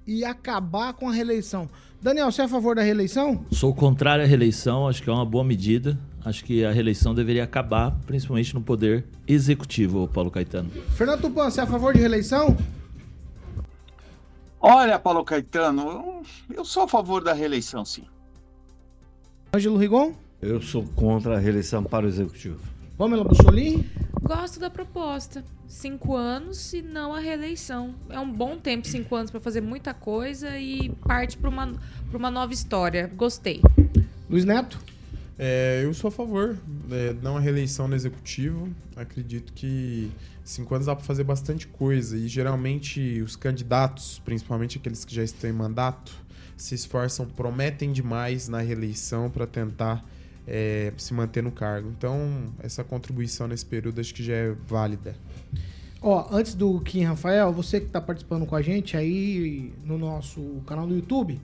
e 0.07 0.25
acabar 0.25 0.93
com 0.93 1.09
a 1.09 1.13
reeleição. 1.13 1.69
Daniel, 2.01 2.31
você 2.31 2.43
é 2.43 2.45
a 2.45 2.49
favor 2.49 2.77
da 2.77 2.83
reeleição? 2.83 3.45
Sou 3.51 3.75
contrário 3.75 4.23
à 4.23 4.29
reeleição, 4.29 4.87
acho 4.87 5.03
que 5.03 5.11
é 5.11 5.13
uma 5.13 5.27
boa 5.27 5.43
medida. 5.43 5.99
Acho 6.25 6.45
que 6.45 6.65
a 6.65 6.71
reeleição 6.71 7.13
deveria 7.13 7.43
acabar, 7.43 7.91
principalmente 8.07 8.55
no 8.55 8.63
poder 8.63 9.07
executivo, 9.27 10.07
Paulo 10.07 10.31
Caetano. 10.31 10.71
Fernando 10.95 11.23
Tupan, 11.23 11.51
você 11.51 11.59
é 11.59 11.65
a 11.65 11.67
favor 11.67 11.93
de 11.93 11.99
reeleição? 11.99 12.57
Olha, 14.67 14.99
Paulo 14.99 15.23
Caetano, 15.27 16.23
eu- 16.49 16.65
sou 16.65 16.85
a 16.85 16.89
favor 16.89 17.23
da 17.23 17.35
reeleição, 17.35 17.85
sim. 17.85 18.05
Ângelo 19.55 19.77
Rigon? 19.77 20.15
Eu 20.41 20.63
sou 20.63 20.85
contra 20.97 21.37
a 21.37 21.39
reeleição 21.39 21.85
para 21.85 22.07
o 22.07 22.09
Executivo. 22.09 22.59
Pamela 22.97 23.25
Bussolini? 23.25 23.87
Gosto 24.23 24.59
da 24.59 24.71
proposta. 24.71 25.45
Cinco 25.69 26.17
anos 26.17 26.73
e 26.73 26.81
não 26.81 27.13
a 27.13 27.21
reeleição. 27.21 27.95
É 28.09 28.19
um 28.19 28.33
bom 28.33 28.57
tempo, 28.57 28.87
cinco 28.89 29.15
anos, 29.15 29.31
para 29.31 29.39
fazer 29.39 29.61
muita 29.61 29.93
coisa 29.93 30.57
e 30.59 30.89
parte 31.07 31.37
para 31.37 31.51
uma, 31.51 31.67
pra 32.09 32.17
uma 32.19 32.31
nova 32.31 32.55
história. 32.55 33.11
Gostei. 33.15 33.61
Luiz 34.31 34.47
Neto? 34.47 34.79
É, 35.39 35.83
eu 35.85 35.93
sou 35.93 36.09
a 36.09 36.11
favor, 36.13 36.57
é, 36.91 37.13
não 37.23 37.37
a 37.37 37.41
reeleição 37.41 37.89
no 37.89 37.95
executivo. 37.95 38.69
Acredito 38.95 39.53
que 39.53 40.11
cinco 40.45 40.75
anos 40.75 40.87
dá 40.87 40.95
para 40.95 41.05
fazer 41.05 41.25
bastante 41.25 41.67
coisa. 41.67 42.17
E 42.17 42.29
geralmente 42.29 43.21
os 43.21 43.35
candidatos, 43.35 44.21
principalmente 44.25 44.79
aqueles 44.79 45.05
que 45.05 45.15
já 45.15 45.25
estão 45.25 45.51
em 45.51 45.53
mandato, 45.53 46.13
se 46.57 46.75
esforçam, 46.75 47.27
prometem 47.27 47.93
demais 47.93 48.49
na 48.49 48.61
reeleição 48.61 49.29
para 49.29 49.47
tentar 49.47 50.05
é, 50.47 50.93
se 50.97 51.13
manter 51.13 51.43
no 51.43 51.51
cargo. 51.51 51.91
Então, 51.97 52.47
essa 52.61 52.85
contribuição 52.85 53.49
nesse 53.49 53.67
período 53.67 54.01
acho 54.01 54.15
que 54.15 54.23
já 54.23 54.35
é 54.35 54.55
válida. 54.69 55.17
Ó, 56.01 56.29
antes 56.31 56.55
do 56.55 56.79
Kim 56.81 57.03
Rafael, 57.03 57.53
você 57.53 57.81
que 57.81 57.87
tá 57.87 58.01
participando 58.01 58.45
com 58.45 58.55
a 58.55 58.61
gente 58.63 58.97
aí 58.97 59.73
no 59.85 59.97
nosso 59.97 60.63
canal 60.67 60.87
do 60.87 60.95
YouTube, 60.95 61.41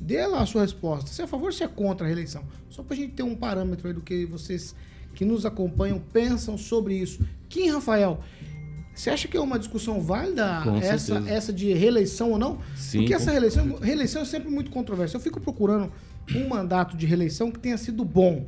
dê 0.00 0.26
lá 0.26 0.40
a 0.40 0.46
sua 0.46 0.62
resposta. 0.62 1.10
Se 1.10 1.20
é 1.20 1.24
a 1.24 1.28
favor 1.28 1.46
ou 1.46 1.52
se 1.52 1.62
é 1.62 1.68
contra 1.68 2.06
a 2.06 2.08
reeleição? 2.08 2.42
Só 2.70 2.82
pra 2.82 2.96
gente 2.96 3.12
ter 3.12 3.22
um 3.22 3.36
parâmetro 3.36 3.86
aí 3.86 3.94
do 3.94 4.00
que 4.00 4.24
vocês 4.24 4.74
que 5.14 5.24
nos 5.24 5.44
acompanham 5.44 6.00
pensam 6.12 6.56
sobre 6.56 6.94
isso. 6.94 7.20
Kim 7.48 7.68
Rafael, 7.70 8.20
você 8.94 9.10
acha 9.10 9.28
que 9.28 9.36
é 9.36 9.40
uma 9.40 9.58
discussão 9.58 10.00
válida 10.00 10.60
Com 10.62 10.76
essa, 10.76 10.98
certeza. 10.98 11.30
essa 11.30 11.52
de 11.52 11.72
reeleição 11.72 12.32
ou 12.32 12.38
não? 12.38 12.58
Sim, 12.76 12.98
Porque 12.98 13.14
essa 13.14 13.30
reeleição, 13.30 13.76
reeleição 13.80 14.22
é 14.22 14.24
sempre 14.24 14.50
muito 14.50 14.70
controversa. 14.70 15.16
Eu 15.16 15.20
fico 15.20 15.40
procurando 15.40 15.92
um 16.34 16.48
mandato 16.48 16.96
de 16.96 17.06
reeleição 17.06 17.50
que 17.50 17.58
tenha 17.58 17.76
sido 17.76 18.04
bom. 18.04 18.46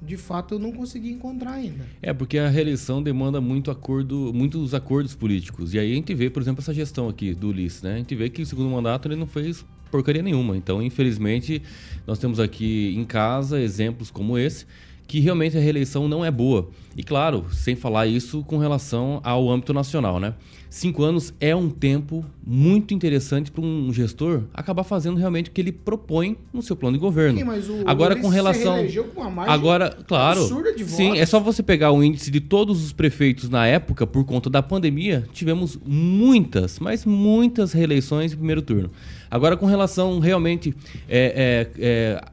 De 0.00 0.16
fato, 0.16 0.54
eu 0.54 0.58
não 0.60 0.70
consegui 0.70 1.10
encontrar 1.10 1.54
ainda. 1.54 1.84
É, 2.00 2.12
porque 2.14 2.38
a 2.38 2.48
reeleição 2.48 3.02
demanda 3.02 3.40
muito 3.40 3.70
acordo, 3.70 4.32
muitos 4.32 4.72
acordos 4.72 5.14
políticos. 5.14 5.74
E 5.74 5.78
aí 5.78 5.92
a 5.92 5.94
gente 5.94 6.14
vê, 6.14 6.30
por 6.30 6.40
exemplo, 6.40 6.62
essa 6.62 6.72
gestão 6.72 7.08
aqui 7.08 7.34
do 7.34 7.48
Ulisses, 7.48 7.82
né? 7.82 7.94
A 7.94 7.98
gente 7.98 8.14
vê 8.14 8.30
que 8.30 8.40
o 8.40 8.46
segundo 8.46 8.70
mandato 8.70 9.08
ele 9.08 9.16
não 9.16 9.26
fez 9.26 9.64
porcaria 9.88 10.22
nenhuma. 10.22 10.56
Então, 10.56 10.82
infelizmente, 10.82 11.62
nós 12.06 12.18
temos 12.18 12.38
aqui 12.40 12.94
em 12.96 13.04
casa 13.04 13.60
exemplos 13.60 14.10
como 14.10 14.36
esse, 14.38 14.66
que 15.06 15.20
realmente 15.20 15.56
a 15.56 15.60
reeleição 15.60 16.06
não 16.06 16.22
é 16.22 16.30
boa. 16.30 16.68
E 16.94 17.02
claro, 17.02 17.46
sem 17.50 17.74
falar 17.74 18.06
isso 18.06 18.44
com 18.44 18.58
relação 18.58 19.20
ao 19.24 19.48
âmbito 19.50 19.72
nacional, 19.72 20.20
né? 20.20 20.34
Cinco 20.68 21.02
anos 21.02 21.32
é 21.40 21.56
um 21.56 21.70
tempo 21.70 22.22
muito 22.46 22.92
interessante 22.92 23.50
para 23.50 23.64
um 23.64 23.90
gestor 23.90 24.42
acabar 24.52 24.84
fazendo 24.84 25.16
realmente 25.16 25.48
o 25.48 25.52
que 25.52 25.62
ele 25.62 25.72
propõe 25.72 26.36
no 26.52 26.60
seu 26.60 26.76
plano 26.76 26.98
de 26.98 27.00
governo. 27.00 27.38
Sim, 27.38 27.44
mas 27.44 27.70
o 27.70 27.84
Agora, 27.86 28.12
Ulisses 28.12 28.22
com 28.22 28.28
se 28.28 28.34
relação. 28.34 28.74
reelegeu 28.74 29.04
com 29.04 29.22
uma 29.22 29.30
margem 29.30 29.54
Agora, 29.54 29.96
claro. 30.06 30.40
absurda 30.42 30.74
de 30.74 30.84
Sim, 30.84 31.04
votos. 31.06 31.20
é 31.22 31.24
só 31.24 31.40
você 31.40 31.62
pegar 31.62 31.90
o 31.90 32.02
índice 32.04 32.30
de 32.30 32.40
todos 32.40 32.84
os 32.84 32.92
prefeitos 32.92 33.48
na 33.48 33.66
época, 33.66 34.06
por 34.06 34.24
conta 34.26 34.50
da 34.50 34.62
pandemia, 34.62 35.26
tivemos 35.32 35.78
muitas, 35.86 36.78
mas 36.78 37.06
muitas 37.06 37.72
reeleições 37.72 38.34
em 38.34 38.36
primeiro 38.36 38.60
turno. 38.60 38.90
Agora, 39.30 39.56
com 39.56 39.66
relação 39.66 40.18
realmente. 40.18 40.74
É, 41.08 41.68
é, 41.78 41.84
é, 41.84 42.24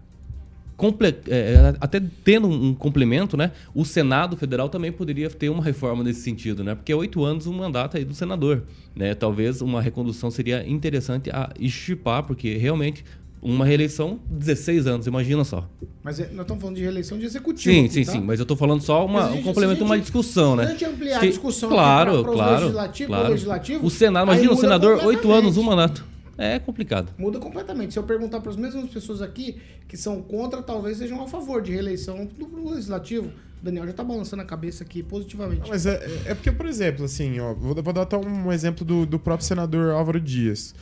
comple- 0.78 1.16
é, 1.30 1.74
até 1.80 2.02
tendo 2.24 2.50
um 2.50 2.74
complemento, 2.74 3.38
né? 3.38 3.52
O 3.74 3.86
Senado 3.86 4.36
Federal 4.36 4.68
também 4.68 4.91
poderia 4.91 5.30
ter 5.30 5.50
uma 5.50 5.64
reforma 5.64 6.04
nesse 6.04 6.22
sentido, 6.22 6.64
né? 6.64 6.76
Porque 6.76 6.91
é 6.91 6.96
oito 6.96 7.24
anos 7.24 7.48
um 7.48 7.54
mandato 7.54 7.96
aí 7.98 8.04
do 8.04 8.14
senador, 8.14 8.64
né? 8.96 9.14
Talvez 9.16 9.62
uma 9.62 9.82
recondução 9.82 10.30
seria 10.30 10.68
interessante 10.68 11.30
a 11.30 11.50
estipar, 11.60 12.24
porque 12.24 12.58
realmente 12.58 13.06
uma 13.41 13.64
reeleição 13.64 14.20
16 14.30 14.88
anos, 14.88 15.06
imagina 15.08 15.43
só. 15.46 15.66
Mas 16.04 16.20
é- 16.20 16.30
nós 16.32 16.41
estamos 16.41 16.60
falando 16.62 16.76
de 16.76 16.82
reeleição 16.82 17.18
de 17.18 17.26
executivo. 17.26 17.74
Sim, 17.74 17.86
aqui, 17.86 17.93
sim, 17.93 18.04
tá? 18.04 18.12
sim, 18.14 18.20
mas 18.22 18.39
eu 18.39 18.46
tô 18.46 18.56
falando 18.58 18.82
só 18.82 19.06
uma, 19.06 19.22
a 19.22 19.28
um 19.30 19.34
gente- 19.36 19.43
complemento, 19.43 19.82
a 19.84 19.86
uma 19.86 19.96
gente- 19.96 20.06
discussão, 20.06 20.56
se 20.56 20.62
a 20.62 20.66
né? 20.66 20.72
gente 20.72 20.84
ampliar 20.86 21.18
a 21.24 21.26
discussão 21.26 21.70
claro, 21.70 22.22
pros 22.24 22.36
claro, 22.36 22.62
legislativo, 22.64 23.08
claro. 23.10 23.30
legislativo, 23.30 23.86
o 23.86 23.89
Senado, 23.89 24.26
imagina 24.26 24.52
o 24.52 24.56
senador, 24.58 25.06
oito 25.06 25.32
anos, 25.32 25.56
um 25.58 25.64
mandato. 25.64 26.04
É 26.38 26.60
complicado. 26.60 27.14
Muda 27.18 27.40
completamente. 27.40 27.94
Se 27.94 28.00
eu 28.00 28.04
perguntar 28.04 28.42
para 28.42 28.50
as 28.52 28.58
mesmas 28.58 28.90
pessoas 28.90 29.22
aqui 29.22 29.58
que 29.88 29.96
são 29.96 30.22
contra, 30.22 30.62
talvez 30.62 30.98
sejam 30.98 31.22
a 31.24 31.28
favor 31.28 31.62
de 31.62 31.72
reeleição 31.72 32.26
do 32.26 32.70
legislativo. 32.70 33.28
O 33.62 33.66
Daniel 33.66 33.88
já 33.88 33.94
tá 33.94 34.04
balançando 34.04 34.42
a 34.42 34.46
cabeça 34.46 34.84
aqui 34.84 35.02
positivamente. 35.02 35.62
Não, 35.62 35.70
mas 35.70 35.86
é, 35.86 35.96
é- 35.96 36.32
é 36.32 36.36
porque, 36.36 36.52
por 36.52 36.66
exemplo, 36.66 37.06
assim, 37.06 37.40
ó, 37.40 37.54
vou, 37.54 37.74
vou 37.82 37.94
dar 37.94 38.02
até 38.04 38.18
um 38.18 38.52
exemplo 38.52 38.84
do, 38.86 39.06
do 39.06 39.18
próprio 39.18 39.48
senador 39.48 39.92
Álvaro 39.92 40.20
Dias. 40.20 40.76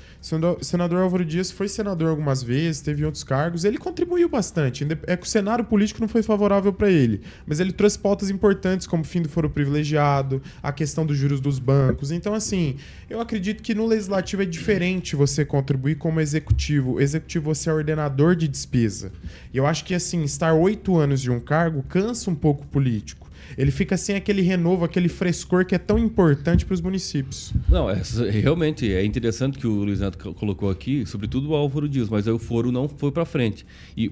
Senador, 0.61 1.01
Álvaro 1.01 1.25
Dias 1.25 1.51
foi 1.51 1.67
senador 1.67 2.09
algumas 2.09 2.41
vezes, 2.41 2.79
teve 2.79 3.03
outros 3.03 3.25
cargos, 3.25 3.65
ele 3.65 3.77
contribuiu 3.77 4.29
bastante. 4.29 4.87
É 5.05 5.17
que 5.17 5.27
o 5.27 5.29
cenário 5.29 5.65
político 5.65 5.99
não 5.99 6.07
foi 6.07 6.23
favorável 6.23 6.71
para 6.71 6.89
ele, 6.89 7.21
mas 7.45 7.59
ele 7.59 7.73
trouxe 7.73 7.99
pautas 7.99 8.29
importantes 8.29 8.87
como 8.87 9.03
o 9.03 9.05
fim 9.05 9.21
do 9.21 9.27
foro 9.27 9.49
privilegiado, 9.49 10.41
a 10.61 10.71
questão 10.71 11.05
dos 11.05 11.17
juros 11.17 11.41
dos 11.41 11.59
bancos. 11.59 12.09
Então, 12.09 12.33
assim, 12.33 12.77
eu 13.09 13.19
acredito 13.19 13.61
que 13.61 13.75
no 13.75 13.85
legislativo 13.85 14.43
é 14.43 14.45
diferente 14.45 15.13
você 15.13 15.43
contribuir 15.43 15.95
como 15.95 16.21
executivo. 16.21 16.93
O 16.93 17.01
executivo 17.01 17.53
você 17.53 17.69
é 17.69 17.73
ordenador 17.73 18.33
de 18.33 18.47
despesa. 18.47 19.11
E 19.53 19.57
eu 19.57 19.67
acho 19.67 19.83
que, 19.83 19.93
assim, 19.93 20.23
estar 20.23 20.53
oito 20.53 20.95
anos 20.95 21.21
de 21.21 21.29
um 21.29 21.41
cargo 21.41 21.83
cansa 21.83 22.31
um 22.31 22.35
pouco 22.35 22.63
o 22.63 22.67
político. 22.67 23.22
Ele 23.57 23.71
fica 23.71 23.95
sem 23.97 24.15
aquele 24.15 24.41
renovo, 24.41 24.83
aquele 24.85 25.07
frescor 25.09 25.65
que 25.65 25.75
é 25.75 25.77
tão 25.77 25.97
importante 25.97 26.65
para 26.65 26.73
os 26.73 26.81
municípios. 26.81 27.53
Não, 27.69 27.89
é, 27.89 28.01
realmente 28.31 28.91
é 28.91 29.03
interessante 29.05 29.57
que 29.57 29.67
o 29.67 29.83
Luiz 29.83 29.99
Neto 29.99 30.17
co- 30.17 30.33
colocou 30.33 30.69
aqui, 30.69 31.05
sobretudo 31.05 31.49
o 31.49 31.55
Álvaro 31.55 31.87
Dias, 31.87 32.09
mas 32.09 32.27
aí 32.27 32.33
o 32.33 32.39
foro 32.39 32.71
não 32.71 32.87
foi 32.87 33.11
para 33.11 33.25
frente. 33.25 33.65
E 33.95 34.09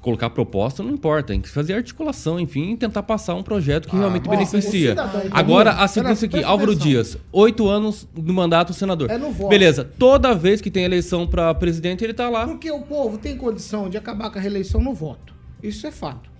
colocar 0.00 0.30
proposta 0.30 0.82
não 0.82 0.90
importa, 0.90 1.28
tem 1.28 1.40
que 1.40 1.48
fazer 1.48 1.74
articulação, 1.74 2.38
enfim, 2.38 2.72
e 2.72 2.76
tentar 2.76 3.02
passar 3.02 3.34
um 3.34 3.42
projeto 3.42 3.88
que 3.88 3.96
realmente 3.96 4.26
ó, 4.28 4.30
beneficia. 4.30 4.92
então, 4.92 5.10
Agora, 5.30 5.72
a 5.72 5.88
sequência 5.88 6.26
aqui, 6.26 6.36
atenção. 6.36 6.50
Álvaro 6.52 6.74
Dias, 6.76 7.18
oito 7.32 7.68
anos 7.68 8.08
do 8.14 8.32
mandato 8.32 8.72
senador. 8.72 9.10
É 9.10 9.18
no 9.18 9.30
voto. 9.32 9.48
Beleza, 9.50 9.84
toda 9.98 10.34
vez 10.34 10.60
que 10.60 10.70
tem 10.70 10.84
eleição 10.84 11.26
para 11.26 11.54
presidente, 11.54 12.04
ele 12.04 12.14
tá 12.14 12.28
lá. 12.28 12.46
Porque 12.46 12.70
o 12.70 12.82
povo 12.82 13.18
tem 13.18 13.36
condição 13.36 13.88
de 13.90 13.96
acabar 13.96 14.30
com 14.30 14.38
a 14.38 14.40
reeleição 14.40 14.80
no 14.80 14.92
voto. 14.94 15.34
Isso 15.62 15.86
é 15.86 15.90
fato. 15.90 16.30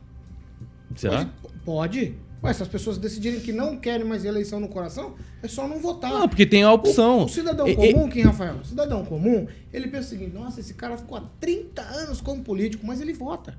Será? 0.95 1.27
Pode. 1.27 1.29
pode. 1.65 2.15
Ué, 2.45 2.53
se 2.53 2.63
as 2.63 2.69
pessoas 2.69 2.99
decidirem 2.99 3.41
que 3.41 3.53
não 3.53 3.77
querem 3.79 4.07
mais 4.07 4.25
eleição 4.25 4.61
no 4.61 4.69
coração, 4.69 5.15
é 5.43 5.49
só 5.49 5.67
não 5.67 5.79
votar. 5.79 6.11
Não, 6.11 6.29
porque 6.29 6.45
tem 6.45 6.63
a 6.63 6.71
opção. 6.71 7.21
O, 7.21 7.25
o 7.25 7.29
cidadão 7.29 7.67
E- 7.67 7.75
comum, 7.75 8.09
quem, 8.09 8.23
Rafael? 8.23 8.57
O 8.57 8.65
cidadão 8.65 9.05
comum, 9.05 9.47
ele 9.73 9.89
pensa 9.89 10.09
o 10.09 10.11
seguinte: 10.11 10.35
nossa, 10.35 10.61
esse 10.61 10.75
cara 10.75 10.97
ficou 10.99 11.17
há 11.17 11.23
30 11.41 11.81
anos 11.81 12.21
como 12.21 12.43
político, 12.43 12.87
mas 12.87 13.01
ele 13.01 13.15
vota. 13.15 13.57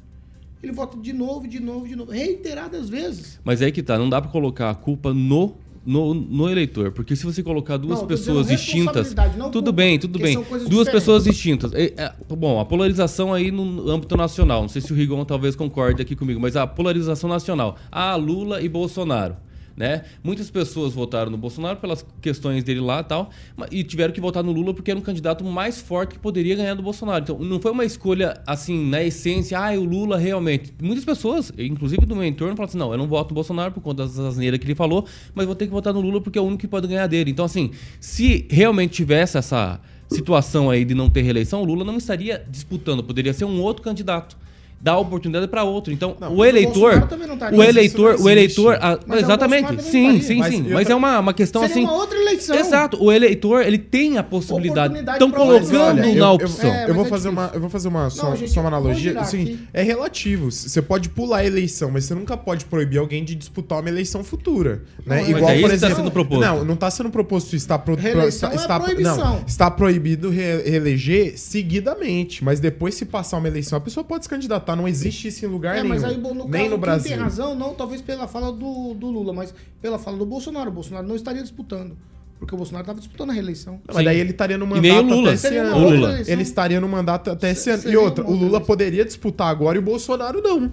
Ele 0.61 0.71
vota 0.71 0.97
de 0.97 1.13
novo, 1.13 1.47
de 1.47 1.59
novo, 1.59 1.87
de 1.87 1.95
novo, 1.95 2.11
reiteradas 2.11 2.87
vezes. 2.89 3.39
Mas 3.43 3.61
é 3.61 3.65
aí 3.65 3.71
que 3.71 3.83
tá, 3.83 3.97
não 3.97 4.09
dá 4.09 4.21
pra 4.21 4.31
colocar 4.31 4.69
a 4.69 4.75
culpa 4.75 5.13
no, 5.13 5.55
no, 5.85 6.13
no 6.13 6.49
eleitor. 6.49 6.91
Porque 6.91 7.15
se 7.15 7.23
você 7.25 7.43
colocar 7.43 7.77
duas 7.77 7.99
Não, 7.99 8.07
pessoas 8.07 8.47
distintas. 8.47 9.13
não 9.37 9.51
Tudo 9.51 9.71
bem, 9.71 9.99
tudo 9.99 10.17
bem. 10.17 10.35
Duas 10.35 10.47
diferentes. 10.63 10.89
pessoas 10.89 11.23
distintas. 11.23 11.73
É, 11.73 11.93
é, 11.95 12.13
bom, 12.29 12.59
a 12.59 12.65
polarização 12.65 13.33
aí 13.33 13.51
no 13.51 13.89
âmbito 13.89 14.17
nacional. 14.17 14.61
Não 14.63 14.69
sei 14.69 14.81
se 14.81 14.91
o 14.91 14.95
Rigon 14.95 15.23
talvez 15.23 15.55
concorde 15.55 16.01
aqui 16.01 16.15
comigo, 16.15 16.39
mas 16.39 16.55
a 16.55 16.65
polarização 16.65 17.29
nacional. 17.29 17.77
Ah, 17.91 18.15
Lula 18.15 18.61
e 18.61 18.67
Bolsonaro. 18.67 19.35
Né? 19.75 20.03
Muitas 20.23 20.49
pessoas 20.49 20.93
votaram 20.93 21.29
no 21.29 21.37
Bolsonaro 21.37 21.77
pelas 21.77 22.05
questões 22.21 22.63
dele 22.63 22.79
lá 22.79 23.01
e 23.01 23.03
tal, 23.03 23.29
e 23.69 23.83
tiveram 23.83 24.13
que 24.13 24.21
votar 24.21 24.41
no 24.41 24.51
Lula 24.51 24.73
porque 24.73 24.89
era 24.89 24.97
um 24.97 25.03
candidato 25.03 25.43
mais 25.43 25.81
forte 25.81 26.13
que 26.13 26.19
poderia 26.19 26.55
ganhar 26.55 26.75
do 26.75 26.81
Bolsonaro. 26.81 27.23
Então, 27.23 27.39
não 27.39 27.59
foi 27.59 27.71
uma 27.71 27.83
escolha 27.83 28.41
assim, 28.47 28.85
na 28.87 29.03
essência, 29.03 29.59
ah, 29.59 29.77
o 29.77 29.83
Lula 29.83 30.17
realmente. 30.17 30.73
Muitas 30.81 31.03
pessoas, 31.03 31.51
inclusive 31.57 32.05
do 32.05 32.15
meu 32.15 32.23
entorno, 32.23 32.55
falam 32.55 32.69
assim: 32.69 32.77
não, 32.77 32.91
eu 32.91 32.97
não 32.97 33.07
voto 33.07 33.29
no 33.29 33.35
Bolsonaro 33.35 33.73
por 33.73 33.81
conta 33.81 34.03
das 34.03 34.17
asneiras 34.17 34.59
que 34.59 34.65
ele 34.65 34.75
falou, 34.75 35.05
mas 35.33 35.45
vou 35.45 35.55
ter 35.55 35.65
que 35.65 35.71
votar 35.71 35.93
no 35.93 35.99
Lula 35.99 36.21
porque 36.21 36.39
é 36.39 36.41
o 36.41 36.45
único 36.45 36.61
que 36.61 36.67
pode 36.67 36.87
ganhar 36.87 37.07
dele. 37.07 37.31
Então, 37.31 37.43
assim, 37.43 37.71
se 37.99 38.47
realmente 38.49 38.93
tivesse 38.93 39.37
essa 39.37 39.81
situação 40.09 40.69
aí 40.69 40.85
de 40.85 40.93
não 40.93 41.09
ter 41.09 41.21
reeleição, 41.21 41.61
o 41.61 41.65
Lula 41.65 41.83
não 41.83 41.97
estaria 41.97 42.45
disputando, 42.49 43.03
poderia 43.03 43.33
ser 43.33 43.45
um 43.45 43.61
outro 43.61 43.83
candidato. 43.83 44.37
A 44.83 44.97
oportunidade 44.99 45.47
para 45.47 45.63
outro. 45.63 45.91
Então, 45.91 46.15
Não, 46.19 46.31
o 46.33 46.37
o 46.37 46.45
eleitor. 46.45 46.93
O 46.93 47.57
Mas 47.57 47.69
isso 47.69 47.77
eleitor, 47.77 48.17
não 48.17 48.25
o 48.25 48.29
eleitor. 48.29 48.73
existe. 48.73 48.85
ah, 48.85 48.99
Mas 49.07 49.17
é 49.17 49.21
o 49.21 49.25
exatamente. 49.25 49.81
Sim, 49.83 50.21
sim, 50.21 50.35
estaria. 50.35 50.57
sim. 50.57 50.63
Mas 50.63 50.71
Mas, 50.73 50.89
é 50.89 50.95
uma, 50.95 51.19
uma 51.19 51.33
questão 51.33 51.61
Seria 51.63 51.75
assim. 51.75 51.83
uma 51.85 51.93
outra 51.95 52.17
eleição. 52.19 52.55
Exato. 52.55 53.03
O 53.03 53.11
eleitor, 53.11 53.65
ele 53.65 53.79
tem 53.79 54.17
a 54.19 54.23
possibilidade. 54.23 54.95
Estão 54.99 55.31
colocando. 55.31 55.75
Olha, 55.81 56.13
na 56.13 56.25
eu, 56.25 56.29
opção. 56.33 56.69
Eu, 56.69 56.75
É, 56.75 56.89
eu 56.89 56.93
vou 56.93 57.05
é 57.05 57.09
fazer 57.09 57.29
difícil. 57.29 57.47
uma, 57.47 57.51
eu 57.55 57.59
vou 57.61 57.69
fazer 57.69 57.87
uma 57.87 58.09
só, 58.11 58.29
Não, 58.29 58.35
gente, 58.35 58.51
só 58.51 58.59
uma 58.59 58.67
analogia. 58.69 59.19
Assim, 59.19 59.41
aqui. 59.41 59.59
é 59.73 59.81
relativo. 59.81 60.51
Você 60.51 60.81
pode 60.81 61.09
pular 61.09 61.37
a 61.37 61.45
eleição, 61.45 61.89
mas 61.91 62.05
você 62.05 62.13
nunca 62.13 62.37
pode 62.37 62.65
proibir 62.65 62.99
alguém 62.99 63.23
de 63.23 63.33
disputar 63.33 63.79
uma 63.79 63.89
eleição 63.89 64.23
futura, 64.23 64.83
né? 65.05 65.21
Não, 65.23 65.31
mas 65.41 65.49
é 65.49 65.57
isso 65.57 65.69
que 65.69 65.77
tá 65.79 65.95
sendo 65.95 66.11
proposto. 66.11 66.41
Não, 66.41 66.63
não 66.63 66.73
está 66.75 66.91
sendo 66.91 67.09
proposto. 67.09 67.55
Está, 67.55 67.79
pro, 67.79 67.93
está, 67.95 68.09
é 68.51 68.55
está- 68.55 68.79
não, 68.99 69.43
está 69.47 69.71
proibido 69.71 70.29
re- 70.29 70.61
reeleger 70.63 71.37
seguidamente, 71.39 72.43
mas 72.43 72.59
depois 72.59 72.95
se 72.95 73.05
passar 73.05 73.37
uma 73.37 73.47
eleição, 73.47 73.77
a 73.77 73.81
pessoa 73.81 74.03
pode 74.03 74.25
se 74.25 74.29
candidatar. 74.29 74.64
Não 74.73 74.87
existe 74.87 75.27
isso 75.27 75.43
em 75.43 75.49
lugar 75.49 75.73
É, 75.75 75.81
nenhum. 75.83 75.89
mas 75.89 76.03
aí, 76.05 76.15
no 76.15 76.29
caso, 76.29 76.47
nem 76.47 76.63
no 76.63 76.69
quem 76.69 76.79
Brasil. 76.79 77.11
tem 77.11 77.19
razão, 77.19 77.53
não 77.53 77.73
talvez 77.73 78.01
pela 78.01 78.25
fala 78.25 78.53
do, 78.53 78.93
do 78.93 79.07
Lula, 79.07 79.33
mas 79.33 79.53
pela 79.81 79.99
fala 79.99 80.15
do 80.15 80.25
Bolsonaro. 80.25 80.69
O 80.69 80.73
Bolsonaro 80.73 81.05
não 81.05 81.15
estaria 81.17 81.41
disputando. 81.41 81.97
Porque 82.39 82.53
o 82.53 82.57
Bolsonaro 82.57 82.83
estava 82.83 82.99
disputando 82.99 83.29
a 83.31 83.33
reeleição. 83.33 83.75
Não, 83.87 83.95
mas 83.95 84.05
daí 84.05 84.19
ele 84.19 84.31
estaria 84.31 84.57
no 84.57 84.65
E 84.77 84.79
nem 84.81 84.91
o 84.91 84.95
mandato 84.95 85.15
Lula. 85.15 85.29
até 85.33 85.47
esse 85.47 85.57
ano. 85.57 85.79
Lula. 85.89 86.21
Ele 86.27 86.41
estaria 86.41 86.81
no 86.81 86.87
mandato 86.87 87.29
até 87.31 87.51
esse 87.51 87.61
Se- 87.63 87.69
ano. 87.69 87.89
E 87.89 87.97
outra, 87.97 88.25
o 88.25 88.33
Lula 88.33 88.61
poderia 88.61 89.03
disputar 89.05 89.47
agora 89.49 89.77
e 89.77 89.79
o 89.79 89.81
Bolsonaro 89.81 90.41
não. 90.41 90.71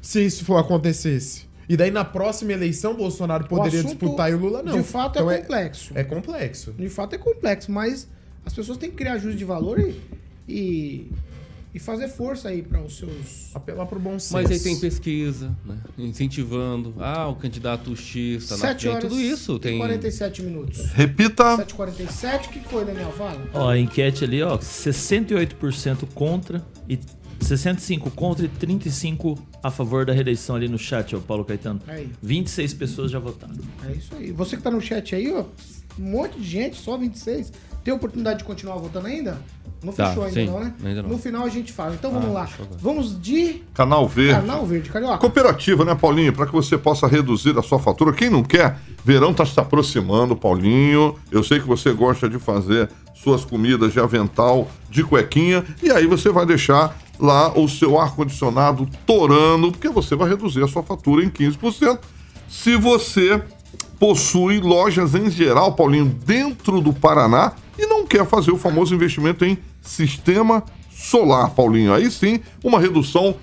Se 0.00 0.24
isso 0.24 0.44
for 0.44 0.56
acontecesse. 0.58 1.46
E 1.68 1.76
daí 1.76 1.90
na 1.90 2.04
próxima 2.04 2.52
eleição 2.52 2.92
o 2.92 2.96
Bolsonaro 2.96 3.46
poderia 3.46 3.82
disputar 3.82 4.30
e 4.30 4.34
o 4.34 4.38
Lula 4.38 4.62
não. 4.62 4.76
De 4.76 4.82
fato 4.82 5.16
Então 5.18 5.30
é 5.30 5.38
complexo. 5.38 5.92
É 5.94 6.04
complexo. 6.04 6.72
De 6.72 6.88
fato 6.88 7.14
é 7.14 7.18
complexo, 7.18 7.70
mas 7.72 8.06
as 8.44 8.52
pessoas 8.54 8.76
têm 8.78 8.90
que 8.90 8.96
criar 8.96 9.16
juízo 9.18 9.36
de 9.36 9.44
valor 9.44 9.78
e, 9.80 9.94
e, 10.48 11.10
e 11.74 11.78
fazer 11.78 12.08
força 12.08 12.48
aí 12.48 12.62
para 12.62 12.80
os 12.80 12.96
seus. 12.96 13.54
Apelar 13.54 13.86
pro 13.86 14.00
bom 14.00 14.18
senso. 14.18 14.32
Mas 14.32 14.50
aí 14.50 14.58
tem 14.58 14.78
pesquisa, 14.78 15.56
né? 15.64 15.78
Incentivando. 15.98 16.94
Ah, 16.98 17.28
o 17.28 17.34
candidato 17.34 17.94
X 17.94 18.44
está 18.44 18.56
na 18.56 18.60
7 18.60 18.80
frente. 18.80 18.88
horas 18.88 19.10
Tudo 19.10 19.20
isso 19.20 19.56
e 19.56 19.60
tem. 19.60 19.78
47 19.78 20.42
minutos. 20.42 20.86
Repita. 20.92 21.44
7h47, 21.58 22.46
o 22.46 22.48
que 22.50 22.60
foi, 22.60 22.84
Daniel? 22.84 23.12
Fala. 23.12 23.48
Ó, 23.52 23.68
a 23.68 23.78
enquete 23.78 24.24
ali, 24.24 24.42
ó, 24.42 24.58
68% 24.58 26.06
contra 26.14 26.64
e 26.88 26.98
65 27.40 28.10
contra 28.10 28.46
e 28.46 28.48
35 28.48 29.38
a 29.62 29.70
favor 29.70 30.04
da 30.04 30.12
reeleição 30.12 30.56
ali 30.56 30.68
no 30.68 30.78
chat, 30.78 31.14
ó, 31.14 31.20
Paulo 31.20 31.44
Caetano. 31.44 31.80
Aí. 31.86 32.10
26 32.22 32.74
pessoas 32.74 33.10
já 33.10 33.18
votaram. 33.18 33.54
É 33.88 33.92
isso 33.92 34.14
aí. 34.16 34.32
Você 34.32 34.56
que 34.56 34.62
tá 34.62 34.70
no 34.70 34.80
chat 34.80 35.14
aí, 35.14 35.32
ó, 35.32 35.44
um 35.98 36.10
monte 36.10 36.38
de 36.38 36.44
gente, 36.44 36.76
só 36.76 36.96
26. 36.96 37.52
Tem 37.88 37.94
oportunidade 37.94 38.40
de 38.40 38.44
continuar 38.44 38.76
votando 38.76 39.06
ainda? 39.06 39.38
Não 39.82 39.94
Tá, 39.94 40.08
fechou 40.08 40.24
ainda 40.24 40.34
sim, 40.38 40.46
não, 40.46 40.60
né? 40.60 40.74
ainda 40.84 41.02
não. 41.02 41.08
No 41.08 41.16
final 41.16 41.46
a 41.46 41.48
gente 41.48 41.72
fala. 41.72 41.94
Então 41.94 42.10
vamos 42.12 42.28
Ah, 42.28 42.32
lá. 42.40 42.48
Vamos 42.78 43.18
de 43.18 43.62
Canal 43.72 44.06
Verde. 44.06 44.38
Canal 44.42 44.66
Verde, 44.66 44.90
Carioca. 44.90 45.16
Cooperativa, 45.16 45.86
né, 45.86 45.94
Paulinho? 45.94 46.30
Para 46.34 46.44
que 46.44 46.52
você 46.52 46.76
possa 46.76 47.06
reduzir 47.06 47.56
a 47.58 47.62
sua 47.62 47.78
fatura. 47.78 48.12
Quem 48.12 48.28
não 48.28 48.42
quer, 48.42 48.76
verão 49.02 49.32
tá 49.32 49.46
se 49.46 49.58
aproximando, 49.58 50.36
Paulinho. 50.36 51.16
Eu 51.32 51.42
sei 51.42 51.60
que 51.60 51.66
você 51.66 51.90
gosta 51.94 52.28
de 52.28 52.38
fazer 52.38 52.90
suas 53.14 53.42
comidas 53.46 53.94
de 53.94 54.00
avental, 54.00 54.68
de 54.90 55.02
cuequinha, 55.02 55.64
e 55.82 55.90
aí 55.90 56.06
você 56.06 56.28
vai 56.30 56.44
deixar 56.44 56.94
lá 57.18 57.58
o 57.58 57.66
seu 57.70 57.98
ar-condicionado 57.98 58.86
torando, 59.06 59.72
porque 59.72 59.88
você 59.88 60.14
vai 60.14 60.28
reduzir 60.28 60.62
a 60.62 60.68
sua 60.68 60.82
fatura 60.82 61.24
em 61.24 61.30
15%. 61.30 61.98
Se 62.50 62.76
você 62.76 63.42
possui 63.98 64.60
lojas 64.60 65.14
em 65.14 65.30
geral, 65.30 65.72
Paulinho, 65.72 66.06
dentro 66.24 66.80
do 66.80 66.92
Paraná 66.92 67.52
e 67.78 67.86
não 67.86 68.06
quer 68.06 68.24
fazer 68.26 68.50
o 68.52 68.56
famoso 68.58 68.94
investimento 68.94 69.44
em 69.44 69.58
sistema 69.82 70.62
solar, 70.90 71.50
Paulinho. 71.50 71.92
Aí 71.92 72.10
sim, 72.10 72.40
uma 72.62 72.78
redução 72.80 73.34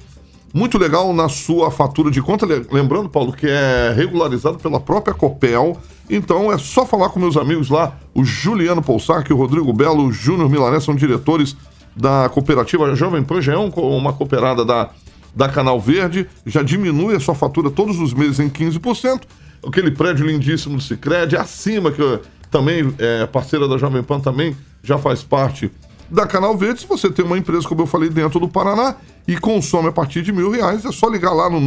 muito 0.53 0.77
legal 0.77 1.11
na 1.13 1.27
sua 1.27 1.69
fatura 1.69 2.09
de 2.09 2.21
conta. 2.21 2.45
Le- 2.45 2.65
Lembrando, 2.71 3.09
Paulo, 3.09 3.33
que 3.33 3.45
é 3.47 3.93
regularizado 3.95 4.57
pela 4.57 4.79
própria 4.79 5.13
Copel. 5.13 5.77
Então 6.09 6.51
é 6.51 6.57
só 6.57 6.85
falar 6.85 7.09
com 7.09 7.19
meus 7.19 7.35
amigos 7.35 7.69
lá, 7.69 7.97
o 8.13 8.23
Juliano 8.23 8.81
Poussac, 8.81 9.31
o 9.33 9.35
Rodrigo 9.35 9.73
Belo, 9.73 10.05
o 10.05 10.11
Júnior 10.13 10.49
Milané, 10.49 10.79
são 10.79 10.95
diretores 10.95 11.55
da 11.95 12.29
cooperativa 12.29 12.93
Jovem 12.95 13.23
Pan, 13.23 13.41
já 13.41 13.53
é 13.53 13.57
um 13.57 13.69
uma 13.69 14.13
cooperada 14.13 14.63
da, 14.65 14.89
da 15.35 15.49
Canal 15.49 15.79
Verde, 15.79 16.27
já 16.45 16.61
diminui 16.61 17.15
a 17.15 17.19
sua 17.19 17.33
fatura 17.33 17.71
todos 17.71 17.99
os 17.99 18.13
meses 18.13 18.39
em 18.39 18.49
15%. 18.49 19.21
Aquele 19.67 19.91
prédio 19.91 20.25
lindíssimo 20.25 20.77
do 20.77 20.83
Cicred, 20.83 21.35
acima, 21.35 21.91
que 21.91 22.19
também 22.51 22.93
é 22.99 23.25
parceira 23.25 23.67
da 23.67 23.77
Jovem 23.77 24.03
Pan, 24.03 24.19
também 24.19 24.55
já 24.83 24.97
faz 24.97 25.23
parte 25.23 25.71
da 26.09 26.25
Canal 26.27 26.57
Verde. 26.57 26.81
Se 26.81 26.87
você 26.87 27.09
tem 27.09 27.25
uma 27.25 27.37
empresa, 27.37 27.67
como 27.67 27.81
eu 27.81 27.87
falei, 27.87 28.09
dentro 28.09 28.39
do 28.39 28.47
Paraná 28.47 28.95
e 29.27 29.35
consome 29.37 29.89
a 29.89 29.91
partir 29.91 30.21
de 30.21 30.31
mil 30.31 30.51
reais, 30.51 30.85
é 30.85 30.91
só 30.91 31.09
ligar 31.09 31.33
lá 31.33 31.49
no 31.49 31.59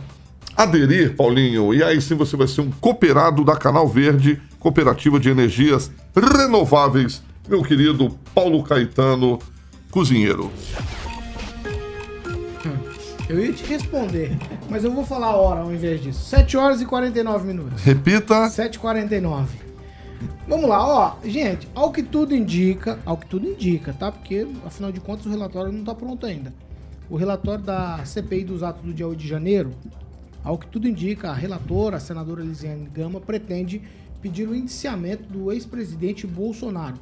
aderir, 0.55 1.15
Paulinho. 1.15 1.73
E 1.73 1.83
aí 1.83 1.99
sim 2.01 2.15
você 2.15 2.37
vai 2.37 2.47
ser 2.47 2.61
um 2.61 2.69
cooperado 2.69 3.43
da 3.43 3.55
Canal 3.55 3.87
Verde, 3.87 4.39
Cooperativa 4.59 5.19
de 5.19 5.29
Energias 5.29 5.89
Renováveis, 6.15 7.23
meu 7.47 7.61
querido 7.61 8.17
Paulo 8.33 8.63
Caetano, 8.63 9.39
cozinheiro. 9.91 10.51
Eu 13.29 13.43
ia 13.43 13.53
te 13.53 13.63
responder, 13.65 14.37
mas 14.69 14.83
eu 14.83 14.91
vou 14.91 15.05
falar 15.05 15.27
a 15.27 15.35
hora 15.35 15.61
ao 15.61 15.73
invés 15.73 16.01
disso. 16.01 16.23
7 16.25 16.57
horas 16.57 16.81
e 16.81 16.85
49 16.85 17.47
minutos. 17.47 17.81
Repita. 17.81 18.47
7h49. 18.47 19.47
Vamos 20.47 20.69
lá, 20.69 20.85
ó. 20.85 21.15
Gente, 21.23 21.67
ao 21.73 21.91
que 21.91 22.03
tudo 22.03 22.35
indica, 22.35 22.99
ao 23.05 23.17
que 23.17 23.25
tudo 23.25 23.47
indica, 23.47 23.93
tá? 23.93 24.11
Porque, 24.11 24.47
afinal 24.65 24.91
de 24.91 24.99
contas, 24.99 25.25
o 25.25 25.29
relatório 25.29 25.71
não 25.71 25.83
tá 25.83 25.95
pronto 25.95 26.25
ainda. 26.25 26.53
O 27.09 27.15
relatório 27.15 27.63
da 27.63 28.03
CPI 28.05 28.43
dos 28.43 28.63
atos 28.63 28.83
do 28.83 28.93
dia 28.93 29.07
8 29.07 29.19
de 29.19 29.27
janeiro, 29.27 29.71
ao 30.43 30.57
que 30.57 30.67
tudo 30.67 30.87
indica, 30.87 31.29
a 31.29 31.33
relatora, 31.33 31.97
a 31.97 31.99
senadora 31.99 32.41
Elisiane 32.41 32.87
Gama, 32.93 33.19
pretende 33.19 33.81
pedir 34.21 34.47
o 34.47 34.55
indiciamento 34.55 35.23
do 35.23 35.51
ex-presidente 35.51 36.27
Bolsonaro. 36.27 36.95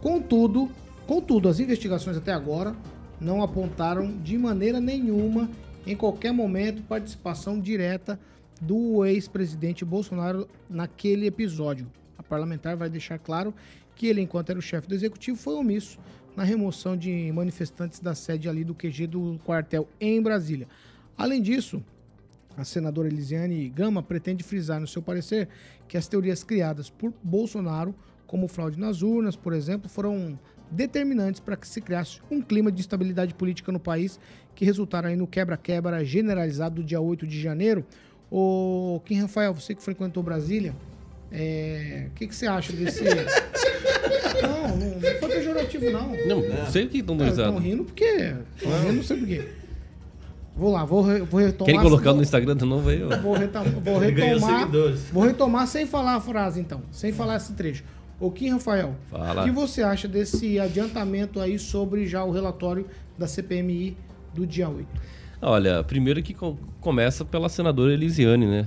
Contudo, 0.00 0.70
contudo, 1.06 1.48
as 1.48 1.58
investigações 1.58 2.16
até 2.16 2.32
agora 2.32 2.74
não 3.20 3.42
apontaram 3.42 4.16
de 4.18 4.38
maneira 4.38 4.80
nenhuma, 4.80 5.50
em 5.86 5.96
qualquer 5.96 6.32
momento, 6.32 6.82
participação 6.82 7.58
direta 7.58 8.18
do 8.60 9.04
ex-presidente 9.04 9.84
Bolsonaro 9.84 10.48
naquele 10.68 11.26
episódio. 11.26 11.90
A 12.16 12.22
parlamentar 12.22 12.76
vai 12.76 12.88
deixar 12.88 13.18
claro 13.18 13.52
que 13.96 14.06
ele, 14.06 14.20
enquanto 14.20 14.50
era 14.50 14.58
o 14.58 14.62
chefe 14.62 14.88
do 14.88 14.94
executivo, 14.94 15.36
foi 15.36 15.54
omisso 15.54 15.98
na 16.36 16.44
remoção 16.44 16.96
de 16.96 17.32
manifestantes 17.32 17.98
da 17.98 18.14
sede 18.14 18.48
ali 18.48 18.62
do 18.62 18.74
QG 18.74 19.08
do 19.08 19.40
quartel 19.44 19.88
em 20.00 20.22
Brasília. 20.22 20.68
Além 21.16 21.42
disso, 21.42 21.82
a 22.56 22.64
senadora 22.64 23.08
Elisiane 23.08 23.68
Gama 23.68 24.02
pretende 24.02 24.44
frisar 24.44 24.80
no 24.80 24.86
seu 24.86 25.02
parecer 25.02 25.48
que 25.88 25.96
as 25.96 26.06
teorias 26.06 26.44
criadas 26.44 26.88
por 26.88 27.12
Bolsonaro, 27.22 27.92
como 28.28 28.46
fraude 28.46 28.78
nas 28.78 29.02
urnas, 29.02 29.34
por 29.34 29.52
exemplo, 29.52 29.88
foram 29.88 30.38
determinantes 30.70 31.40
para 31.40 31.56
que 31.56 31.66
se 31.66 31.80
criasse 31.80 32.20
um 32.30 32.40
clima 32.42 32.70
de 32.70 32.78
instabilidade 32.78 33.34
política 33.34 33.72
no 33.72 33.80
país 33.80 34.20
que 34.54 34.64
resultaram 34.66 35.08
aí 35.08 35.16
no 35.16 35.26
quebra-quebra 35.26 36.04
generalizado 36.04 36.76
do 36.76 36.84
dia 36.84 37.00
8 37.00 37.26
de 37.26 37.40
janeiro. 37.40 37.84
O 38.30 39.00
Kim 39.06 39.18
Rafael, 39.22 39.54
você 39.54 39.74
que 39.74 39.82
frequentou 39.82 40.22
Brasília, 40.22 40.74
é, 41.32 42.08
o 42.08 42.10
que, 42.14 42.26
que 42.28 42.34
você 42.36 42.46
acha 42.46 42.72
desse, 42.72 43.02
Não, 44.42 44.76
não, 44.76 44.90
não 44.90 45.00
foi 45.00 45.28
pejorativo, 45.30 45.90
não. 45.90 46.12
Não, 46.26 46.66
sei 46.70 46.86
que 46.86 46.98
estão 46.98 47.16
dando 47.16 47.30
Estão 47.30 47.58
rindo 47.58 47.84
porque. 47.84 48.34
Estão 48.56 48.80
rindo, 48.82 48.92
não 48.92 49.02
sei 49.02 49.16
por 49.16 49.26
quê. 49.26 49.48
Vou 50.56 50.72
lá, 50.72 50.84
vou, 50.84 51.02
re- 51.02 51.20
vou 51.20 51.40
retomar. 51.40 51.66
Querem 51.66 51.80
colocar 51.80 52.12
no 52.12 52.22
Instagram 52.22 52.56
de 52.56 52.64
novo 52.64 52.88
aí? 52.88 53.02
ó? 53.02 53.16
Vou, 53.20 53.34
retom- 53.34 53.62
vou 53.64 53.98
retomar. 53.98 54.68
Vou 55.12 55.22
retomar 55.24 55.66
sem 55.66 55.86
falar 55.86 56.16
a 56.16 56.20
frase, 56.20 56.60
então. 56.60 56.82
Sem 56.90 57.12
falar 57.12 57.36
esse 57.36 57.52
trecho. 57.52 57.84
O 58.20 58.30
Kim 58.30 58.50
Rafael, 58.50 58.94
Fala. 59.10 59.42
o 59.42 59.44
que 59.44 59.50
você 59.50 59.82
acha 59.82 60.08
desse 60.08 60.58
adiantamento 60.58 61.40
aí 61.40 61.58
sobre 61.58 62.06
já 62.06 62.24
o 62.24 62.30
relatório 62.32 62.86
da 63.16 63.26
CPMI 63.28 63.96
do 64.34 64.46
dia 64.46 64.68
8? 64.68 64.86
Olha, 65.40 65.84
primeiro 65.84 66.20
que 66.22 66.34
co- 66.34 66.58
começa 66.80 67.24
pela 67.24 67.48
senadora 67.48 67.92
Elisiane, 67.92 68.44
né? 68.46 68.66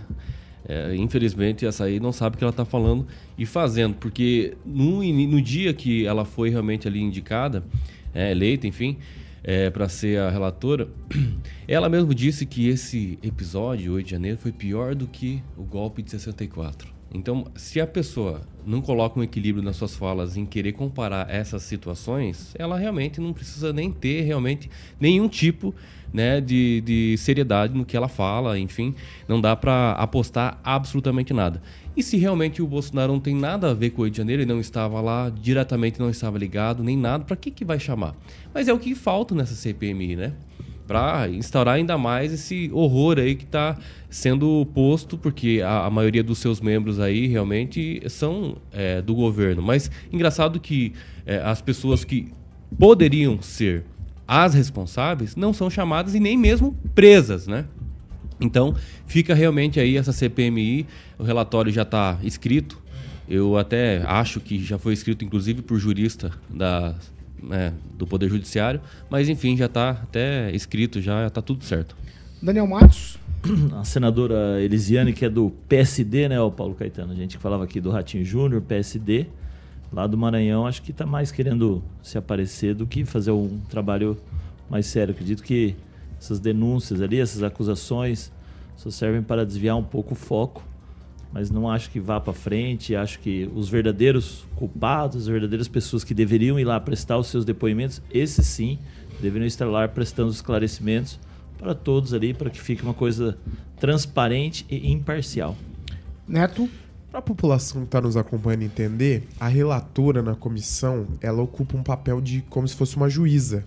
É, 0.68 0.96
infelizmente, 0.96 1.66
essa 1.66 1.84
aí 1.84 2.00
não 2.00 2.14
sabe 2.14 2.36
o 2.36 2.38
que 2.38 2.44
ela 2.46 2.52
está 2.52 2.64
falando 2.64 3.06
e 3.38 3.46
fazendo, 3.46 3.96
porque 3.96 4.56
no, 4.66 5.04
no 5.04 5.42
dia 5.42 5.74
que 5.74 6.06
ela 6.06 6.24
foi 6.24 6.50
realmente 6.50 6.88
ali 6.88 7.02
indicada, 7.02 7.64
é, 8.14 8.32
eleita, 8.32 8.68
enfim, 8.68 8.98
para 9.74 9.90
ser 9.90 10.20
a 10.20 10.30
relatora, 10.30 10.88
ela 11.68 11.90
mesmo 11.90 12.14
disse 12.14 12.46
que 12.46 12.70
esse 12.70 13.18
episódio, 13.24 13.92
8 13.94 14.06
de 14.06 14.12
janeiro, 14.12 14.38
foi 14.38 14.52
pior 14.52 14.96
do 14.96 15.08
que 15.08 15.42
o 15.58 15.64
golpe 15.64 16.02
de 16.02 16.12
64. 16.12 16.88
Então, 17.14 17.46
se 17.56 17.82
a 17.82 17.86
pessoa 17.86 18.42
não 18.66 18.82
coloca 18.82 19.20
um 19.20 19.24
equilíbrio 19.24 19.64
nas 19.64 19.76
suas 19.76 19.96
falas 19.96 20.38
em 20.38 20.46
querer 20.46 20.72
comparar 20.72 21.30
essas 21.30 21.64
situações, 21.64 22.54
ela 22.58 22.78
realmente 22.78 23.20
não 23.20 23.34
precisa 23.34 23.74
nem 23.74 23.92
ter 23.92 24.22
realmente 24.22 24.70
nenhum 25.00 25.28
tipo 25.28 25.76
né, 26.14 26.42
de, 26.42 26.82
de 26.82 27.18
seriedade 27.18 27.74
no 27.74 27.86
que 27.86 27.96
ela 27.96 28.08
fala, 28.08 28.58
enfim, 28.60 28.94
não 29.28 29.40
dá 29.40 29.56
para 29.56 29.92
apostar 29.94 30.60
absolutamente 30.64 31.34
nada. 31.34 31.62
E 31.96 32.02
se 32.02 32.18
realmente 32.18 32.62
o 32.62 32.68
Bolsonaro 32.68 33.12
não 33.12 33.20
tem 33.20 33.36
nada 33.36 33.72
a 33.72 33.74
ver 33.74 33.90
com 33.92 34.02
o 34.02 34.04
8 34.06 34.14
de 34.14 34.18
janeiro, 34.18 34.42
ele 34.42 34.52
não 34.52 34.60
estava 34.60 35.02
lá, 35.02 35.30
diretamente 35.30 36.00
não 36.00 36.10
estava 36.10 36.38
ligado, 36.38 36.84
nem 36.84 36.98
nada, 36.98 37.26
para 37.26 37.36
que, 37.36 37.52
que 37.52 37.66
vai 37.66 37.80
chamar? 37.80 38.16
Mas 38.54 38.68
é 38.68 38.74
o 38.74 38.80
que 38.80 38.96
falta 38.96 39.36
nessa 39.36 39.56
CPMI, 39.56 40.16
né? 40.16 40.34
Para 40.92 41.30
instaurar 41.30 41.76
ainda 41.76 41.98
mais 41.98 42.34
esse 42.34 42.70
horror 42.74 43.18
aí 43.18 43.34
que 43.34 43.46
está 43.46 43.78
sendo 44.10 44.68
posto, 44.74 45.18
porque 45.18 45.62
a, 45.64 45.86
a 45.86 45.90
maioria 45.90 46.22
dos 46.22 46.40
seus 46.40 46.60
membros 46.60 47.00
aí 47.00 47.28
realmente 47.28 48.02
são 48.10 48.58
é, 48.74 49.02
do 49.02 49.16
governo. 49.16 49.62
Mas 49.62 49.90
engraçado 50.12 50.60
que 50.60 50.92
é, 51.26 51.38
as 51.38 51.62
pessoas 51.62 52.04
que 52.04 52.28
poderiam 52.78 53.42
ser 53.42 53.86
as 54.28 54.54
responsáveis 54.54 55.34
não 55.34 55.54
são 55.54 55.70
chamadas 55.70 56.14
e 56.14 56.20
nem 56.20 56.36
mesmo 56.36 56.78
presas, 56.94 57.48
né? 57.48 57.64
Então 58.42 58.76
fica 59.06 59.34
realmente 59.34 59.80
aí 59.80 59.96
essa 59.96 60.12
CPMI, 60.12 60.86
o 61.18 61.24
relatório 61.24 61.72
já 61.72 61.84
está 61.84 62.20
escrito. 62.22 62.82
Eu 63.30 63.58
até 63.58 64.04
acho 64.06 64.42
que 64.42 64.62
já 64.62 64.78
foi 64.78 64.92
escrito, 64.92 65.24
inclusive, 65.24 65.62
por 65.62 65.80
jurista 65.80 66.34
da, 66.50 66.96
né, 67.42 67.74
do 67.98 68.06
Poder 68.06 68.30
Judiciário, 68.30 68.82
mas 69.10 69.30
enfim, 69.30 69.58
já 69.58 69.66
está 69.66 69.92
até 69.92 70.52
escrito, 70.52 71.02
já 71.02 71.28
está 71.28 71.42
tudo 71.42 71.64
certo. 71.64 71.96
Daniel 72.42 72.68
Matos. 72.68 73.18
A 73.80 73.84
senadora 73.84 74.62
Elisiane, 74.62 75.14
que 75.14 75.26
é 75.26 75.30
do 75.30 75.52
PSD, 75.68 76.30
né, 76.30 76.40
o 76.40 76.52
Paulo 76.52 76.76
Caetano? 76.76 77.12
A 77.12 77.16
gente 77.16 77.38
que 77.38 77.44
falava 77.44 77.64
aqui 77.64 77.82
do 77.82 77.90
Ratinho 77.90 78.24
Júnior, 78.24 78.62
PSD, 78.62 79.28
lá 79.92 80.06
do 80.08 80.18
Maranhão, 80.18 80.66
acho 80.66 80.82
que 80.82 80.92
está 80.92 81.06
mais 81.06 81.32
querendo 81.32 81.84
se 82.02 82.18
aparecer 82.18 82.76
do 82.76 82.86
que 82.86 83.04
fazer 83.04 83.32
um 83.32 83.60
trabalho 83.70 84.18
mais 84.70 84.86
sério. 84.86 85.14
Acredito 85.14 85.44
que 85.44 85.76
essas 86.20 86.40
denúncias 86.40 87.02
ali, 87.02 87.20
essas 87.20 87.42
acusações, 87.42 88.32
só 88.78 88.90
servem 88.90 89.22
para 89.22 89.46
desviar 89.46 89.76
um 89.76 89.84
pouco 89.84 90.14
o 90.14 90.16
foco, 90.16 90.64
mas 91.32 91.50
não 91.50 91.70
acho 91.70 91.90
que 91.90 92.00
vá 92.00 92.20
para 92.20 92.34
frente. 92.34 92.96
Acho 92.96 93.20
que 93.20 93.50
os 93.56 93.70
verdadeiros 93.70 94.46
culpados, 94.56 95.22
as 95.22 95.28
verdadeiras 95.28 95.68
pessoas 95.68 96.04
que 96.04 96.14
deveriam 96.14 96.60
ir 96.60 96.66
lá 96.66 96.80
prestar 96.80 97.18
os 97.18 97.28
seus 97.28 97.46
depoimentos, 97.46 98.02
esses 98.12 98.46
sim, 98.46 98.78
deveriam 99.22 99.48
estar 99.48 99.66
lá 99.66 99.88
prestando 99.88 100.30
os 100.30 100.36
esclarecimentos 100.36 101.20
para 101.58 101.76
todos 101.76 102.14
ali, 102.14 102.34
para 102.34 102.50
que 102.50 102.60
fique 102.60 102.84
uma 102.84 102.94
coisa 102.94 103.38
transparente 103.80 104.66
e 104.70 104.92
imparcial. 104.92 105.56
Neto. 106.28 106.70
Para 107.10 107.20
a 107.20 107.24
população 107.24 107.82
que 107.82 107.88
está 107.88 108.00
nos 108.00 108.16
acompanhando 108.16 108.62
entender, 108.62 109.28
a 109.38 109.50
relatora 109.50 110.22
na 110.22 110.34
comissão, 110.34 111.06
ela 111.20 111.42
ocupa 111.42 111.76
um 111.76 111.84
papel 111.84 112.22
de 112.22 112.42
como 112.50 112.66
se 112.66 112.74
fosse 112.74 112.96
uma 112.96 113.10
juíza, 113.10 113.66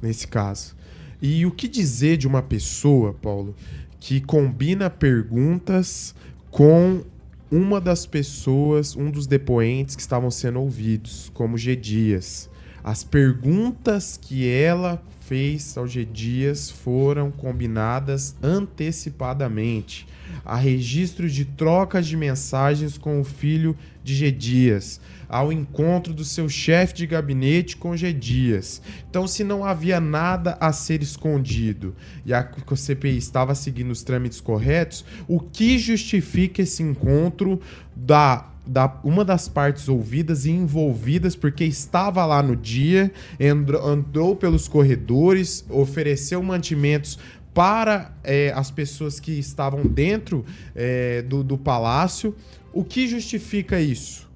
nesse 0.00 0.28
caso. 0.28 0.76
E 1.20 1.44
o 1.44 1.50
que 1.50 1.66
dizer 1.66 2.16
de 2.16 2.28
uma 2.28 2.40
pessoa, 2.40 3.12
Paulo, 3.12 3.52
que 3.98 4.20
combina 4.20 4.88
perguntas 4.88 6.14
com 6.54 7.02
uma 7.50 7.80
das 7.80 8.06
pessoas, 8.06 8.94
um 8.94 9.10
dos 9.10 9.26
depoentes 9.26 9.96
que 9.96 10.02
estavam 10.02 10.30
sendo 10.30 10.60
ouvidos, 10.60 11.28
como 11.34 11.58
G. 11.58 11.74
Dias. 11.74 12.48
As 12.84 13.02
perguntas 13.02 14.16
que 14.16 14.48
ela 14.48 15.02
fez 15.22 15.76
ao 15.76 15.84
G. 15.84 16.04
Dias 16.04 16.70
foram 16.70 17.32
combinadas 17.32 18.36
antecipadamente. 18.40 20.06
Há 20.44 20.54
registro 20.54 21.28
de 21.28 21.44
trocas 21.44 22.06
de 22.06 22.16
mensagens 22.16 22.96
com 22.96 23.20
o 23.20 23.24
filho 23.24 23.76
de 24.04 24.14
G. 24.14 24.30
Dias, 24.30 25.00
ao 25.28 25.50
encontro 25.50 26.12
do 26.12 26.24
seu 26.24 26.48
chefe 26.48 26.94
de 26.94 27.06
gabinete 27.06 27.76
com 27.76 27.96
G. 27.96 28.12
Dias. 28.12 28.80
Então, 29.08 29.26
se 29.26 29.42
não 29.42 29.64
havia 29.64 29.98
nada 29.98 30.56
a 30.60 30.72
ser 30.72 31.02
escondido 31.02 31.96
e 32.24 32.34
a 32.34 32.48
CPI 32.76 33.16
estava 33.16 33.54
seguindo 33.54 33.90
os 33.90 34.02
trâmites 34.02 34.40
corretos, 34.40 35.04
o 35.26 35.40
que 35.40 35.78
justifica 35.78 36.62
esse 36.62 36.82
encontro 36.82 37.60
da 37.96 38.50
da 38.66 38.98
uma 39.04 39.26
das 39.26 39.46
partes 39.46 39.90
ouvidas 39.90 40.46
e 40.46 40.50
envolvidas, 40.50 41.36
porque 41.36 41.64
estava 41.64 42.24
lá 42.24 42.42
no 42.42 42.56
dia, 42.56 43.12
androu, 43.38 43.86
andou 43.86 44.34
pelos 44.34 44.66
corredores, 44.66 45.64
ofereceu 45.68 46.42
mantimentos 46.42 47.18
para 47.52 48.12
é, 48.24 48.52
as 48.54 48.70
pessoas 48.70 49.20
que 49.20 49.32
estavam 49.32 49.82
dentro 49.84 50.44
é, 50.74 51.22
do, 51.22 51.44
do 51.44 51.56
palácio. 51.56 52.34
O 52.74 52.82
que 52.84 53.06
justifica 53.06 53.80
isso? 53.80 54.28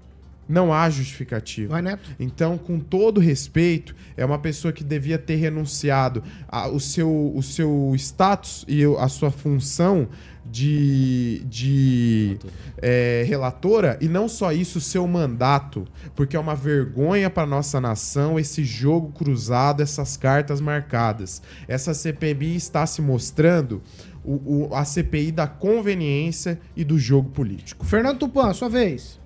Não 0.49 0.73
há 0.73 0.89
justificativa. 0.89 1.73
Vai, 1.73 1.83
Neto. 1.83 2.11
Então, 2.19 2.57
com 2.57 2.81
todo 2.81 3.21
respeito, 3.21 3.95
é 4.17 4.25
uma 4.25 4.39
pessoa 4.39 4.73
que 4.73 4.83
devia 4.83 5.19
ter 5.19 5.35
renunciado 5.37 6.23
ao 6.49 6.81
seu, 6.81 7.33
o 7.35 7.43
seu 7.43 7.93
status 7.97 8.65
e 8.67 8.83
a 8.99 9.09
sua 9.09 9.31
função 9.31 10.09
de, 10.51 11.43
de 11.45 12.39
é, 12.79 13.25
relatora, 13.27 13.99
e 14.01 14.09
não 14.09 14.29
só 14.29 14.53
isso, 14.53 14.79
o 14.79 14.81
seu 14.81 15.07
mandato, 15.07 15.87
porque 16.15 16.37
é 16.37 16.41
uma 16.41 16.55
vergonha 16.55 17.29
para 17.29 17.47
nossa 17.47 17.81
nação 17.81 18.39
esse 18.39 18.65
jogo 18.65 19.13
cruzado, 19.13 19.83
essas 19.83 20.17
cartas 20.17 20.61
marcadas. 20.61 21.43
Essa 21.67 21.93
CPMI 21.93 22.57
está 22.57 22.87
se 22.87 23.03
mostrando 23.03 23.83
o, 24.33 24.69
o- 24.71 24.75
a 24.75 24.85
CPI 24.85 25.33
da 25.33 25.47
conveniência 25.47 26.61
e 26.77 26.85
do 26.85 26.99
jogo 26.99 27.31
político. 27.31 27.85
Fernando 27.87 28.19
Tupan, 28.19 28.53
sua 28.53 28.69
vez. 28.69 29.21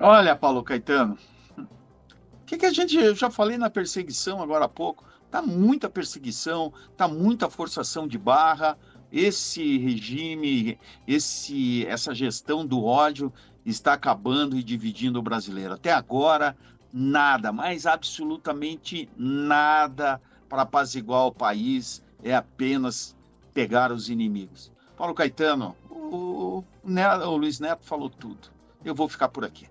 Olha, 0.00 0.34
Paulo 0.36 0.62
Caetano, 0.62 1.14
o 1.14 2.46
que, 2.46 2.56
que 2.58 2.66
a 2.66 2.72
gente. 2.72 2.96
Eu 2.96 3.14
já 3.14 3.30
falei 3.30 3.56
na 3.56 3.70
perseguição 3.70 4.42
agora 4.42 4.64
há 4.64 4.68
pouco. 4.68 5.04
Tá 5.30 5.40
muita 5.40 5.88
perseguição, 5.88 6.72
tá 6.96 7.06
muita 7.06 7.48
forçação 7.48 8.06
de 8.08 8.18
barra. 8.18 8.76
Esse 9.12 9.78
regime, 9.78 10.78
esse, 11.06 11.84
essa 11.86 12.14
gestão 12.14 12.64
do 12.66 12.84
ódio 12.84 13.32
está 13.64 13.92
acabando 13.94 14.56
e 14.56 14.62
dividindo 14.62 15.18
o 15.18 15.22
brasileiro. 15.22 15.74
Até 15.74 15.92
agora, 15.92 16.56
nada, 16.92 17.52
mas 17.52 17.86
absolutamente 17.86 19.08
nada 19.16 20.20
para 20.48 20.62
apaziguar 20.62 21.26
o 21.26 21.32
país. 21.32 22.02
É 22.22 22.34
apenas 22.34 23.16
pegar 23.52 23.92
os 23.92 24.08
inimigos. 24.08 24.70
Paulo 24.96 25.14
Caetano, 25.14 25.74
o, 25.90 26.62
Ne- 26.84 27.16
o 27.24 27.36
Luiz 27.36 27.60
Neto 27.60 27.84
falou 27.84 28.10
tudo. 28.10 28.48
Eu 28.84 28.94
vou 28.94 29.08
ficar 29.08 29.28
por 29.28 29.44
aqui. 29.44 29.66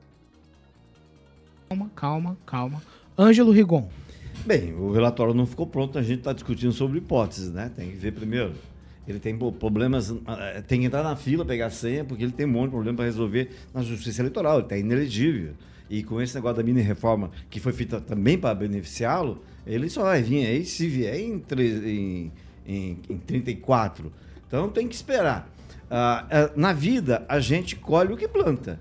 Calma, 1.68 1.92
calma, 1.96 2.38
calma. 2.46 2.82
Ângelo 3.18 3.52
Rigon. 3.52 3.90
Bem, 4.46 4.74
o 4.74 4.92
relatório 4.92 5.34
não 5.34 5.46
ficou 5.46 5.68
pronto, 5.68 5.98
a 5.98 6.02
gente 6.02 6.20
está 6.20 6.34
discutindo 6.34 6.72
sobre 6.72 6.98
hipóteses, 7.00 7.52
né? 7.52 7.72
Tem 7.76 7.90
que 7.92 7.98
ver 7.98 8.14
primeiro. 8.14 8.54
Ele 9.08 9.20
tem 9.20 9.38
problemas, 9.38 10.12
ah, 10.26 10.62
tem 10.68 10.82
que 10.82 10.86
entrar 10.86 11.04
na 11.04 11.16
fila, 11.16 11.44
pegar 11.44 11.66
a 11.68 11.70
senha, 11.72 12.06
porque 12.06 12.24
ele 12.24 12.32
tem 12.32 12.46
um 12.46 12.50
monte 12.50 12.66
de 12.66 12.72
problema 12.72 12.98
para 12.98 13.06
resolver 13.06 13.50
na 13.74 13.82
justiça 13.82 14.22
eleitoral, 14.22 14.56
ele 14.58 14.64
está 14.64 14.78
inelegível. 14.78 15.54
E 15.90 16.04
com 16.04 16.22
esse 16.22 16.36
negócio 16.36 16.58
da 16.58 16.64
mini 16.64 16.82
reforma, 16.82 17.32
que 17.50 17.60
foi 17.60 17.74
feita 17.74 18.00
também 18.00 18.38
para 18.38 18.54
beneficiá-lo, 18.54 19.44
ele 19.66 19.90
só 19.90 20.04
vai 20.04 20.22
vir 20.22 20.46
aí 20.46 20.64
se 20.64 20.88
vier 20.88 21.20
em, 21.20 21.44
em, 21.86 22.32
em, 22.70 23.00
em 23.10 23.18
34. 23.18 24.12
Então 24.48 24.70
tem 24.70 24.88
que 24.88 24.96
esperar. 24.96 25.50
Ah, 25.90 26.26
ah, 26.30 26.52
na 26.56 26.72
vida, 26.72 27.26
a 27.28 27.40
gente 27.40 27.76
colhe 27.76 28.14
o 28.14 28.18
que 28.18 28.28
planta. 28.28 28.80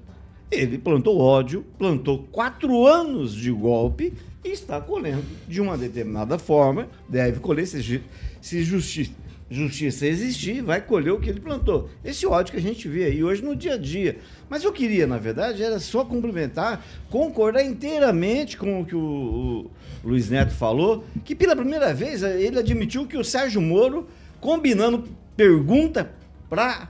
Ele 0.50 0.78
plantou 0.78 1.18
ódio, 1.18 1.64
plantou 1.78 2.26
quatro 2.30 2.86
anos 2.86 3.34
de 3.34 3.50
golpe 3.50 4.12
e 4.44 4.48
está 4.48 4.80
colhendo 4.80 5.24
de 5.46 5.60
uma 5.60 5.76
determinada 5.76 6.38
forma, 6.38 6.88
deve 7.08 7.40
colher 7.40 7.66
se, 7.66 8.02
se, 8.40 8.62
justi 8.62 9.14
justiça 9.50 10.06
existir, 10.06 10.60
vai 10.60 10.78
colher 10.78 11.10
o 11.10 11.18
que 11.18 11.30
ele 11.30 11.40
plantou. 11.40 11.88
Esse 12.04 12.26
ódio 12.26 12.52
que 12.52 12.58
a 12.58 12.62
gente 12.62 12.86
vê 12.86 13.04
aí 13.04 13.24
hoje 13.24 13.42
no 13.42 13.56
dia 13.56 13.74
a 13.74 13.78
dia. 13.78 14.18
Mas 14.46 14.62
eu 14.62 14.70
queria, 14.70 15.06
na 15.06 15.16
verdade, 15.16 15.62
era 15.62 15.78
só 15.78 16.04
complementar, 16.04 16.84
concordar 17.08 17.64
inteiramente 17.64 18.58
com 18.58 18.82
o 18.82 18.84
que 18.84 18.94
o 18.94 19.70
Luiz 20.04 20.28
Neto 20.30 20.52
falou, 20.54 21.04
que 21.24 21.34
pela 21.34 21.54
primeira 21.56 21.92
vez 21.92 22.22
eh, 22.22 22.40
ele 22.40 22.58
admitiu 22.58 23.06
que 23.06 23.16
o 23.16 23.24
Sérgio 23.24 23.60
Moro, 23.60 24.06
combinando 24.40 25.04
pergunta 25.36 26.10
para 26.48 26.88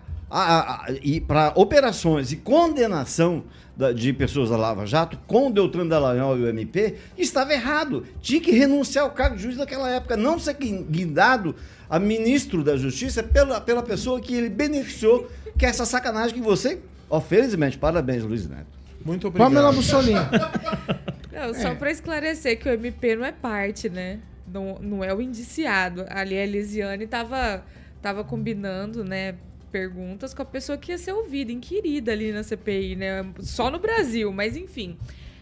para 1.27 1.53
operações 1.55 2.33
e 2.33 2.37
condenação 2.37 3.45
da- 3.75 3.93
de 3.93 4.13
pessoas 4.13 4.51
da 4.51 4.59
Lava 4.59 4.85
Jato 4.85 5.19
com 5.27 5.47
o 5.49 5.51
Deltan 5.51 5.87
Dallagnol 5.87 6.37
e 6.37 6.43
o 6.43 6.49
MP, 6.49 6.97
estava 7.17 7.55
errado. 7.55 8.05
Tinha 8.21 8.39
que 8.39 8.51
renunciar 8.51 9.05
ao 9.07 9.11
cargo 9.13 9.37
de 9.37 9.43
juiz 9.45 9.57
naquela 9.57 9.89
época, 9.91 10.19
não 10.19 10.39
ser 10.39 10.53
guin- 10.53 10.83
guindado 10.83 11.55
a 11.89 11.99
ministro 11.99 12.63
da 12.63 12.77
Justiça 12.77 13.23
pela, 13.23 13.59
pela 13.59 13.83
pessoa 13.83 14.21
que 14.21 14.35
ele 14.35 14.51
beneficiou, 14.51 15.27
que 15.57 15.65
é 15.65 15.71
essa 15.71 15.87
sacanagem 15.87 16.35
que 16.35 16.43
você, 16.43 16.79
ó, 17.09 17.21
felizmente, 17.23 17.79
parabéns, 17.79 18.23
Luiz 18.23 18.47
Neto. 18.47 18.67
Muito 19.03 19.33
Pamela 19.33 19.73
Mussolini. 19.73 20.19
Não, 21.39 21.55
só 21.55 21.69
É. 21.69 21.75
pra 21.75 21.91
esclarecer 21.91 22.59
que 22.59 22.69
o 22.69 22.73
MP 22.73 23.17
não 23.17 23.25
é 23.25 23.33
parte, 23.33 23.89
né? 23.89 24.19
Não, 24.47 24.79
não 24.81 25.05
é 25.05 25.13
o 25.15 25.21
indiciado. 25.21 26.05
Ali 26.09 26.37
a 26.37 26.43
Elisiane 26.43 27.07
tava, 27.07 27.65
tava 28.03 28.25
combinando, 28.25 29.05
né? 29.05 29.35
Perguntas 29.71 30.33
com 30.33 30.41
a 30.43 30.45
pessoa 30.47 30.79
que 30.79 30.91
ia 30.93 30.99
ser 30.99 31.13
ouvida, 31.13 31.53
inquirida 31.53 32.13
ali 32.13 32.33
na 32.33 32.43
CPI, 32.43 32.97
né? 32.97 33.27
Só 33.41 33.71
no 33.71 33.79
Brasil, 33.79 34.33
mas 34.33 34.57
enfim. 34.57 34.97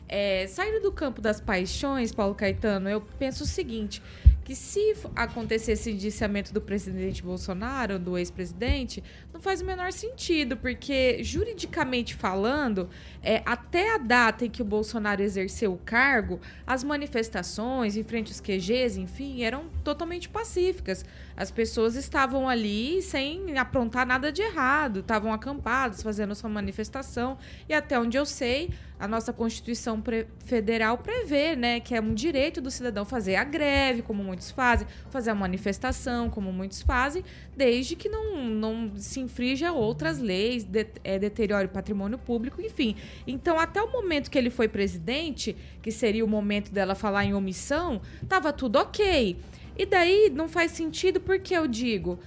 É, 0.09 0.47
saindo 0.49 0.81
do 0.81 0.93
campo 0.93 1.21
das 1.21 1.41
paixões, 1.41 2.13
Paulo 2.13 2.35
Caetano, 2.35 2.89
eu 2.89 3.01
penso 3.01 3.45
o 3.45 3.47
seguinte: 3.47 4.03
que 4.47 4.55
se 4.55 4.93
f- 4.93 5.09
acontecesse 5.17 5.91
indiciamento 5.91 6.55
do 6.55 6.61
presidente 6.61 7.21
Bolsonaro, 7.21 7.99
do 7.99 8.17
ex-presidente, 8.17 9.03
não 9.35 9.41
faz 9.41 9.61
o 9.61 9.65
menor 9.65 9.93
sentido, 9.93 10.57
porque 10.57 11.21
juridicamente 11.25 12.15
falando, 12.15 12.89
é, 13.25 13.43
até 13.45 13.93
a 13.97 13.99
data 13.99 14.47
em 14.47 14.49
que 14.51 14.63
o 14.63 14.65
Bolsonaro 14.65 15.21
exerceu 15.21 15.73
o 15.73 15.79
cargo, 15.79 16.41
as 16.65 16.85
manifestações 16.85 17.97
em 17.97 18.05
frente 18.05 18.29
aos 18.31 18.41
QGs, 18.41 19.01
enfim, 19.01 19.43
eram 19.43 19.65
totalmente 19.83 20.29
pacíficas. 20.29 21.05
As 21.37 21.51
pessoas 21.51 21.97
estavam 21.97 22.49
ali 22.49 23.03
sem 23.03 23.59
aprontar 23.59 24.07
nada 24.07 24.31
de 24.31 24.43
errado, 24.43 25.01
estavam 25.01 25.33
acampadas, 25.33 26.05
fazendo 26.05 26.37
sua 26.37 26.49
manifestação. 26.49 27.37
E 27.69 27.75
até 27.75 27.99
onde 27.99 28.17
eu 28.17 28.25
sei, 28.25 28.71
a 28.99 29.07
nossa 29.07 29.33
Constituição 29.33 30.03
Federal 30.45 30.99
prevê, 30.99 31.55
né, 31.55 31.81
que 31.81 31.95
é 31.95 32.01
um 32.01 32.15
direito 32.15 32.61
do 32.61 32.71
cidadão 32.71 33.05
fazer 33.05 33.37
a 33.37 33.45
greve, 33.45 34.03
como 34.03 34.25
muitos 34.25 34.51
fazem, 34.51 34.87
fazer 35.11 35.31
a 35.31 35.35
manifestação, 35.35 36.31
como 36.31 36.53
muitos 36.53 36.83
fazem, 36.83 37.23
desde 37.57 37.95
que 37.95 38.09
não, 38.09 38.45
não 38.47 38.93
se 38.97 39.21
infrinja 39.21 39.73
outras 39.73 40.19
leis, 40.19 40.65
de, 40.65 40.87
é, 41.05 41.19
deteriore 41.19 41.67
o 41.67 41.71
patrimônio 41.71 42.19
público, 42.19 42.61
enfim. 42.63 42.97
Então, 43.27 43.59
até 43.59 43.83
o 43.83 43.93
momento 43.93 44.31
que 44.31 44.39
ele 44.39 44.51
foi 44.51 44.69
presidente, 44.69 45.55
que 45.83 45.91
seria 45.91 46.25
o 46.25 46.29
momento 46.29 46.73
dela 46.73 46.95
falar 46.95 47.25
em 47.25 47.35
omissão, 47.35 48.01
tava 48.29 48.53
tudo 48.53 48.77
ok. 48.77 49.37
E 49.79 49.85
daí 49.85 50.31
não 50.35 50.49
faz 50.49 50.73
sentido 50.73 51.21
porque 51.21 51.55
eu 51.55 51.67
digo. 51.67 52.19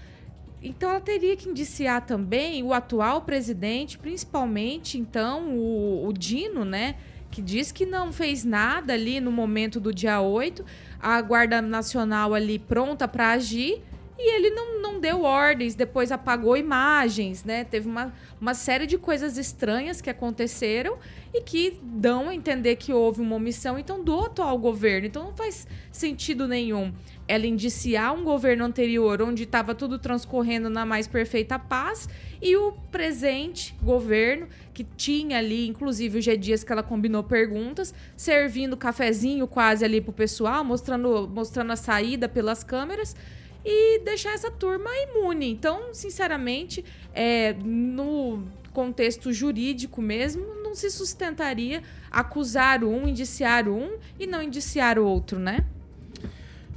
Então 0.62 0.90
ela 0.90 1.00
teria 1.00 1.36
que 1.38 1.48
indiciar 1.48 2.06
também 2.06 2.62
o 2.64 2.74
atual 2.74 3.22
presidente, 3.22 3.98
principalmente 3.98 4.98
então 4.98 5.56
o, 5.56 6.08
o 6.08 6.14
Dino, 6.14 6.66
né? 6.66 6.96
Que 7.32 7.42
diz 7.42 7.72
que 7.72 7.86
não 7.86 8.12
fez 8.12 8.44
nada 8.44 8.94
ali 8.94 9.20
no 9.22 9.32
momento 9.32 9.80
do 9.80 9.94
dia 9.94 10.20
8, 10.20 10.66
a 11.00 11.22
Guarda 11.22 11.62
Nacional 11.62 12.34
ali 12.34 12.60
pronta 12.60 13.08
para 13.08 13.32
agir. 13.32 13.82
E 14.22 14.36
ele 14.36 14.50
não, 14.50 14.82
não 14.82 15.00
deu 15.00 15.24
ordens, 15.24 15.76
depois 15.76 16.12
apagou 16.12 16.58
imagens, 16.58 17.46
né? 17.46 17.64
Teve 17.64 17.88
uma, 17.88 18.14
uma 18.40 18.54
série 18.54 18.86
de 18.86 18.98
coisas 18.98 19.38
estranhas 19.38 20.02
que 20.02 20.10
aconteceram 20.10 20.98
e 21.34 21.42
que 21.42 21.80
dão 21.82 22.28
a 22.28 22.36
entender 22.36 22.76
que 22.76 22.92
houve 22.92 23.22
uma 23.22 23.38
omissão, 23.38 23.80
então, 23.80 24.04
do 24.04 24.20
atual 24.20 24.58
governo. 24.58 25.08
Então, 25.08 25.24
não 25.24 25.34
faz 25.34 25.66
sentido 25.90 26.50
nenhum 26.50 26.94
ela 27.30 27.46
indiciar 27.46 28.14
um 28.14 28.24
governo 28.24 28.66
anterior 28.66 29.22
onde 29.22 29.44
estava 29.44 29.76
tudo 29.76 30.00
transcorrendo 30.00 30.68
na 30.68 30.84
mais 30.84 31.08
perfeita 31.08 31.60
paz 31.60 32.10
e 32.42 32.58
o 32.58 32.72
presente 32.92 33.76
governo 33.84 34.48
que 34.74 34.84
tinha 34.84 35.38
ali, 35.38 35.68
inclusive 35.68 36.18
o 36.18 36.22
G 36.22 36.36
Dias 36.36 36.64
que 36.64 36.72
ela 36.72 36.82
combinou 36.82 37.24
perguntas, 37.24 37.94
servindo 38.18 38.76
cafezinho 38.76 39.48
quase 39.48 39.86
ali 39.86 40.02
pro 40.02 40.12
pessoal, 40.12 40.66
mostrando, 40.66 41.30
mostrando 41.32 41.72
a 41.72 41.76
saída 41.76 42.28
pelas 42.28 42.64
câmeras 42.64 43.16
e 43.64 44.00
deixar 44.00 44.34
essa 44.34 44.50
turma 44.50 44.90
imune. 45.10 45.50
Então, 45.50 45.94
sinceramente, 45.94 46.84
é, 47.14 47.54
no 47.54 48.44
contexto 48.74 49.34
jurídico 49.34 50.02
mesmo, 50.02 50.46
não 50.64 50.76
se 50.76 50.90
sustentaria 50.90 51.82
acusar 52.12 52.84
um, 52.84 53.08
indiciar 53.08 53.68
um 53.68 53.98
e 54.20 54.26
não 54.26 54.42
indiciar 54.42 54.98
o 54.98 55.06
outro, 55.06 55.40
né? 55.40 55.66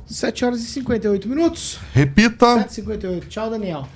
7 0.07 0.45
horas 0.45 0.63
e 0.63 0.67
58 0.67 1.29
minutos. 1.29 1.79
Repita. 1.93 2.47
7h58. 2.65 3.29
Tchau, 3.29 3.51
Daniel. 3.51 3.89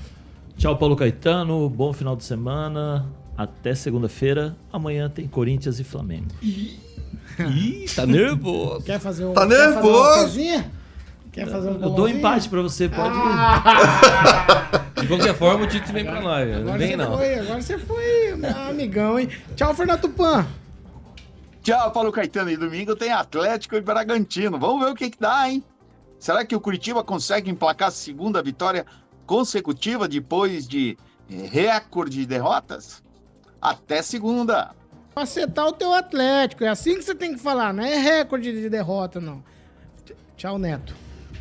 Tchau, 0.57 0.77
Paulo 0.79 0.97
Caetano. 0.97 1.69
Bom 1.69 1.93
final 1.93 2.17
de 2.17 2.25
semana. 2.25 3.07
Até 3.37 3.75
segunda-feira. 3.75 4.57
Amanhã 4.73 5.11
tem 5.11 5.27
Corinthians 5.27 5.79
e 5.79 5.85
Flamengo. 5.85 6.29
Ih, 6.41 7.85
tá 7.95 8.07
nervoso. 8.07 8.85
Quer 8.85 8.99
fazer 8.99 9.27
um. 9.27 9.35
Tá 9.35 9.47
quer 9.47 9.55
fazer 9.55 9.73
nervoso? 9.73 10.41
Quer 11.37 11.47
fazer 11.49 11.69
um 11.69 11.83
Eu 11.83 11.91
dou 11.91 12.09
empate 12.09 12.49
pra 12.49 12.63
você, 12.63 12.89
pode 12.89 13.15
De 15.03 15.07
qualquer 15.07 15.35
forma, 15.35 15.67
o 15.67 15.69
Tite 15.69 15.93
vem 15.93 16.03
pra 16.03 16.23
nós. 16.23 16.49
Não 16.49 16.61
Agora 16.61 16.79
vem, 16.79 16.89
você 16.89 16.97
não. 16.97 17.17
foi, 17.19 17.39
agora 17.39 17.61
você 17.61 17.79
foi, 17.79 18.35
meu 18.37 18.57
amigão, 18.57 19.19
hein? 19.19 19.29
Tchau, 19.55 19.75
Fernando 19.75 20.01
Tupan. 20.01 20.47
Tchau, 21.63 21.91
Paulo 21.93 22.11
Caetano. 22.11 22.51
E 22.51 22.57
domingo 22.57 22.97
tem 22.97 23.13
Atlético 23.13 23.77
e 23.77 23.83
Bragantino. 23.83 24.59
Vamos 24.59 24.83
ver 24.83 24.91
o 24.91 24.95
que, 24.95 25.11
que 25.11 25.21
dá, 25.21 25.47
hein? 25.47 25.63
Será 26.19 26.43
que 26.43 26.57
o 26.57 26.61
Curitiba 26.61 27.05
consegue 27.05 27.51
emplacar 27.51 27.89
a 27.89 27.91
segunda 27.91 28.43
vitória 28.43 28.87
consecutiva 29.27 30.09
depois 30.09 30.67
de 30.67 30.97
eh, 31.31 31.47
recorde 31.53 32.17
de 32.17 32.25
derrotas? 32.25 33.03
Até 33.61 34.01
segunda. 34.01 34.71
Acertar 35.15 35.67
o 35.67 35.73
teu 35.73 35.93
Atlético. 35.93 36.65
É 36.65 36.69
assim 36.69 36.95
que 36.95 37.03
você 37.03 37.15
tem 37.15 37.35
que 37.35 37.41
falar, 37.41 37.75
não 37.75 37.85
é 37.85 37.99
recorde 37.99 38.51
de 38.51 38.71
derrota, 38.71 39.21
não. 39.21 39.45
Tchau, 40.35 40.57
Neto. 40.59 40.95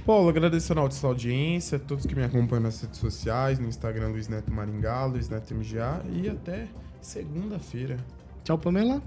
Paulo, 0.06 0.30
agradecendo 0.30 0.82
a 0.82 0.92
sua 0.92 1.10
audiência, 1.10 1.80
todos 1.80 2.06
que 2.06 2.14
me 2.16 2.24
acompanham 2.24 2.64
nas 2.64 2.80
redes 2.80 3.00
sociais, 3.00 3.58
no 3.58 3.68
Instagram 3.68 4.10
Luiz 4.10 4.28
Neto 4.28 4.52
Maringá, 4.54 5.04
Luiz 5.06 5.30
Neto 5.30 5.54
MGA 5.56 6.04
e 6.12 6.30
até 6.30 6.68
segunda-feira. 7.02 7.98
Tchau, 8.44 8.58
Pamela. 8.58 9.02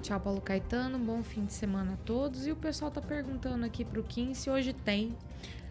Tchau, 0.00 0.20
Paulo 0.20 0.40
Caetano. 0.40 0.96
Bom 0.98 1.22
fim 1.24 1.44
de 1.44 1.52
semana 1.52 1.94
a 1.94 1.96
todos. 2.04 2.46
E 2.46 2.52
o 2.52 2.56
pessoal 2.56 2.90
tá 2.90 3.00
perguntando 3.00 3.64
aqui 3.64 3.84
pro 3.84 4.02
Kim 4.04 4.32
se 4.32 4.48
hoje 4.48 4.72
tem. 4.72 5.16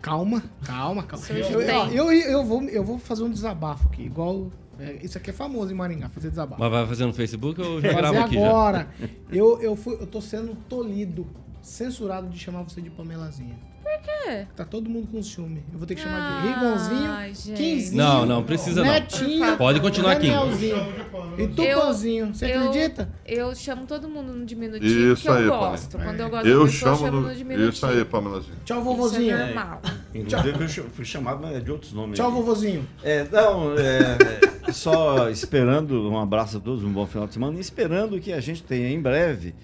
Calma, 0.01 0.43
calma, 0.65 1.03
calma. 1.03 1.23
Se 1.25 1.31
hoje 1.31 1.53
Eu, 1.53 1.65
tem. 1.65 1.95
eu, 1.95 2.11
eu 2.11 2.43
vou, 2.43 2.61
eu 2.63 2.83
vou 2.83 2.99
fazer 2.99 3.23
um 3.23 3.29
desabafo 3.31 3.87
aqui, 3.87 4.03
igual. 4.03 4.51
é, 4.77 4.97
isso 5.01 5.17
aqui 5.17 5.29
é 5.29 5.33
famoso 5.33 5.71
em 5.71 5.75
Maringá, 5.75 6.09
fazer 6.09 6.29
desabafo. 6.29 6.59
Mas 6.59 6.69
vai 6.71 6.85
fazer 6.85 7.05
no 7.05 7.13
Facebook 7.13 7.61
ou 7.61 7.79
já 7.79 7.93
grava 7.93 8.19
aqui 8.25 8.35
já? 8.35 8.49
agora. 8.49 8.89
Eu, 9.31 9.61
eu, 9.61 9.77
fui, 9.77 9.93
eu 9.93 10.05
tô 10.07 10.19
sendo 10.19 10.55
tolido, 10.67 11.25
censurado 11.61 12.27
de 12.27 12.37
chamar 12.37 12.63
você 12.63 12.81
de 12.81 12.89
Pamelazinha. 12.89 13.57
Quê? 14.03 14.45
Tá 14.55 14.65
todo 14.65 14.89
mundo 14.89 15.07
com 15.07 15.23
ciúme. 15.23 15.63
Eu 15.71 15.77
vou 15.77 15.87
ter 15.87 15.95
que 15.95 16.01
chamar 16.01 16.41
de 16.41 16.47
Ai, 16.47 16.53
Rigonzinho. 16.53 17.55
Quinzinho. 17.55 17.97
Não, 17.97 18.25
não, 18.25 18.43
precisa 18.43 18.83
não. 18.83 18.91
Netinho. 18.91 19.57
Pode 19.57 19.79
continuar. 19.79 20.15
Danielzinho. 20.15 20.93
E 21.37 21.47
Tupanzinho. 21.47 22.33
Você 22.33 22.53
eu- 22.53 22.67
acredita? 22.67 23.09
Eu 23.25 23.55
chamo 23.55 23.85
todo 23.85 24.09
mundo 24.09 24.33
no 24.33 24.45
diminutivo 24.45 25.13
Isso 25.13 25.23
porque 25.23 25.37
aí, 25.37 25.45
eu 25.45 25.57
gosto. 25.57 25.97
Quando 25.97 26.19
eu 26.19 26.29
gosto 26.29 26.47
Eu 26.47 26.65
pessoa, 26.65 26.91
eu 26.91 26.95
chamo 26.97 26.97
chamo 27.05 27.21
no... 27.21 27.27
no 27.29 27.35
diminutivo. 27.35 27.69
Isso 27.69 27.85
aí, 27.85 28.05
Pamelazinho. 28.05 28.55
Tchau, 28.65 28.83
vovozinho. 28.83 29.21
Isso 29.23 29.31
é 29.31 29.45
normal. 29.45 29.81
Inclusive, 30.13 30.77
eu 30.81 30.89
fui 30.89 31.05
chamado 31.05 31.41
mas 31.41 31.55
é 31.55 31.59
de 31.59 31.71
outros 31.71 31.93
nomes. 31.93 32.17
Tchau, 32.17 32.27
aí. 32.27 32.33
vovozinho. 32.33 32.87
É, 33.03 33.25
não, 33.31 33.73
é, 33.77 34.17
é, 34.67 34.71
só 34.71 35.29
esperando, 35.29 36.09
um 36.09 36.19
abraço 36.19 36.57
a 36.57 36.59
todos, 36.59 36.83
um 36.83 36.91
bom 36.91 37.05
final 37.07 37.27
de 37.27 37.33
semana, 37.33 37.57
e 37.57 37.61
esperando 37.61 38.19
que 38.19 38.31
a 38.33 38.39
gente 38.39 38.63
tenha 38.63 38.89
em 38.89 39.01
breve 39.01 39.55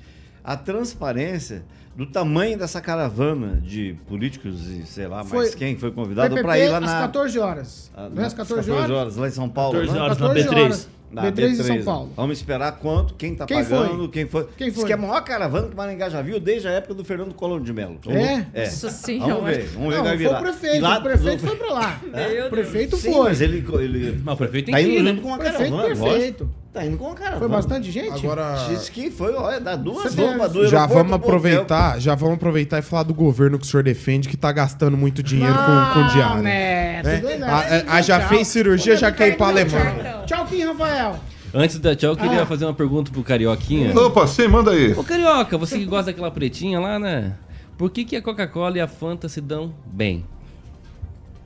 a 0.43 0.55
transparência 0.57 1.63
do 1.95 2.05
tamanho 2.05 2.57
dessa 2.57 2.79
caravana 2.79 3.59
de 3.61 3.95
políticos 4.07 4.67
e 4.69 4.85
sei 4.85 5.07
lá 5.07 5.23
Foi- 5.23 5.39
mais 5.39 5.55
quem 5.55 5.75
foi 5.77 5.91
convidado 5.91 6.33
para 6.41 6.57
ir 6.57 6.69
lá 6.69 6.77
às 6.77 6.83
na. 6.85 6.99
14 7.01 7.39
horas. 7.39 7.91
Ah, 7.95 8.09
Não 8.09 8.23
é 8.23 8.25
às 8.25 8.33
14 8.33 8.71
horas? 8.71 9.15
lá 9.17 9.27
em 9.27 9.31
São 9.31 9.49
Paulo. 9.49 9.73
14 9.79 9.93
né? 9.97 10.01
horas 10.01 10.17
na 10.17 10.27
14 10.27 10.47
B3. 10.49 10.63
horas. 10.63 10.89
Na 11.11 11.23
B3 11.23 11.49
em 11.49 11.55
São 11.55 11.81
Paulo. 11.83 12.11
Vamos 12.15 12.37
esperar 12.37 12.71
quanto, 12.73 13.15
quem 13.15 13.33
tá 13.33 13.47
Quem 13.47 13.63
pagando, 13.63 13.97
foi? 13.97 14.07
quem 14.09 14.27
foi. 14.27 14.47
Quem 14.55 14.67
Diz 14.67 14.75
foi? 14.75 14.85
que 14.85 14.91
é 14.91 14.95
a 14.95 14.97
maior 14.97 15.19
caravana 15.23 15.67
que 15.67 15.73
o 15.73 15.75
Maringá 15.77 16.07
já 16.07 16.21
viu 16.21 16.39
desde 16.39 16.67
a 16.67 16.71
época 16.71 16.93
do 16.93 17.03
Fernando 17.03 17.33
Collor 17.33 17.59
de 17.61 17.73
Mello. 17.73 17.99
É? 18.07 18.45
É. 18.53 18.65
Nossa 18.65 18.91
Senhora. 18.91 19.33
Vamos 19.33 19.49
ver, 19.49 19.63
vamos 19.69 19.89
ver 19.89 19.95
Não, 19.97 20.03
vai 20.03 20.17
foi 20.19 20.27
o 20.27 20.39
prefeito. 20.39 20.81
Lá- 20.83 20.99
o 20.99 21.01
prefeito 21.01 21.47
foi 21.47 21.55
pra 21.55 21.73
lá. 21.73 22.01
O 22.45 22.49
prefeito 22.51 22.95
Sim, 22.97 23.11
foi. 23.11 23.23
mas 23.23 23.41
ele, 23.41 23.65
ele 23.79 24.21
Mas 24.23 24.35
o 24.35 24.37
prefeito 24.37 24.65
tem 24.67 24.73
tá 24.75 24.79
que 24.81 24.85
indo 24.87 24.93
ir, 24.99 25.03
né? 25.03 25.09
junto 25.09 25.21
com 25.23 25.27
uma 25.29 25.37
Prefeito 25.39 25.75
caravana, 25.75 25.95
lógico. 26.05 26.49
Tá 26.71 26.85
indo 26.85 26.97
com 26.97 27.11
a 27.11 27.15
cara. 27.15 27.37
Foi 27.37 27.47
bastante 27.47 27.91
gente? 27.91 28.23
Agora. 28.23 28.67
Diz 28.69 28.89
que 28.89 29.09
foi, 29.09 29.33
olha, 29.33 29.59
dá 29.59 29.75
duas 29.75 30.13
roupas 30.13 30.51
do 30.53 30.67
Já 30.67 30.85
vamos 30.85 31.13
aproveitar, 31.13 31.99
já 31.99 32.13
vamos 32.13 32.35
aproveitar 32.35 32.77
e 32.77 32.81
falar 32.83 33.03
do 33.03 33.13
governo 33.13 33.57
que 33.57 33.65
o 33.65 33.67
senhor 33.67 33.81
defende, 33.81 34.29
que 34.29 34.37
tá 34.37 34.51
gastando 34.51 34.95
muito 34.95 35.23
dinheiro 35.23 35.55
com, 35.55 35.93
com 36.01 36.07
diário. 36.09 36.43
né, 36.43 37.01
né? 37.01 37.17
bem, 37.21 37.39
né? 37.39 37.47
Ah, 37.49 37.63
é, 37.75 37.85
ah, 37.87 38.01
já 38.03 38.19
Tchau. 38.19 38.29
fez 38.29 38.47
cirurgia, 38.49 38.95
já 38.95 39.11
quer 39.11 39.29
ir 39.29 39.37
pra 39.37 39.47
Alemanha. 39.47 40.23
Tchau, 40.25 40.25
Tchau, 40.27 40.45
Kim 40.45 40.63
Rafael. 40.63 41.15
Antes 41.51 41.79
da 41.79 41.95
tchau, 41.95 42.11
eu 42.11 42.17
queria 42.17 42.43
Ah. 42.43 42.45
fazer 42.45 42.65
uma 42.65 42.73
pergunta 42.75 43.11
pro 43.11 43.23
Carioquinha. 43.23 43.97
Opa, 43.99 44.27
sim, 44.27 44.47
manda 44.47 44.69
aí. 44.69 44.93
Ô, 44.93 45.03
Carioca, 45.03 45.57
você 45.57 45.79
que 45.79 45.85
gosta 45.85 46.11
daquela 46.11 46.29
pretinha 46.29 46.79
lá, 46.79 46.99
né? 46.99 47.33
Por 47.79 47.89
que, 47.89 48.05
que 48.05 48.15
a 48.15 48.21
Coca-Cola 48.21 48.77
e 48.77 48.81
a 48.81 48.87
Fanta 48.87 49.27
se 49.27 49.41
dão 49.41 49.73
bem? 49.87 50.23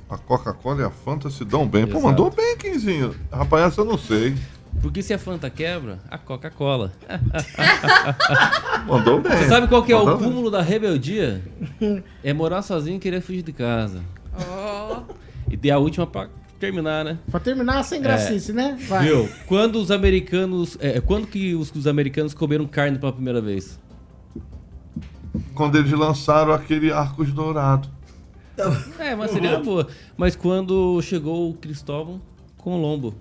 A 0.09 0.17
Coca-Cola 0.17 0.81
e 0.81 0.83
a 0.83 0.89
Fanta 0.89 1.29
se 1.29 1.45
dão 1.45 1.65
bem. 1.65 1.85
Pô, 1.85 1.91
Exato. 1.93 2.05
mandou 2.07 2.29
bem, 2.29 2.57
Quinzinho. 2.57 3.15
Rapaz, 3.31 3.67
essa 3.67 3.79
eu 3.81 3.85
não 3.85 3.97
sei. 3.97 4.35
Porque 4.81 5.01
se 5.01 5.13
a 5.13 5.17
Fanta 5.17 5.49
quebra, 5.49 5.99
a 6.09 6.17
Coca-Cola. 6.17 6.91
Mandou 8.87 9.21
bem. 9.21 9.31
Você 9.31 9.47
sabe 9.47 9.67
qual 9.67 9.83
que 9.83 9.91
é 9.91 9.95
o 9.95 9.99
Mandou 9.99 10.17
bem. 10.19 10.27
cúmulo 10.27 10.51
da 10.51 10.61
rebeldia? 10.61 11.41
É 12.23 12.33
morar 12.33 12.61
sozinho 12.61 12.97
e 12.97 12.99
querer 12.99 13.21
fugir 13.21 13.41
de 13.43 13.53
casa. 13.53 14.01
E 15.49 15.55
ter 15.55 15.71
a 15.71 15.77
última 15.77 16.05
pra 16.05 16.27
terminar, 16.59 17.05
né? 17.05 17.17
Pra 17.31 17.39
terminar 17.39 17.83
sem 17.83 18.01
gracice, 18.01 18.51
né? 18.51 18.77
Vai. 18.87 19.05
Viu? 19.07 19.29
Quando 19.47 19.75
os 19.77 19.89
americanos. 19.91 20.77
É, 20.81 20.99
quando 20.99 21.27
que 21.27 21.55
os, 21.55 21.71
os 21.73 21.87
americanos 21.87 22.33
comeram 22.33 22.65
carne 22.65 22.97
pela 22.97 23.13
primeira 23.13 23.41
vez? 23.41 23.79
Quando 25.55 25.77
eles 25.77 25.91
lançaram 25.91 26.53
aquele 26.53 26.91
Arcos 26.91 27.31
Dourado. 27.31 27.87
É, 28.99 29.15
mas 29.15 29.31
seria 29.31 29.59
boa. 29.59 29.87
Mas 30.15 30.35
quando 30.35 31.01
chegou 31.01 31.49
o 31.49 31.53
Cristóvão 31.53 32.21
Colombo. 32.57 33.15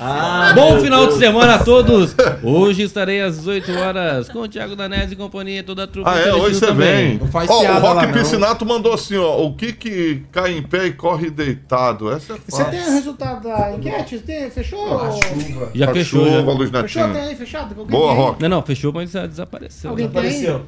Ah, 0.00 0.52
Bom 0.54 0.80
final 0.80 1.06
de 1.06 1.14
semana 1.14 1.56
a 1.56 1.58
todos! 1.64 2.14
Hoje 2.42 2.82
estarei 2.82 3.20
às 3.20 3.36
18 3.38 3.72
horas 3.78 4.28
com 4.28 4.40
o 4.40 4.48
Thiago 4.48 4.74
Danese 4.74 5.14
e 5.14 5.16
companhia, 5.16 5.62
toda 5.62 5.84
a 5.84 5.86
trupe. 5.86 6.08
Ah, 6.08 6.18
é? 6.18 6.32
Hoje 6.32 6.56
você 6.58 6.72
vem. 6.72 7.18
Não 7.18 7.28
faz 7.28 7.50
Ó, 7.50 7.60
o 7.62 7.80
Rock 7.80 8.06
não. 8.06 8.12
Piscinato 8.12 8.64
mandou 8.64 8.92
assim, 8.94 9.16
ó. 9.16 9.42
O 9.42 9.54
que 9.54 9.72
que 9.72 10.22
cai 10.32 10.56
em 10.56 10.62
pé 10.62 10.86
e 10.86 10.92
corre 10.92 11.30
deitado? 11.30 12.10
Essa 12.10 12.34
é 12.34 12.36
Você 12.48 12.64
tem 12.64 12.80
o 12.80 12.90
resultado 12.92 13.42
da 13.48 13.72
enquete? 13.72 14.18
Tem, 14.18 14.50
fechou? 14.50 15.00
A 15.00 15.10
chuva. 15.12 15.70
Já 15.74 15.90
A 15.90 15.92
fechou. 15.94 16.24
chuva, 16.24 16.42
já. 16.42 16.52
Luiz 16.52 16.70
Fechou? 16.70 17.08
Tem 17.12 17.22
aí 17.22 17.34
fechado? 17.36 17.74
Boa, 17.74 17.86
tem? 18.08 18.16
Rock. 18.16 18.42
Não, 18.42 18.48
não, 18.48 18.62
fechou, 18.62 18.92
mas 18.92 19.12
desapareceu. 19.12 19.90
Alguém 19.90 20.08
tem 20.08 20.20
aí? 20.22 20.60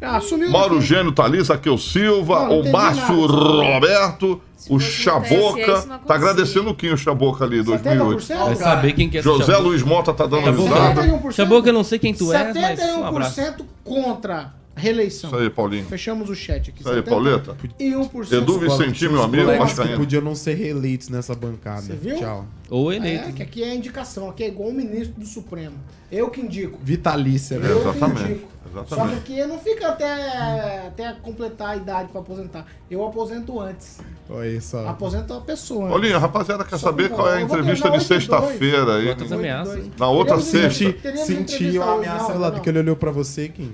Ah. 0.00 0.20
Mauro. 0.50 0.80
Gênio, 0.80 1.12
Thalys, 1.12 1.50
Aqueu 1.50 1.76
Silva, 1.76 2.40
Não, 2.40 2.48
não 2.48 2.60
o 2.60 2.72
Márcio 2.72 3.28
nada. 3.28 3.32
Roberto, 3.32 4.40
o 4.68 4.78
fosse 4.78 4.90
Chaboca. 4.90 5.82
Tá 6.06 6.14
agradecendo 6.14 6.70
o 6.70 6.74
Kim, 6.74 6.90
o 6.90 6.96
Chaboca 6.96 7.44
ali, 7.44 7.62
2008. 7.62 8.22
70%? 8.22 8.44
Vai 8.44 8.56
saber 8.56 8.92
quem 8.92 9.08
que 9.08 9.18
é 9.18 9.22
José 9.22 9.44
Chaboca. 9.44 9.58
Luiz 9.58 9.82
Mota 9.82 10.14
tá 10.14 10.26
dando 10.26 10.50
risada. 10.50 11.02
71%. 11.02 11.32
Chaboca, 11.32 11.68
eu 11.68 11.72
não 11.72 11.84
sei 11.84 11.98
quem 11.98 12.14
tu 12.14 12.32
és, 12.32 12.54
mas 12.54 12.80
um 12.80 13.04
abraço. 13.04 13.40
71% 13.40 13.64
contra 13.84 14.57
reeleição. 14.78 15.30
Isso 15.30 15.38
aí, 15.38 15.50
Paulinho. 15.50 15.84
Fechamos 15.86 16.30
o 16.30 16.34
chat 16.34 16.70
aqui. 16.70 16.80
Isso 16.80 16.90
aí, 16.90 17.02
Pauleta. 17.02 17.56
E 17.78 17.90
1% 17.92 18.32
Edu. 18.32 18.58
Vicentinho, 18.58 19.12
meu 19.12 19.22
amigo, 19.22 19.50
que 19.66 19.96
podiam 19.96 20.22
não 20.22 20.34
ser 20.34 20.54
reeleitos 20.54 21.08
nessa 21.08 21.34
bancada. 21.34 21.82
Você 21.82 21.94
viu? 21.94 22.16
Tchau. 22.18 22.46
Ou 22.70 22.92
eleito. 22.92 23.28
É, 23.30 23.32
que 23.32 23.42
aqui 23.42 23.62
é 23.62 23.74
indicação. 23.74 24.28
Aqui 24.30 24.44
é 24.44 24.48
igual 24.48 24.68
o 24.68 24.72
ministro 24.74 25.18
do 25.18 25.26
Supremo. 25.26 25.76
Eu 26.10 26.30
que 26.30 26.40
indico. 26.40 26.78
Vitalícia, 26.82 27.58
né? 27.58 27.70
Eu 27.70 27.80
que 27.82 27.88
Exatamente. 27.88 28.22
indico. 28.32 28.48
Só 28.68 28.82
que 28.84 28.92
Exatamente. 28.92 29.18
aqui 29.18 29.46
não 29.46 29.58
fica 29.58 29.88
até, 29.88 30.86
até 30.88 31.12
completar 31.22 31.70
a 31.70 31.76
idade 31.76 32.08
pra 32.10 32.20
aposentar. 32.20 32.66
Eu 32.90 33.04
aposento 33.06 33.58
antes. 33.58 33.98
Olha 34.28 34.60
só. 34.60 34.86
Aposento 34.86 35.32
a 35.32 35.40
pessoa. 35.40 35.88
Paulinho, 35.88 36.16
a 36.16 36.18
rapaziada 36.18 36.64
quer 36.64 36.76
Só 36.78 36.88
saber 36.88 37.08
qual 37.08 37.30
é 37.30 37.38
a 37.38 37.40
entrevista 37.40 37.88
de 37.90 37.96
8 37.96 38.06
dois. 38.06 38.22
sexta-feira 38.22 38.96
aí. 38.96 39.06
Quantas 39.06 39.32
ameaças? 39.32 39.84
Na 39.98 40.08
outra 40.10 40.38
sexta. 40.38 40.84
entrevista- 40.84 41.00
teremos 41.02 41.26
Senti 41.26 41.54
entrevista 41.54 41.78
uma 41.84 41.94
hoje. 41.94 42.08
ameaça 42.08 42.32
lá 42.34 42.50
não. 42.50 42.60
que 42.60 42.68
ele 42.68 42.78
olhou 42.80 42.94
pra 42.96 43.10
você, 43.10 43.48
Kim. 43.48 43.72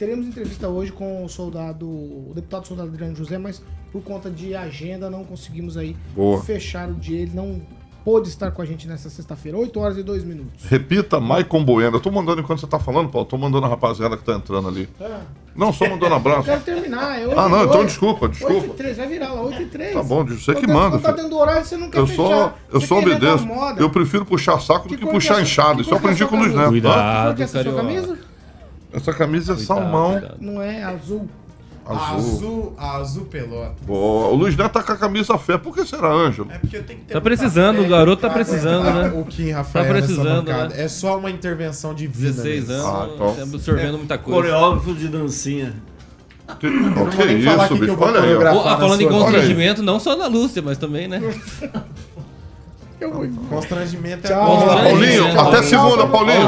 Teremos 0.00 0.26
entrevista 0.26 0.66
hoje 0.66 0.90
com 0.90 1.22
o 1.22 1.28
soldado, 1.28 1.86
o 1.86 2.32
deputado 2.34 2.66
soldado 2.66 2.88
Adriano 2.88 3.14
José, 3.14 3.36
mas 3.36 3.62
por 3.92 4.02
conta 4.02 4.30
de 4.30 4.54
agenda 4.56 5.10
não 5.10 5.24
conseguimos 5.24 5.76
aí 5.76 5.94
Boa. 6.16 6.42
fechar 6.42 6.88
o 6.88 6.94
dia. 6.94 7.20
Ele 7.20 7.32
não 7.34 7.60
pôde 8.02 8.30
estar 8.30 8.50
com 8.50 8.62
a 8.62 8.64
gente 8.64 8.88
nessa 8.88 9.10
sexta-feira. 9.10 9.58
8 9.58 9.78
horas 9.78 9.98
e 9.98 10.02
2 10.02 10.24
minutos. 10.24 10.64
Repita, 10.64 11.20
Maicon 11.20 11.62
Bueno. 11.62 11.98
Eu 11.98 12.00
tô 12.00 12.10
mandando 12.10 12.40
enquanto 12.40 12.60
você 12.60 12.66
tá 12.66 12.78
falando, 12.78 13.10
Paulo. 13.10 13.28
Tô 13.28 13.36
mandando 13.36 13.66
a 13.66 13.68
rapaziada 13.68 14.16
que 14.16 14.24
tá 14.24 14.32
entrando 14.32 14.68
ali. 14.68 14.88
Ah, 14.98 15.20
Não, 15.54 15.70
só 15.70 15.84
mandando 15.86 16.14
eu 16.14 16.16
abraço. 16.16 16.44
quero 16.44 16.62
terminar. 16.62 17.20
É 17.20 17.26
8 17.26 17.38
Ah, 17.38 17.48
não, 17.50 17.58
e 17.60 17.64
então 17.64 17.76
2. 17.76 17.86
desculpa, 17.88 18.24
8 18.24 18.32
e 18.36 18.38
desculpa. 18.38 18.74
3, 18.78 18.96
vai 18.96 19.06
virar 19.06 19.32
lá, 19.34 19.42
8 19.42 19.60
e 19.60 19.66
3. 19.66 19.92
Tá 19.92 20.02
bom, 20.02 20.24
você 20.24 20.54
que 20.54 20.60
Quando- 20.62 20.72
manda, 20.72 20.98
Quando 20.98 21.14
tá 21.16 21.22
do 21.28 21.36
horário, 21.36 21.66
você 21.66 21.76
não 21.76 21.90
quer 21.90 21.98
Eu 21.98 22.06
fechar. 22.06 22.22
só, 22.22 22.54
eu 22.72 22.80
Você 22.80 22.86
só 22.86 23.00
quer 23.02 23.06
obedeço. 23.06 23.46
moda. 23.46 23.82
Eu 23.82 23.90
prefiro 23.90 24.24
puxar 24.24 24.58
saco 24.60 24.84
do 24.88 24.94
Que 24.94 24.96
que 24.96 25.02
cor 25.04 25.12
puxar 25.12 25.34
que 25.34 25.40
é- 25.40 25.42
enxada. 25.42 25.74
que 25.74 25.80
Isso 25.82 25.90
eu 25.90 25.98
que 26.00 26.06
é 26.06 26.10
aprendi 26.10 26.26
com 26.26 26.36
o 26.36 26.38
Luiz 26.40 26.54
Neto. 26.54 26.68
Cuidado, 26.70 27.26
Qual 27.26 27.34
que 27.34 27.42
é 27.42 27.44
essa 27.44 27.62
sua 27.62 27.74
camisa? 27.74 28.18
Essa 28.92 29.12
camisa 29.12 29.52
é 29.52 29.56
Cuidado, 29.56 29.66
salmão. 29.80 30.12
cuidado. 30.12 30.36
Não 30.40 30.60
é 30.62 30.82
azul. 30.82 31.28
Azul. 31.86 32.16
Azul, 32.16 32.74
azul 32.78 33.24
pelota. 33.24 33.74
Boa. 33.84 34.28
O 34.28 34.34
Luiz 34.36 34.56
Neto 34.56 34.70
tá 34.72 34.82
com 34.82 34.92
a 34.92 34.96
camisa 34.96 35.36
fé. 35.38 35.58
Por 35.58 35.74
que 35.74 35.84
será, 35.84 36.08
Ângelo? 36.12 36.48
É 36.52 36.58
porque 36.58 36.78
tem 36.80 36.98
que 36.98 37.04
ter 37.04 37.14
Tá 37.14 37.20
precisando, 37.20 37.80
o 37.82 37.88
garoto 37.88 38.22
tá 38.22 38.30
precisando, 38.30 38.84
né? 38.84 39.08
O 39.18 39.24
Kim 39.24 39.50
Rafael 39.50 39.84
Tá 39.86 39.90
precisando, 39.92 40.44
né? 40.46 40.68
É 40.76 40.86
só 40.88 41.18
uma 41.18 41.30
intervenção 41.30 41.92
divina. 41.94 42.30
16 42.32 42.68
mesmo. 42.68 42.74
anos, 42.86 42.86
Ah, 42.86 43.10
então. 43.14 43.34
tá 43.34 43.42
absorvendo 43.42 43.98
muita 43.98 44.18
coisa. 44.18 44.40
Coreógrafo 44.40 44.94
de 44.94 45.08
dancinha. 45.08 45.74
Que, 46.58 46.68
que 46.68 47.22
é 47.22 47.32
isso, 47.32 47.48
aqui 47.60 47.74
que 47.74 47.80
bicho? 47.80 47.92
eu 47.92 47.96
vou 47.96 48.08
Olha 48.08 48.20
aí, 48.22 48.34
ah, 48.34 48.76
falando 48.76 49.00
em 49.00 49.04
na 49.06 49.10
constrangimento, 49.12 49.82
não 49.82 49.98
só 50.00 50.16
da 50.16 50.26
Lúcia, 50.26 50.60
mas 50.60 50.76
também, 50.78 51.06
né? 51.08 51.20
Eu 53.00 53.12
vou. 53.12 53.26
Constrangimento 53.48 54.26
é 54.26 54.30
Tchau. 54.30 54.44
bom. 54.46 54.66
Paulinho, 54.66 55.30
Tchau. 55.32 55.48
até 55.48 55.62
segunda, 55.62 56.06
Paulinho. 56.06 56.46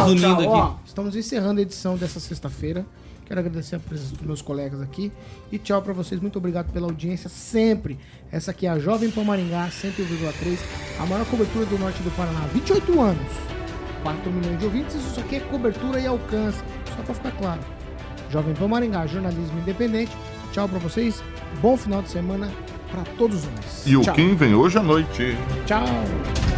Ó, 0.49 0.62
aqui. 0.64 0.74
Estamos 0.93 1.16
encerrando 1.16 1.59
a 1.59 1.62
edição 1.62 1.97
dessa 1.97 2.20
sexta-feira. 2.20 2.84
Quero 3.24 3.40
agradecer 3.40 3.76
a 3.76 3.78
presença 3.78 4.14
dos 4.14 4.26
meus 4.26 4.43
colegas 4.43 4.80
aqui. 4.82 5.11
E 5.51 5.59
tchau 5.59 5.80
pra 5.80 5.93
vocês. 5.93 6.20
Muito 6.20 6.36
obrigado 6.36 6.70
pela 6.70 6.86
audiência 6.86 7.30
sempre. 7.30 7.99
Essa 8.30 8.51
aqui 8.51 8.66
é 8.66 8.70
a 8.70 8.78
Jovem 8.78 9.11
Pan 9.11 9.24
Maringá, 9.24 9.68
101,3. 9.68 10.59
A 11.01 11.07
maior 11.07 11.24
cobertura 11.26 11.64
do 11.64 11.78
norte 11.78 12.03
do 12.03 12.11
Paraná. 12.14 12.40
28 12.53 13.01
anos. 13.01 13.32
4 14.03 14.30
milhões 14.30 14.59
de 14.59 14.64
ouvintes. 14.66 14.95
Isso 14.95 15.20
aqui 15.20 15.36
é 15.36 15.40
cobertura 15.40 15.99
e 15.99 16.07
alcance. 16.07 16.59
Só 16.95 17.03
pra 17.03 17.14
ficar 17.14 17.32
claro. 17.32 17.61
Jovem 18.30 18.55
Pan 18.55 18.68
Maringá, 18.68 19.07
jornalismo 19.07 19.59
independente. 19.61 20.12
Tchau 20.53 20.68
pra 20.68 20.78
vocês. 20.78 21.22
Bom 21.62 21.76
final 21.76 22.03
de 22.03 22.11
semana 22.11 22.51
pra 22.90 23.03
todos 23.16 23.45
nós. 23.45 23.86
E 23.86 23.97
o 23.97 24.03
tchau. 24.03 24.14
Kim 24.14 24.34
vem 24.34 24.55
hoje 24.55 24.76
à 24.78 24.82
noite. 24.82 25.36
Tchau. 25.64 25.86